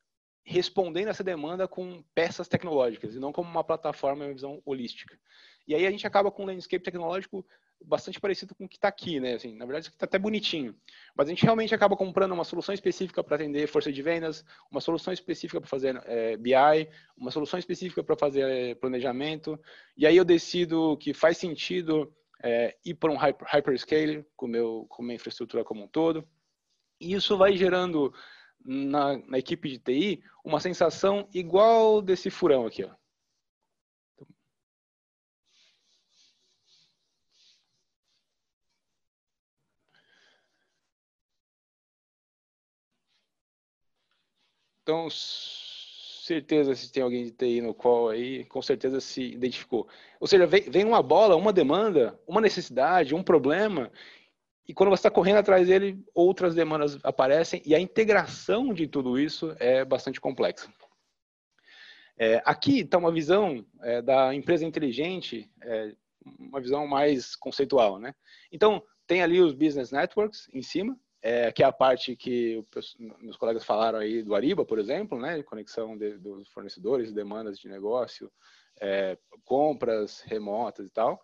[0.44, 5.18] respondendo essa demanda com peças tecnológicas e não como uma plataforma, uma visão holística.
[5.68, 7.46] E aí a gente acaba com um landscape tecnológico
[7.86, 9.36] bastante parecido com o que está aqui, né?
[9.36, 10.76] Assim, na verdade, isso está até bonitinho.
[11.16, 14.82] Mas a gente realmente acaba comprando uma solução específica para atender força de vendas, uma
[14.82, 19.60] solução específica para fazer é, BI, uma solução específica para fazer é, planejamento.
[19.96, 22.14] E aí eu decido que faz sentido
[22.44, 26.28] é, ir para um hyper, hyperscale com, meu, com minha infraestrutura como um todo.
[27.00, 28.14] E isso vai gerando
[28.66, 32.90] na, na equipe de TI uma sensação igual desse furão aqui, ó.
[44.84, 45.08] Então,
[46.30, 49.88] certeza se tem alguém de TI no qual aí, com certeza se identificou.
[50.20, 53.92] Ou seja, vem, vem uma bola, uma demanda, uma necessidade, um problema,
[54.70, 59.18] e quando você está correndo atrás dele, outras demandas aparecem, e a integração de tudo
[59.18, 60.72] isso é bastante complexa.
[62.16, 65.96] É, aqui está uma visão é, da empresa inteligente, é,
[66.38, 67.98] uma visão mais conceitual.
[67.98, 68.14] Né?
[68.52, 72.64] Então, tem ali os business networks em cima, é, que é a parte que
[73.20, 77.68] meus colegas falaram aí do Ariba, por exemplo, né, conexão de, dos fornecedores, demandas de
[77.68, 78.32] negócio,
[78.80, 81.20] é, compras remotas e tal.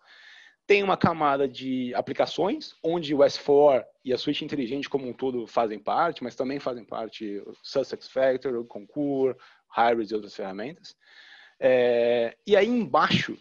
[0.66, 5.46] Tem uma camada de aplicações, onde o S4 e a suíte inteligente como um todo
[5.46, 9.36] fazem parte, mas também fazem parte o Sussex Factor, o Concur,
[9.68, 10.96] Hybrid e outras ferramentas.
[11.60, 13.38] É, e aí embaixo,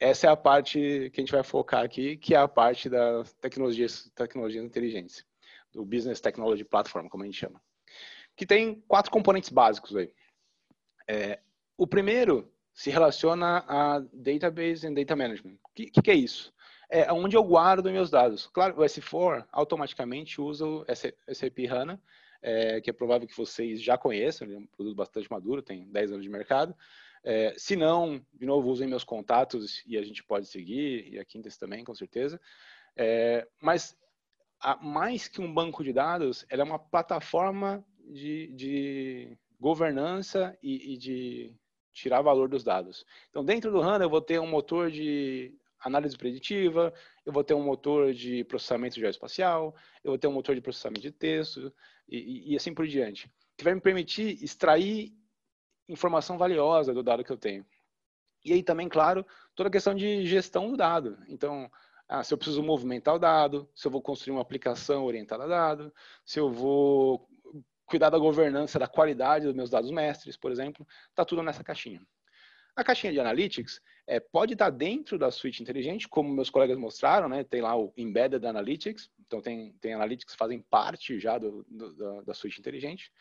[0.00, 3.32] essa é a parte que a gente vai focar aqui, que é a parte das
[3.34, 5.24] tecnologias, tecnologias inteligentes
[5.72, 7.62] do Business Technology Platform, como a gente chama,
[8.36, 10.12] que tem quatro componentes básicos aí.
[11.08, 11.38] É,
[11.76, 15.58] o primeiro se relaciona a Database and Data Management.
[15.62, 16.52] O que, que, é isso?
[16.94, 18.46] É onde eu guardo meus dados.
[18.48, 20.84] Claro, o S4 automaticamente usa o
[21.32, 21.98] SAP HANA,
[22.42, 25.90] é, que é provável que vocês já conheçam, ele é um produto bastante maduro, tem
[25.90, 26.76] 10 anos de mercado.
[27.24, 31.24] É, se não, de novo, usem meus contatos e a gente pode seguir, e a
[31.24, 32.38] Quintas também, com certeza.
[32.94, 33.96] É, mas
[34.82, 40.98] mais que um banco de dados, ela é uma plataforma de, de governança e, e,
[40.98, 41.54] de
[41.92, 43.06] tirar valor dos dados.
[43.30, 46.92] Então, dentro do HANA, eu vou ter um motor de análise preditiva,
[47.24, 51.02] eu vou ter um motor de processamento geoespacial, eu vou ter um motor de processamento
[51.02, 51.72] de texto
[52.08, 55.12] e, e assim por diante, que vai me permitir extrair
[55.88, 57.66] informação valiosa do dado que eu tenho.
[58.44, 61.18] E aí também, claro, toda a questão de gestão do dado.
[61.28, 61.70] Então,
[62.08, 65.46] ah, se eu preciso movimentar o dado, se eu vou construir uma aplicação orientada a
[65.46, 65.94] dado,
[66.24, 67.28] se eu vou
[67.86, 72.00] cuidar da governança da qualidade dos meus dados mestres, por exemplo, está tudo nessa caixinha.
[72.74, 77.28] A caixinha de Analytics é, pode estar dentro da suíte inteligente, como meus colegas mostraram,
[77.28, 77.44] né?
[77.44, 81.94] Tem lá o Embedded Analytics, então tem, tem Analytics que fazem parte já do, do,
[81.94, 83.12] da, da suíte inteligente.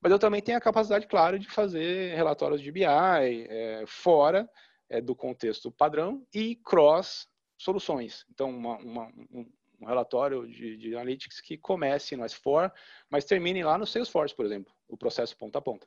[0.00, 4.48] Mas eu também tenho a capacidade, claro, de fazer relatórios de BI é, fora
[4.88, 8.26] é, do contexto padrão e cross soluções.
[8.30, 9.50] Então, uma, uma, um,
[9.80, 12.70] um, relatório de, de, Analytics que comece no S4,
[13.08, 15.86] mas termine lá no Salesforce, por exemplo, o processo ponta a ponta.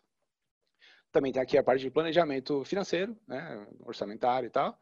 [1.11, 4.77] Também tem aqui a parte de planejamento financeiro, né, orçamentário e tal,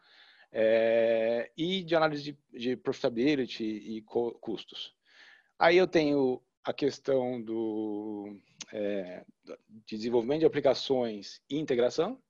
[0.52, 4.02] é, e de análise de, de profitability e
[4.42, 4.94] custos.
[5.58, 8.38] Aí eu tenho a questão do
[8.72, 9.24] é,
[9.86, 12.22] de desenvolvimento de aplicações e integração.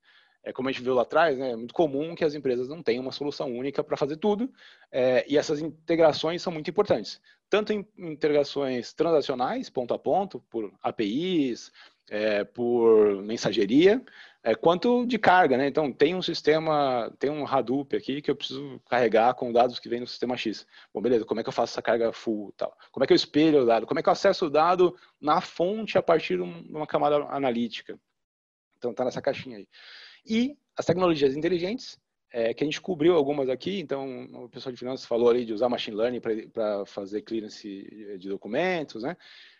[0.43, 2.81] É, como a gente viu lá atrás, né, é muito comum que as empresas não
[2.81, 4.49] tenham uma solução única para fazer tudo,
[4.91, 7.19] é, e essas integrações são muito importantes.
[7.49, 11.71] Tanto em integrações transacionais, ponto a ponto, por APIs,
[12.09, 14.01] é, por mensageria,
[14.43, 15.67] é, quanto de carga, né?
[15.67, 19.89] Então, tem um sistema, tem um Hadoop aqui que eu preciso carregar com dados que
[19.89, 20.65] vem no sistema X.
[20.93, 22.75] Bom, beleza, como é que eu faço essa carga full tal?
[22.91, 23.85] Como é que eu espelho o dado?
[23.85, 27.99] Como é que eu acesso o dado na fonte a partir de uma camada analítica?
[28.77, 29.67] Então, tá nessa caixinha aí.
[30.25, 31.99] E as tecnologias inteligentes,
[32.31, 35.53] é, que a gente cobriu algumas aqui, então o pessoal de finanças falou ali de
[35.53, 36.21] usar machine learning
[36.53, 39.17] para fazer clearance de documentos, né?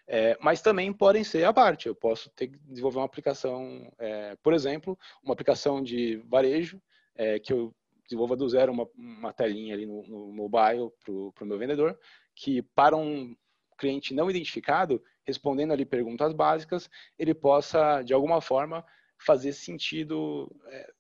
[0.08, 1.88] É, mas também podem ser a parte.
[1.88, 6.82] Eu posso ter que desenvolver uma aplicação, é, por exemplo, uma aplicação de varejo,
[7.16, 11.48] é, que eu desenvolva do zero uma, uma telinha ali no, no mobile para o
[11.48, 12.00] meu vendedor,
[12.34, 13.36] que para um
[13.78, 16.90] cliente não identificado, respondendo ali perguntas básicas,
[17.20, 18.86] ele possa, de alguma forma,
[19.20, 20.94] fazer sentido é,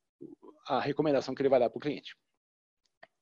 [0.67, 2.15] a recomendação que ele vai dar para o cliente.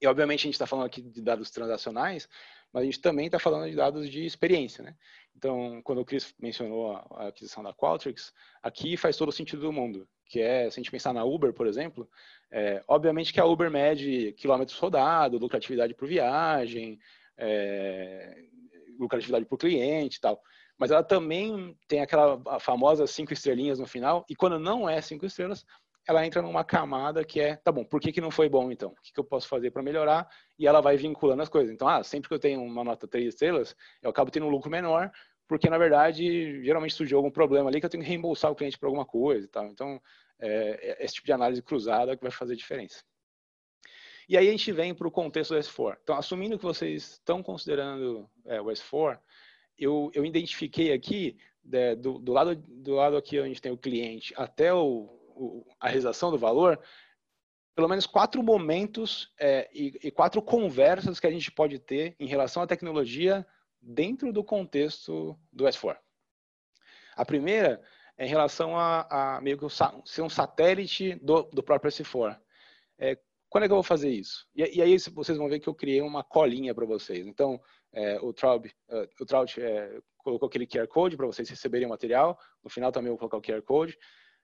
[0.01, 2.27] E, obviamente, a gente está falando aqui de dados transacionais,
[2.71, 4.95] mas a gente também está falando de dados de experiência, né?
[5.35, 8.31] Então, quando o Chris mencionou a, aquisição da Qualtrics,
[8.63, 11.53] aqui faz todo o sentido do mundo, que é, se a gente pensar na Uber,
[11.53, 12.09] por exemplo,
[12.51, 16.99] é, obviamente que a Uber mede quilômetros rodados, lucratividade por viagem,
[17.37, 18.45] é,
[18.97, 20.41] lucratividade por cliente e tal,
[20.77, 25.25] mas ela também tem aquela famosa cinco estrelinhas no final, e quando não é cinco
[25.25, 25.65] estrelas,
[26.07, 28.89] ela entra numa camada que é, tá bom, por que, que não foi bom então?
[28.89, 30.29] O que, que eu posso fazer para melhorar?
[30.57, 31.73] E ela vai vinculando as coisas.
[31.73, 34.69] Então, ah, sempre que eu tenho uma nota 3 estrelas, eu acabo tendo um lucro
[34.69, 35.11] menor,
[35.47, 38.77] porque na verdade, geralmente surgiu algum problema ali que eu tenho que reembolsar o cliente
[38.77, 39.65] por alguma coisa e tal.
[39.65, 39.99] Então,
[40.39, 43.03] é, é esse tipo de análise cruzada que vai fazer diferença.
[44.27, 45.97] E aí a gente vem para o contexto do S4.
[46.03, 49.19] Então, assumindo que vocês estão considerando é, o S4,
[49.77, 54.33] eu, eu identifiquei aqui, né, do, do, lado, do lado aqui onde tem o cliente
[54.35, 55.15] até o,
[55.79, 56.79] a realização do valor,
[57.75, 62.27] pelo menos quatro momentos é, e, e, quatro conversas que a gente pode ter em
[62.27, 63.45] relação à tecnologia
[63.81, 65.97] dentro do contexto do S4.
[67.15, 67.81] A primeira
[68.17, 69.65] é em relação a, a meio que
[70.05, 72.39] ser um satélite do, do próprio S4.
[72.97, 73.17] É,
[73.49, 74.47] quando é que eu vou fazer isso?
[74.55, 77.27] E, e, aí vocês vão ver que eu criei uma colinha para vocês.
[77.27, 77.61] Então,
[77.93, 81.89] é, o Traub, uh, o Traut é, colocou aquele QR Code para vocês receberem o
[81.89, 82.37] material.
[82.63, 83.97] No final também eu vou colocar o QR Code.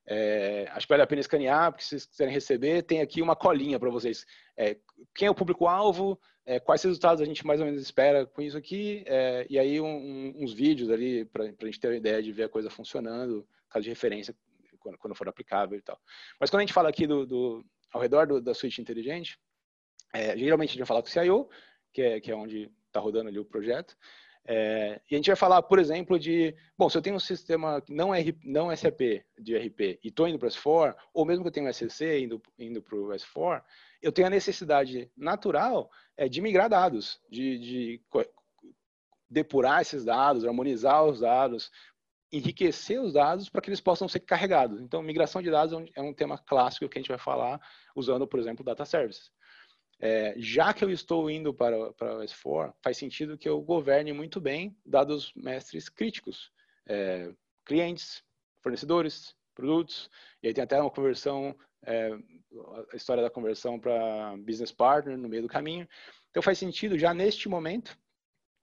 [0.07, 3.35] É, acho que vale a pena escanear, porque se vocês quiserem receber, tem aqui uma
[3.35, 4.25] colinha para vocês.
[4.57, 4.77] É,
[5.15, 8.57] quem é o público-alvo, é, quais resultados a gente mais ou menos espera com isso
[8.57, 12.31] aqui, é, e aí um, uns vídeos ali para a gente ter uma ideia de
[12.31, 14.35] ver a coisa funcionando, caso de referência,
[14.79, 15.99] quando, quando for aplicável e tal.
[16.39, 19.37] Mas quando a gente fala aqui do, do ao redor do, da suíte inteligente,
[20.13, 21.49] é, geralmente a gente vai falar com o CIO,
[21.93, 23.95] que é, que é onde está rodando ali o projeto,
[24.45, 27.81] é, e a gente vai falar, por exemplo, de, bom, se eu tenho um sistema
[27.87, 31.47] não, R, não SAP de RP e estou indo para o S4, ou mesmo que
[31.49, 33.63] eu tenho um SCC indo, indo para o S4,
[34.01, 38.01] eu tenho a necessidade natural é, de migrar dados, de, de
[39.29, 41.71] depurar esses dados, harmonizar os dados,
[42.31, 44.81] enriquecer os dados para que eles possam ser carregados.
[44.81, 47.61] Então, migração de dados é um é tema clássico que a gente vai falar
[47.95, 49.29] usando, por exemplo, data services
[50.01, 54.11] é, já que eu estou indo para, para o S4, faz sentido que eu governe
[54.11, 56.51] muito bem dados mestres críticos,
[56.87, 57.31] é,
[57.63, 58.23] clientes,
[58.63, 60.09] fornecedores, produtos,
[60.41, 61.55] e aí tem até uma conversão,
[61.85, 62.09] é,
[62.91, 65.87] a história da conversão para business partner no meio do caminho.
[66.31, 67.95] Então faz sentido já neste momento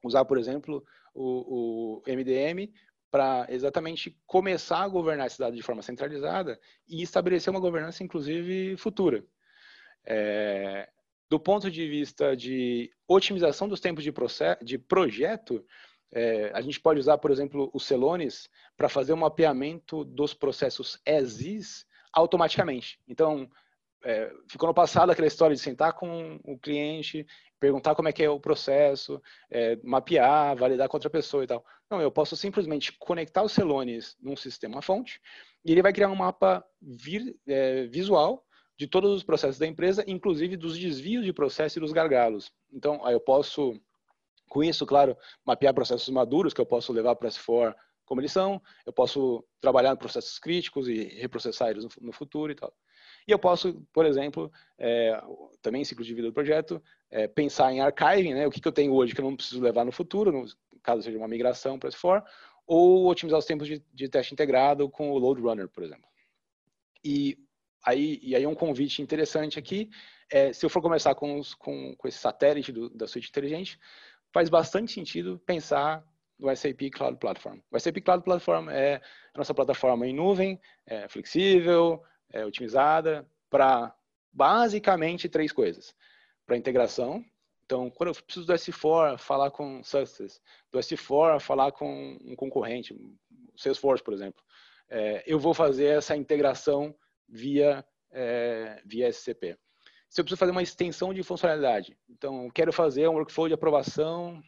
[0.03, 0.85] usar, por exemplo,
[1.15, 2.73] o, o MDM
[3.13, 6.59] para exatamente começar a governar a cidade de forma centralizada
[6.89, 9.25] e estabelecer uma governança, inclusive, futura.
[10.05, 10.89] É,
[11.31, 15.65] do ponto de vista de otimização dos tempos de, processo, de projeto,
[16.13, 20.99] é, a gente pode usar, por exemplo, o Celonis para fazer um mapeamento dos processos
[21.07, 22.99] as automaticamente.
[23.07, 23.49] Então,
[24.05, 27.27] é, ficou no passado aquela história de sentar com o cliente,
[27.61, 31.65] perguntar como é que é o processo, é, mapear, validar com outra pessoa e tal.
[31.91, 35.21] Não, eu posso simplesmente conectar o Celonis num sistema fonte
[35.65, 38.45] e ele vai criar um mapa vir, é, visual
[38.79, 42.53] de todos os processos da empresa, inclusive dos desvios de processo e dos gargalos.
[42.73, 43.79] Então, aí eu posso,
[44.49, 47.75] com isso, claro, mapear processos maduros que eu posso levar para S4
[48.09, 52.55] como eles são, eu posso trabalhar em processos críticos e reprocessar eles no, futuro e
[52.55, 52.73] tal.
[53.27, 55.21] E eu posso, por exemplo, é,
[55.61, 58.47] também em ciclo de vida do projeto, é, pensar em archiving, né?
[58.47, 60.47] o que, que eu tenho hoje que eu não preciso levar no futuro, no
[60.83, 62.25] caso seja uma migração para S4,
[62.67, 66.09] ou otimizar os tempos de, de teste integrado com o Load Runner, por exemplo.
[67.05, 67.39] E
[67.89, 69.91] aí, e aí um convite interessante aqui,
[70.31, 73.79] é, se eu for começar com, os, com, com esse satélite do, da suíte inteligente,
[74.33, 76.05] faz bastante sentido pensar
[76.39, 77.59] no SAP Cloud Platform.
[77.71, 79.01] O SAP Cloud Platform é
[79.35, 83.95] a nossa plataforma em nuvem, é flexível, é, otimizada para
[84.33, 85.95] basicamente três coisas.
[86.47, 87.25] Para integração,
[87.69, 90.41] então, quando eu preciso do S4 falar com Success,
[90.73, 92.97] do S4 falar com um concorrente,
[93.55, 94.43] Salesforce, por exemplo,
[94.89, 96.95] é, eu vou fazer essa integração
[97.29, 99.57] via, é, via SCP.
[100.09, 104.43] Se eu preciso fazer uma extensão de funcionalidade, então, quero fazer um workflow de aprovação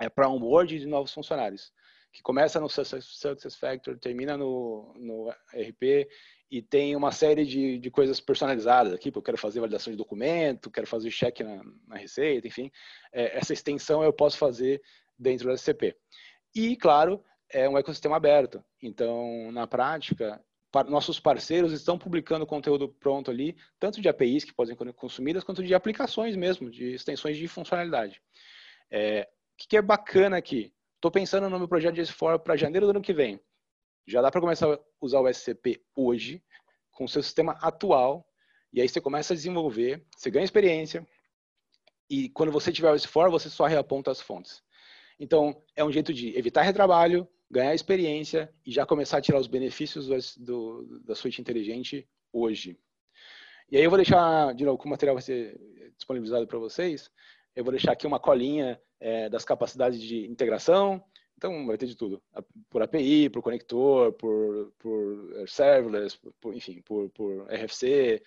[0.00, 1.72] é, para onboard de novos funcionários,
[2.12, 6.08] que começa no Success Factor, termina no, no RP
[6.50, 9.96] e tem uma série de, de coisas personalizadas aqui, porque eu quero fazer validação de
[9.96, 12.70] documento, quero fazer cheque na, na receita, enfim.
[13.10, 14.82] É, essa extensão eu posso fazer
[15.18, 15.96] dentro do SCP.
[16.54, 18.62] E, claro, é um ecossistema aberto.
[18.82, 20.38] Então, na prática,
[20.88, 25.62] nossos parceiros estão publicando conteúdo pronto ali, tanto de APIs que podem ser consumidas, quanto
[25.62, 28.22] de aplicações mesmo, de extensões de funcionalidade.
[28.90, 30.72] É, o que é bacana aqui?
[30.96, 33.40] Estou pensando no meu projeto de S4 para janeiro do ano que vem.
[34.06, 36.42] Já dá para começar a usar o SCP hoje,
[36.90, 38.26] com o seu sistema atual,
[38.72, 41.06] e aí você começa a desenvolver, você ganha experiência,
[42.08, 44.62] e quando você tiver o S4, você só reaponta as fontes.
[45.18, 49.46] Então, é um jeito de evitar retrabalho, ganhar experiência e já começar a tirar os
[49.46, 52.78] benefícios do, do, da suíte inteligente hoje.
[53.70, 55.60] E aí eu vou deixar, de novo, como o material vai ser
[55.96, 57.10] disponibilizado para vocês,
[57.54, 61.04] eu vou deixar aqui uma colinha é, das capacidades de integração,
[61.42, 62.22] então, vai ter de tudo.
[62.70, 68.22] Por API, por conector, por, por eh, serverless, por, enfim, por, por RFC.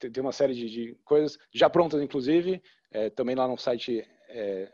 [0.00, 2.60] Tem uma série de, de coisas já prontas, inclusive.
[2.90, 4.72] É, também lá no site é,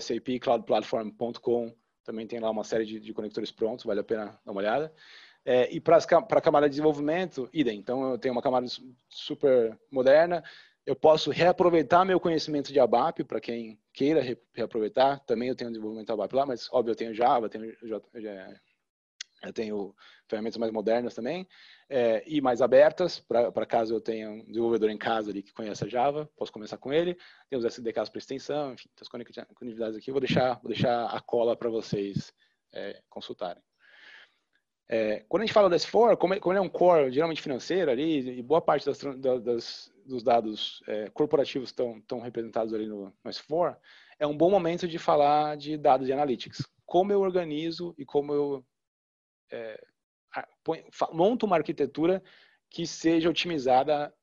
[0.00, 1.72] sapcloudplatform.com
[2.04, 4.92] também tem lá uma série de, de, conectores prontos, vale a pena dar uma olhada.
[5.44, 7.78] É, e para a camada de desenvolvimento, idem.
[7.78, 8.66] Então, eu tenho uma camada
[9.08, 10.44] super moderna,
[10.84, 14.22] eu posso reaproveitar meu conhecimento de ABAP, para quem queira
[14.52, 15.20] reaproveitar.
[15.20, 17.72] Também eu tenho desenvolvimento ABAP lá, mas óbvio, eu tenho Java, tenho,
[19.42, 19.94] eu tenho
[20.28, 21.46] ferramentas mais modernas também,
[21.88, 25.88] é, e mais abertas, para caso eu tenha um desenvolvedor em casa ali que conheça
[25.88, 27.16] Java, posso começar com ele.
[27.48, 30.10] Tem os SDKs para extensão, enfim, as conectividades aqui.
[30.10, 32.32] Vou deixar, vou deixar a cola para vocês
[32.72, 33.62] é, consultarem.
[34.88, 37.90] É, quando a gente fala da S4, como, é, como é um core geralmente financeiro
[37.90, 40.82] ali, e boa parte das, das, dos dados
[41.14, 43.76] corporativos estão, representados ali no, no S4,
[44.18, 46.68] é um bom momento de falar de dados de analytics.
[46.84, 48.64] Como eu organizo e como eu
[49.50, 49.82] é,
[50.62, 52.22] põe, monto uma arquitetura
[52.68, 54.14] que seja otimizada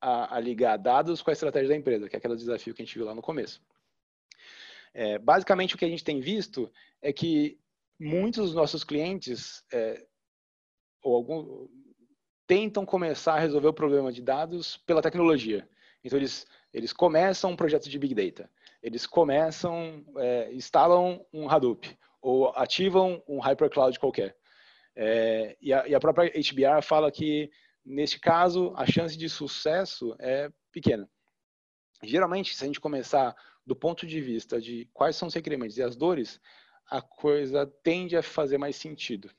[0.00, 2.84] a, a, ligar dados com a estratégia da empresa, que é aquele desafio que a
[2.84, 3.62] gente viu lá no começo.
[4.94, 6.70] É, basicamente, o que a gente tem visto
[7.02, 7.58] é que
[7.98, 10.06] muitos dos nossos clientes é,
[11.02, 11.68] ou algum,
[12.46, 15.68] tentam começar a resolver o problema de dados pela tecnologia.
[16.02, 18.50] Então, eles, eles começam um projeto de Big Data,
[18.82, 24.36] eles começam, é, instalam um Hadoop, ou ativam um Hypercloud qualquer.
[24.96, 27.50] É, e, a, e, a, própria HBR fala que,
[27.84, 31.08] neste caso, a chance de sucesso é pequena.
[32.02, 33.34] Geralmente, se a gente começar
[33.66, 36.40] do ponto de vista de quais são os requerimentos e as dores,
[36.86, 39.30] a coisa tende a fazer mais sentido.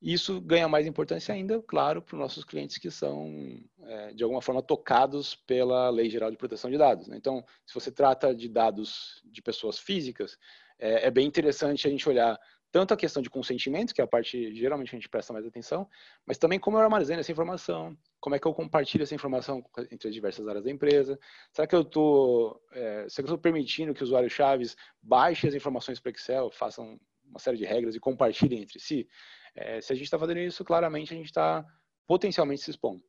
[0.00, 4.40] Isso ganha mais importância ainda, claro, para os nossos clientes que são, é, de alguma
[4.40, 7.08] forma, tocados pela Lei Geral de Proteção de Dados.
[7.08, 7.16] Né?
[7.16, 10.38] Então, se você trata de dados de pessoas físicas,
[10.78, 12.38] é, é, bem interessante a gente olhar
[12.70, 15.88] tanto a questão de consentimento, que é a parte geralmente a gente presta mais atenção,
[16.26, 20.08] mas também como eu armazeno essa informação, como é que eu compartilho essa informação entre
[20.08, 21.18] as diversas áreas da empresa.
[21.52, 23.06] Será que eu estou é,
[23.40, 27.94] permitindo que o usuário Chaves baixe as informações para Excel, façam uma série de regras
[27.94, 29.08] e compartilhem entre si?
[29.54, 31.64] É, se a gente está fazendo isso, claramente a gente está
[32.06, 33.02] potencialmente se expondo.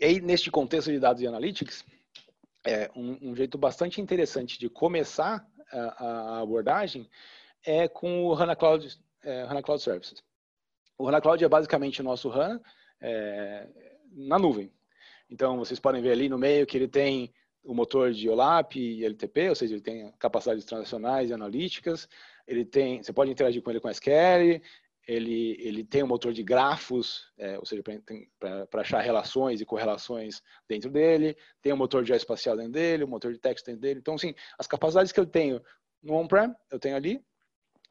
[0.00, 1.84] E aí, neste contexto de dados e analytics,
[2.64, 7.08] é, um, um jeito bastante interessante de começar a, a abordagem
[7.64, 10.22] é com o HANA Cloud, é, HANA Cloud Services.
[10.96, 12.60] O HANA Cloud é basicamente o nosso HANA
[13.00, 13.66] é,
[14.12, 14.72] na nuvem.
[15.30, 17.32] Então, vocês podem ver ali no meio que ele tem
[17.62, 22.08] o motor de OLAP e LTP, ou seja, ele tem capacidades transacionais e analíticas.
[22.46, 24.62] Ele tem, você pode interagir com ele com SQL.
[25.08, 27.82] Ele, ele tem um motor de grafos, é, ou seja,
[28.38, 31.34] para achar relações e correlações dentro dele.
[31.62, 34.00] Tem um motor de geoespacial dentro dele, um motor de texto dentro dele.
[34.00, 35.62] Então, assim, as capacidades que eu tenho
[36.02, 37.24] no on-prem, eu tenho ali,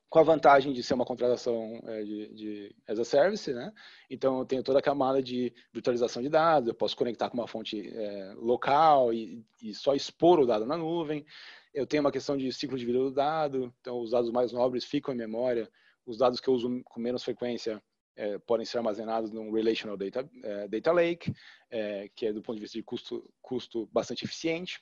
[0.09, 3.73] com a vantagem de ser uma contratação é, de, de, as a service, né?
[4.09, 7.47] Então eu tenho toda a camada de virtualização de dados, eu posso conectar com uma
[7.47, 11.25] fonte é, local e, e, só expor o dado na nuvem.
[11.73, 14.85] Eu tenho uma questão de ciclo de vida do dado, então os dados mais nobres
[14.85, 15.69] ficam em memória,
[16.07, 17.83] os dados que eu uso com menos frequência
[18.15, 21.31] é, podem ser armazenados num relational data, é, data lake,
[21.69, 24.81] é, que é do ponto de vista de custo, custo bastante eficiente.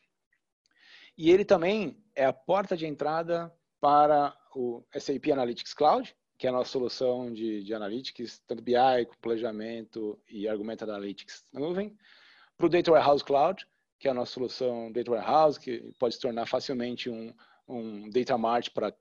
[1.18, 6.50] E ele também é a porta de entrada para o SAP Analytics Cloud, que é
[6.50, 8.74] a nossa solução de, de analytics, tanto BI,
[9.22, 11.98] planejamento e Argumented Analytics na nuvem,
[12.58, 13.66] para o Data Warehouse Cloud,
[14.00, 17.34] que é a nossa solução Data Warehouse, que pode se tornar facilmente um,
[17.68, 18.94] um Data Mart para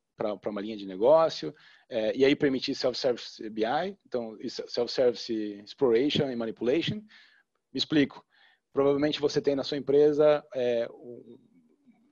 [0.47, 1.55] uma linha de negócio,
[1.89, 5.33] é, e aí permitir Self-Service BI, então Self-Service
[5.65, 6.97] Exploration e Manipulation.
[6.97, 8.25] Me explico.
[8.73, 10.89] Provavelmente você tem na sua empresa é,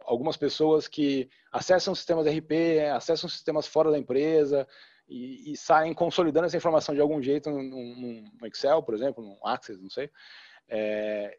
[0.00, 2.52] algumas pessoas que acessam sistemas RP,
[2.94, 4.66] acessam sistemas fora da empresa
[5.08, 9.80] e, e saem consolidando essa informação de algum jeito num, Excel, por exemplo, num Access,
[9.80, 10.10] não sei.
[10.68, 11.36] É,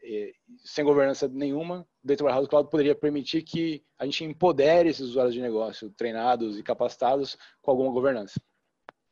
[0.63, 5.41] sem governança nenhuma, Data Warehouse Cloud poderia permitir que a gente empodere esses usuários de
[5.41, 8.41] negócio treinados e capacitados com alguma governança.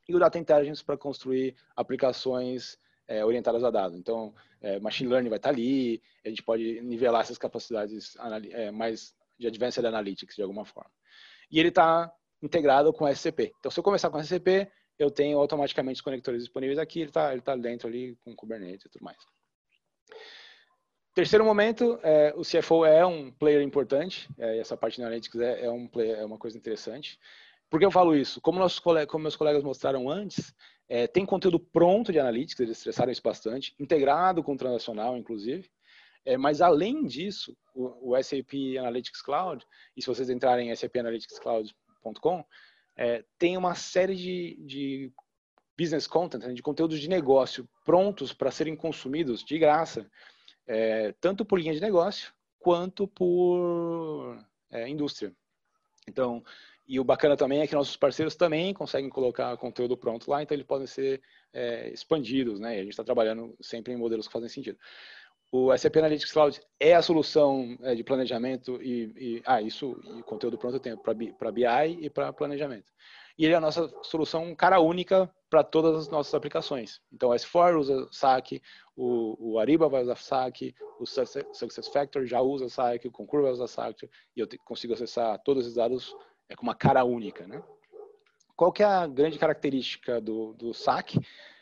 [0.09, 2.77] E o Data Intelligence para construir aplicações
[3.07, 3.97] é, orientadas a dados.
[3.97, 8.15] Então, é, Machine Learning vai estar ali, a gente pode nivelar essas capacidades
[8.51, 10.91] é, mais de Advanced Analytics, de alguma forma.
[11.49, 12.11] E ele está
[12.41, 13.53] integrado com SCP.
[13.59, 14.69] Então, se eu começar com SCP,
[14.99, 18.85] eu tenho automaticamente os conectores disponíveis aqui, ele está ele tá dentro ali com Kubernetes
[18.85, 19.17] e tudo mais.
[21.13, 25.65] Terceiro momento, é, o CFO é um player importante, é, essa parte de Analytics é,
[25.65, 27.19] é, um player, é uma coisa interessante.
[27.69, 28.39] Por que eu falo isso?
[28.39, 30.53] Como, nossos como meus colegas mostraram antes,
[30.87, 35.69] é, tem conteúdo pronto de Analytics, eles estressaram isso bastante, integrado com o transacional, inclusive.
[36.23, 39.65] É, mas além disso, o, o, SAP Analytics Cloud,
[39.97, 42.45] e se vocês entrarem em sapanalyticscloud.com,
[42.95, 45.11] é, tem uma série de, de
[45.77, 50.09] business content, né, de conteúdos de negócio prontos para serem consumidos de graça,
[50.67, 54.37] é, tanto por linha de negócio quanto por
[54.71, 55.33] é, indústria.
[56.07, 56.43] Então,
[56.87, 60.55] e o bacana também é que nossos parceiros também conseguem colocar conteúdo pronto lá, então
[60.55, 61.21] eles podem ser
[61.53, 62.75] é, expandidos, né?
[62.75, 64.77] E a gente está trabalhando sempre em modelos que fazem sentido.
[65.51, 70.23] O SAP Analytics Cloud é a solução é, de planejamento e, e, ah, isso e
[70.23, 71.13] conteúdo pronto eu tenho para
[71.51, 72.91] BI e para planejamento.
[73.37, 76.99] E ele é a nossa solução cara única para todas as nossas aplicações.
[77.13, 78.59] Então, o S4 usa SAC,
[78.95, 83.67] o, o Ariba vai usar SAC, o SuccessFactors já usa SAC, o Concur vai usar
[83.67, 86.15] SAC, e eu consigo acessar todos esses dados
[86.49, 87.61] é, com uma cara única, né?
[88.55, 91.19] Qual que é a grande característica do, do SAC?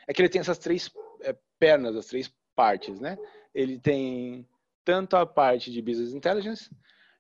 [0.07, 0.90] É que ele tem essas três
[1.22, 3.18] é, pernas, as três partes, né?
[3.53, 4.48] ele tem
[4.84, 6.70] tanto a parte de business intelligence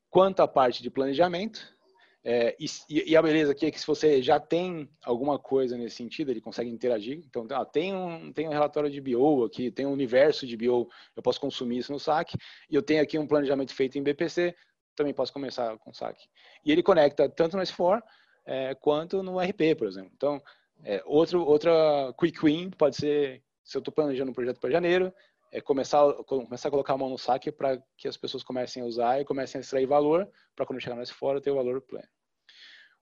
[0.09, 1.77] quanto a parte de planejamento.
[2.23, 5.95] É, e, e, a beleza aqui é que se você já tem alguma coisa nesse
[5.95, 7.21] sentido, ele consegue interagir.
[7.25, 10.89] Então, ah, tem, um, tem um relatório de BO aqui, tem um universo de BO,
[11.15, 12.33] eu posso consumir isso no SAC.
[12.69, 14.53] E eu tenho aqui um planejamento feito em BPC,
[14.95, 16.17] também posso começar com SAC.
[16.65, 18.01] E ele conecta tanto no S4
[18.45, 20.11] é, quanto no RP, por exemplo.
[20.13, 20.41] Então,
[20.83, 25.13] é, outro, outra quick win pode ser, se eu estou planejando um projeto para janeiro,
[25.51, 28.85] é começar, começar a colocar a mão no saque para que as pessoas comecem a
[28.85, 32.07] usar e comecem a extrair valor para quando chegar mais fora ter o valor pleno.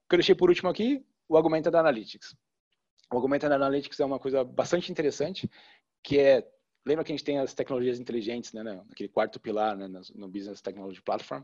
[0.06, 2.36] O que eu deixei por último aqui, o Augmented Analytics.
[3.12, 5.50] O Augmented Analytics é uma coisa bastante interessante,
[6.02, 6.48] que é,
[6.86, 10.62] lembra que a gente tem as tecnologias inteligentes, né, naquele quarto pilar, né, no Business
[10.62, 11.44] Technology Platform,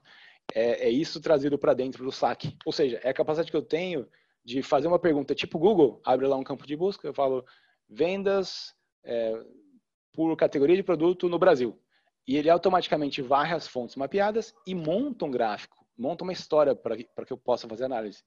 [0.53, 2.57] é, é isso trazido para dentro do saque.
[2.65, 4.07] Ou seja, é a capacidade que eu tenho
[4.43, 7.45] de fazer uma pergunta tipo Google, abre lá um campo de busca, eu falo
[7.89, 8.73] vendas,
[9.03, 9.33] é,
[10.13, 11.77] por categoria de produto no Brasil.
[12.25, 16.95] E ele automaticamente varre as fontes mapeadas e monta um gráfico, monta uma história para
[16.95, 18.23] que eu possa fazer análise.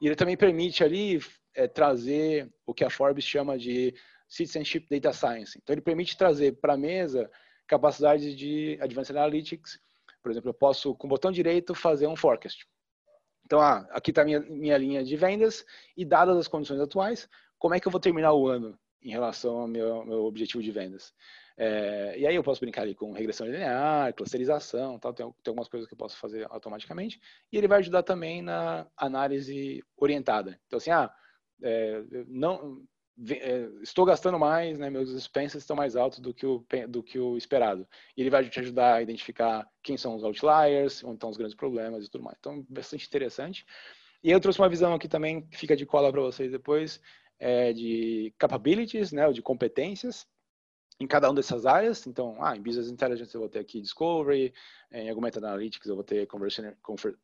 [0.00, 1.20] E ele também permite ali
[1.54, 3.94] é, trazer o que a Forbes chama de
[4.28, 5.58] Citizenship Data Science.
[5.60, 7.30] Então, ele permite trazer para a mesa
[7.66, 9.78] capacidades de Advanced Analytics.
[10.22, 12.66] Por exemplo, eu posso, com o botão direito, fazer um forecast.
[13.44, 15.64] Então, ah, aqui está minha, minha linha de vendas
[15.96, 17.28] e dadas as condições atuais,
[17.58, 20.70] como é que eu vou terminar o ano em relação ao meu, meu objetivo de
[20.70, 21.12] vendas?
[21.56, 25.68] É, e aí eu posso brincar ali com regressão linear, clusterização, tal, tem, tem, algumas
[25.68, 27.20] coisas que eu posso fazer automaticamente.
[27.52, 30.58] E ele vai ajudar também na análise orientada.
[30.66, 31.12] Então, assim, ah,
[31.62, 32.82] é, não,
[33.30, 37.18] é, estou gastando mais, né, meus expenses estão mais altos do que, o, do que
[37.18, 37.86] o esperado.
[38.16, 41.54] E ele vai te ajudar a identificar quem são os outliers, onde estão os grandes
[41.54, 42.36] problemas e tudo mais.
[42.40, 43.64] Então, bastante interessante.
[44.24, 47.00] E eu trouxe uma visão aqui também, que fica de cola para vocês depois,
[47.42, 50.28] é, de capabilities, né, de competências
[51.00, 52.06] em cada uma dessas áreas.
[52.06, 54.54] Então, ah, em Business Intelligence eu vou ter aqui Discovery,
[54.92, 56.28] em Augmented Analytics eu vou ter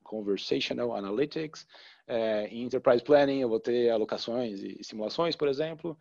[0.03, 1.69] Conversational Analytics,
[2.09, 5.97] é, em Enterprise Planning eu vou ter alocações e simulações, por exemplo.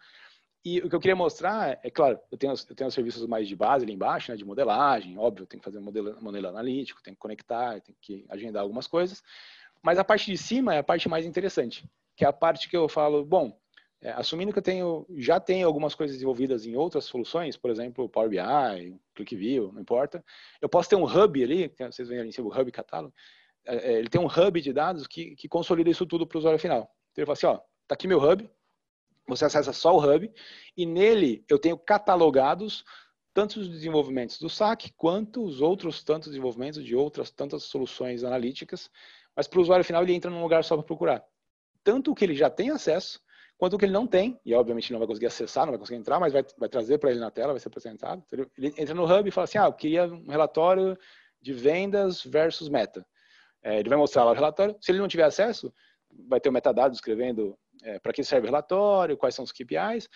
[0.65, 3.48] E o que eu queria mostrar é, claro, eu tenho, eu tenho os serviços mais
[3.48, 7.03] de base ali embaixo, né, de modelagem, óbvio, tem que fazer um modelo, modelo analítico,
[7.03, 9.22] tem que conectar, tem que agendar algumas coisas.
[9.84, 12.76] Mas a parte de cima é a parte mais interessante, que é a parte que
[12.76, 13.56] eu falo, bom,
[14.01, 18.07] é, assumindo que eu tenho, já tenho algumas coisas desenvolvidas em outras soluções, por exemplo,
[18.07, 20.23] Power BI, ClickView, não importa,
[20.61, 23.13] eu posso ter um hub ali, vocês veem ali em cima o hub catálogo,
[23.65, 26.39] é, é, ele tem um hub de dados que, que consolida isso tudo para o
[26.39, 26.81] usuário final.
[27.11, 28.49] Então ele fala assim, ó, tá aqui meu hub,
[29.27, 30.31] você acessa só o hub,
[30.75, 32.85] e nele eu tenho catalogados
[33.33, 38.89] tanto os desenvolvimentos do SAC, quanto os outros tantos desenvolvimentos de outras tantas soluções analíticas,
[39.35, 41.23] mas para o usuário final ele entra num lugar só para procurar.
[41.83, 43.19] Tanto o que ele já tem acesso,
[43.57, 45.99] quanto o que ele não tem, e obviamente não vai conseguir acessar, não vai conseguir
[45.99, 48.23] entrar, mas vai, vai trazer para ele na tela, vai ser apresentado.
[48.25, 50.97] Então, ele entra no Hub e fala assim, ah, eu queria um relatório
[51.41, 53.05] de vendas versus meta.
[53.63, 54.75] É, ele vai mostrar lá o relatório.
[54.79, 55.73] Se ele não tiver acesso,
[56.27, 60.07] vai ter o metadado escrevendo é, para que serve o relatório, quais são os KPIs,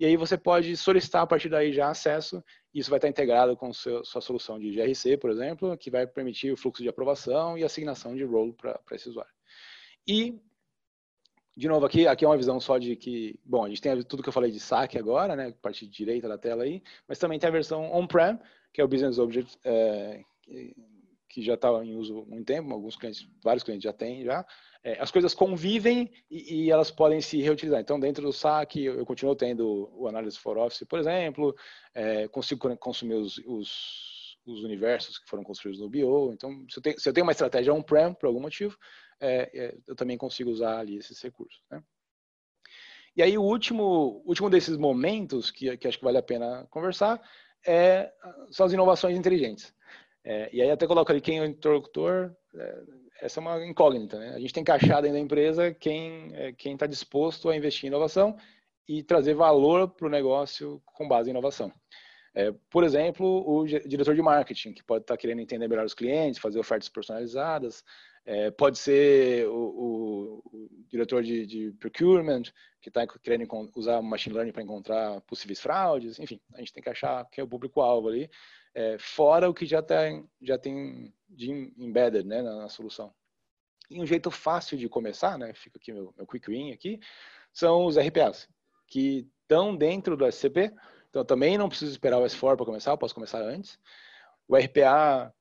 [0.00, 2.42] e aí você pode solicitar a partir daí já acesso,
[2.72, 6.06] e isso vai estar integrado com seu, sua solução de GRC, por exemplo, que vai
[6.06, 9.32] permitir o fluxo de aprovação e assignação de role para esse usuário.
[10.06, 10.40] E
[11.58, 14.22] de novo, aqui, aqui é uma visão só de que, bom, a gente tem tudo
[14.22, 17.48] que eu falei de saque agora, né, parte direita da tela aí, mas também tem
[17.48, 18.38] a versão on-prem,
[18.72, 20.22] que é o Business Object, é,
[21.28, 24.46] que, já está em uso há muito tempo, alguns clientes, vários clientes já têm já.
[24.84, 27.80] É, as coisas convivem e, e, elas podem se reutilizar.
[27.80, 31.56] Então, dentro do saque, eu, eu continuo tendo o Analysis for Office, por exemplo,
[31.92, 36.32] é, consigo consumir os, os, os, universos que foram construídos no BO.
[36.32, 38.78] Então, se eu tenho, se eu tenho uma estratégia on-prem, por algum motivo,
[39.20, 41.62] é, é, eu também consigo usar ali esses recursos.
[41.70, 41.82] Né?
[43.16, 47.20] E aí o último, último desses momentos que, que acho que vale a pena conversar
[47.66, 48.12] é,
[48.50, 49.74] são as inovações inteligentes.
[50.24, 52.82] É, e aí até coloco ali quem é o interlocutor, é,
[53.20, 54.18] essa é uma incógnita.
[54.18, 54.34] Né?
[54.34, 57.88] A gente tem que achar dentro da empresa quem é, está disposto a investir em
[57.88, 58.36] inovação
[58.86, 61.72] e trazer valor para o negócio com base em inovação.
[62.34, 65.94] É, por exemplo, o diretor de marketing, que pode estar tá querendo entender melhor os
[65.94, 67.82] clientes, fazer ofertas personalizadas,
[68.28, 72.42] é, pode ser o, o, o diretor de, de, procurement,
[72.78, 76.18] que está querendo usar machine learning para encontrar possíveis fraudes.
[76.18, 78.30] Enfim, a gente tem que achar quem é o público-alvo ali,
[78.74, 83.14] é, fora o que já tem, já tem de embedded né, na, na, solução.
[83.88, 87.00] E um jeito fácil de começar, né, fica aqui meu, meu quick win aqui,
[87.50, 88.46] são os RPAs,
[88.86, 90.70] que estão dentro do SCP,
[91.08, 93.78] então também não preciso esperar o S4 para começar, eu posso começar antes.
[94.48, 95.32] O RPA,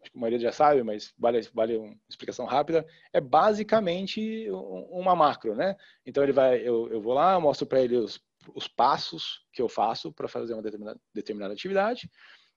[0.00, 5.16] acho que a maioria já sabe, mas vale, vale uma explicação rápida, é basicamente uma
[5.16, 5.76] macro, né?
[6.06, 8.20] Então ele vai, eu, eu vou lá, mostro para ele os,
[8.54, 12.08] os passos que eu faço para fazer uma determinada, determinada atividade,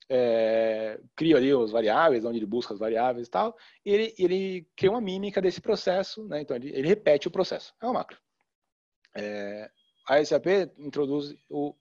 [0.09, 4.67] é, crio ali as variáveis, onde ele busca as variáveis e tal, e ele, ele
[4.75, 6.41] cria uma mímica desse processo, né?
[6.41, 8.19] Então ele, ele repete o processo, é uma macro.
[9.15, 9.71] É,
[10.07, 10.45] a SAP
[10.77, 11.75] introduz o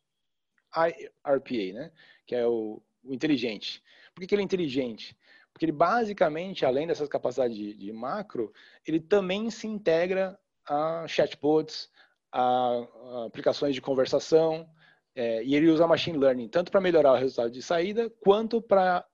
[0.74, 1.93] IRPA, né?
[2.27, 3.83] Que é o inteligente.
[4.15, 5.16] Por que, que ele é inteligente?
[5.53, 8.53] Porque ele basicamente, além dessas capacidades de, de macro,
[8.87, 11.91] ele também se integra a chatbots,
[12.31, 14.69] a, a aplicações de conversação,
[15.15, 19.07] é, e ele usa machine learning tanto para melhorar o resultado de saída, quanto para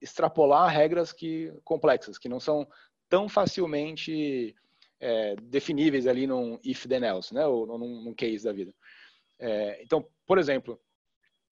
[0.00, 2.66] extrapolar regras que complexas, que não são
[3.08, 4.54] tão facilmente
[4.98, 8.74] é, definíveis ali num if then else, né, ou num, num case da vida.
[9.38, 10.78] É, então, por exemplo,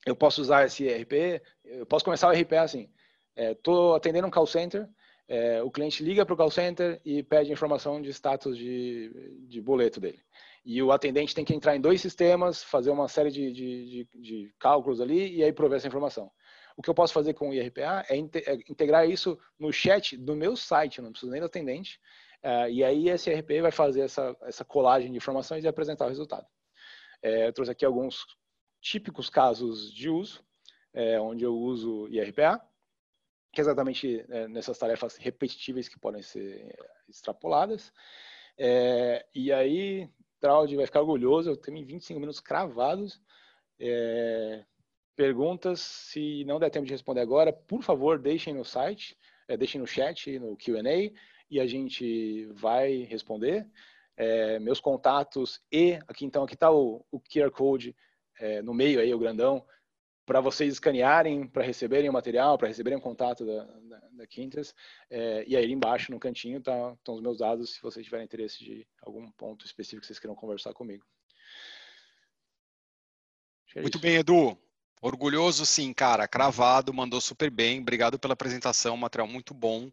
[0.06, 2.90] eu posso usar esse RP, eu posso começar o RP assim,
[3.36, 4.88] estou é, atendendo um call center,
[5.28, 9.60] é, o cliente liga para o call center e pede informação de status de, de
[9.60, 10.20] boleto dele.
[10.64, 14.08] E o atendente tem que entrar em dois sistemas, fazer uma série de, de, de,
[14.14, 16.30] de cálculos ali e aí prover essa informação.
[16.76, 20.34] O que eu posso fazer com o IRPA é, é integrar isso no chat do
[20.34, 22.00] meu site, não preciso nem do atendente.
[22.42, 26.08] Uh, e aí esse RP vai fazer essa, essa colagem de informações e apresentar o
[26.08, 26.46] resultado.
[27.20, 28.24] É, eu trouxe aqui alguns
[28.80, 30.42] típicos casos de uso,
[30.92, 32.60] é, onde eu uso IRPA,
[33.52, 36.76] que é exatamente é, nessas tarefas repetitivas que podem ser
[37.08, 37.92] extrapoladas.
[38.56, 40.08] É, e aí,
[40.40, 43.20] Traud vai ficar orgulhoso, eu tenho 25 minutos cravados.
[43.78, 44.64] É,
[45.14, 49.16] perguntas, se não der tempo de responder agora, por favor, deixem no site,
[49.48, 51.12] é, deixem no chat, no Q&A,
[51.50, 53.66] e a gente vai responder.
[54.16, 57.94] É, meus contatos e aqui então aqui está o, o QR Code
[58.38, 59.64] é, no meio aí, o grandão,
[60.26, 64.74] para vocês escanearem, para receberem o material, para receberem o contato da, da, da Quintas.
[65.08, 68.58] É, e aí embaixo, no cantinho, tá, estão os meus dados, se vocês tiverem interesse
[68.62, 71.04] de algum ponto específico que vocês queiram conversar comigo.
[73.74, 74.58] É Muito bem, Edu.
[75.00, 76.26] Orgulhoso sim, cara.
[76.26, 77.80] Cravado, mandou super bem.
[77.80, 79.90] Obrigado pela apresentação, material muito bom.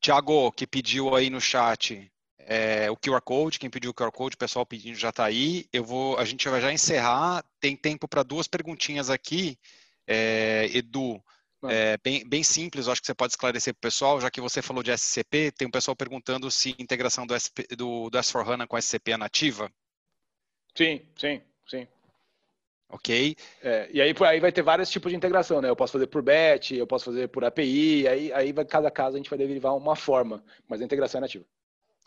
[0.00, 4.34] Tiago, que pediu aí no chat é, o QR Code, quem pediu o QR Code,
[4.34, 5.66] o pessoal pedindo já está aí.
[5.72, 7.44] Eu vou, a gente vai já encerrar.
[7.60, 9.58] Tem tempo para duas perguntinhas aqui,
[10.06, 11.22] é, Edu.
[11.68, 14.62] É, bem, bem simples, acho que você pode esclarecer para o pessoal, já que você
[14.62, 18.78] falou de SCP, tem um pessoal perguntando se integração do, SP, do, do S4HANA com
[18.78, 19.72] SCP é nativa.
[20.76, 21.88] Sim, sim, sim.
[22.88, 23.36] Ok.
[23.62, 25.68] É, e aí, aí vai ter vários tipos de integração, né?
[25.68, 29.16] Eu posso fazer por BET, eu posso fazer por API, aí, aí vai, cada caso
[29.16, 31.44] a gente vai derivar uma forma, mas a integração é nativa.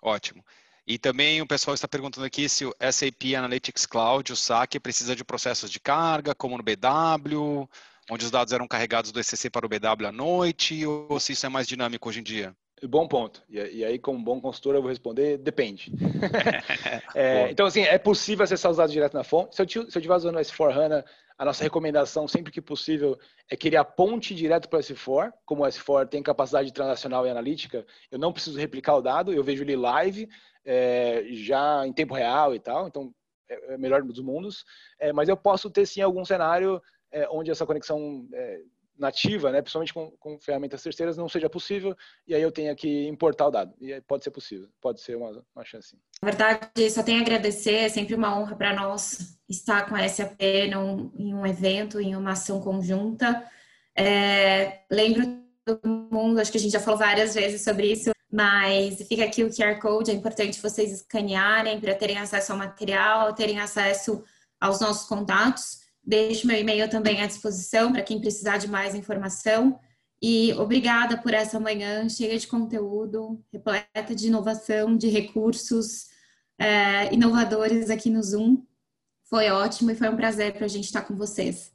[0.01, 0.43] Ótimo.
[0.87, 5.15] E também o pessoal está perguntando aqui se o SAP Analytics Cloud, o SAC, precisa
[5.15, 7.69] de processos de carga, como no BW,
[8.09, 11.45] onde os dados eram carregados do ECC para o BW à noite, ou se isso
[11.45, 12.55] é mais dinâmico hoje em dia?
[12.87, 13.43] Bom ponto.
[13.49, 15.91] E, aí, como bom consultor, eu vou responder, depende.
[17.13, 19.55] é, então, assim, é possível acessar os dados direto na fonte.
[19.55, 21.03] Se eu, estiver usando o S4HANA,
[21.39, 23.17] a nossa recomendação, sempre que possível,
[23.49, 25.31] é criar ponte direto para o S4.
[25.45, 29.41] Como o S4 tem capacidade transacional e analítica, eu não preciso replicar o dado, eu
[29.41, 30.27] vejo ele live,
[30.65, 33.15] é, já em tempo real e tal, então
[33.49, 34.65] é, é melhor dos mundos.
[34.99, 38.59] É, mas eu posso ter sim algum cenário é, onde essa conexão é,
[38.99, 41.95] nativa, né, principalmente com, com, ferramentas terceiras, não seja possível,
[42.27, 43.73] e aí eu tenho que importar o dado.
[43.79, 45.97] E pode ser possível, pode ser uma, uma chance.
[46.21, 50.07] Na verdade, só tenho a agradecer, é sempre uma honra para nós estar com a
[50.07, 53.43] SAP num, em um evento, em uma ação conjunta.
[53.95, 58.97] É, lembro todo mundo, acho que a gente já falou várias vezes sobre isso, mas
[59.07, 63.59] fica aqui o QR Code, é importante vocês escanearem para terem acesso ao material, terem
[63.59, 64.23] acesso
[64.59, 65.88] aos nossos contatos.
[66.09, 69.79] Deixo meu e-mail também à disposição para quem precisar de mais informação.
[70.19, 76.07] E obrigada por essa manhã cheia de conteúdo, repleta de inovação, de recursos
[76.57, 78.65] é, inovadores aqui no Zoom.
[79.25, 81.71] Foi ótimo e foi um prazer para a gente estar com vocês.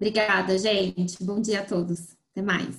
[0.00, 1.22] Obrigada, gente.
[1.22, 2.16] Bom dia a todos.
[2.32, 2.74] Até mais.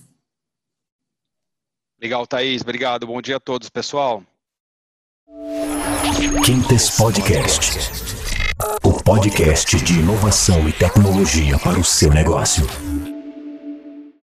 [2.01, 2.63] Legal, Thaís.
[2.63, 3.05] Obrigado.
[3.05, 4.23] Bom dia a todos, pessoal.
[6.43, 8.20] Quintes Podcast.
[9.03, 12.65] Podcast de inovação e tecnologia para o seu negócio.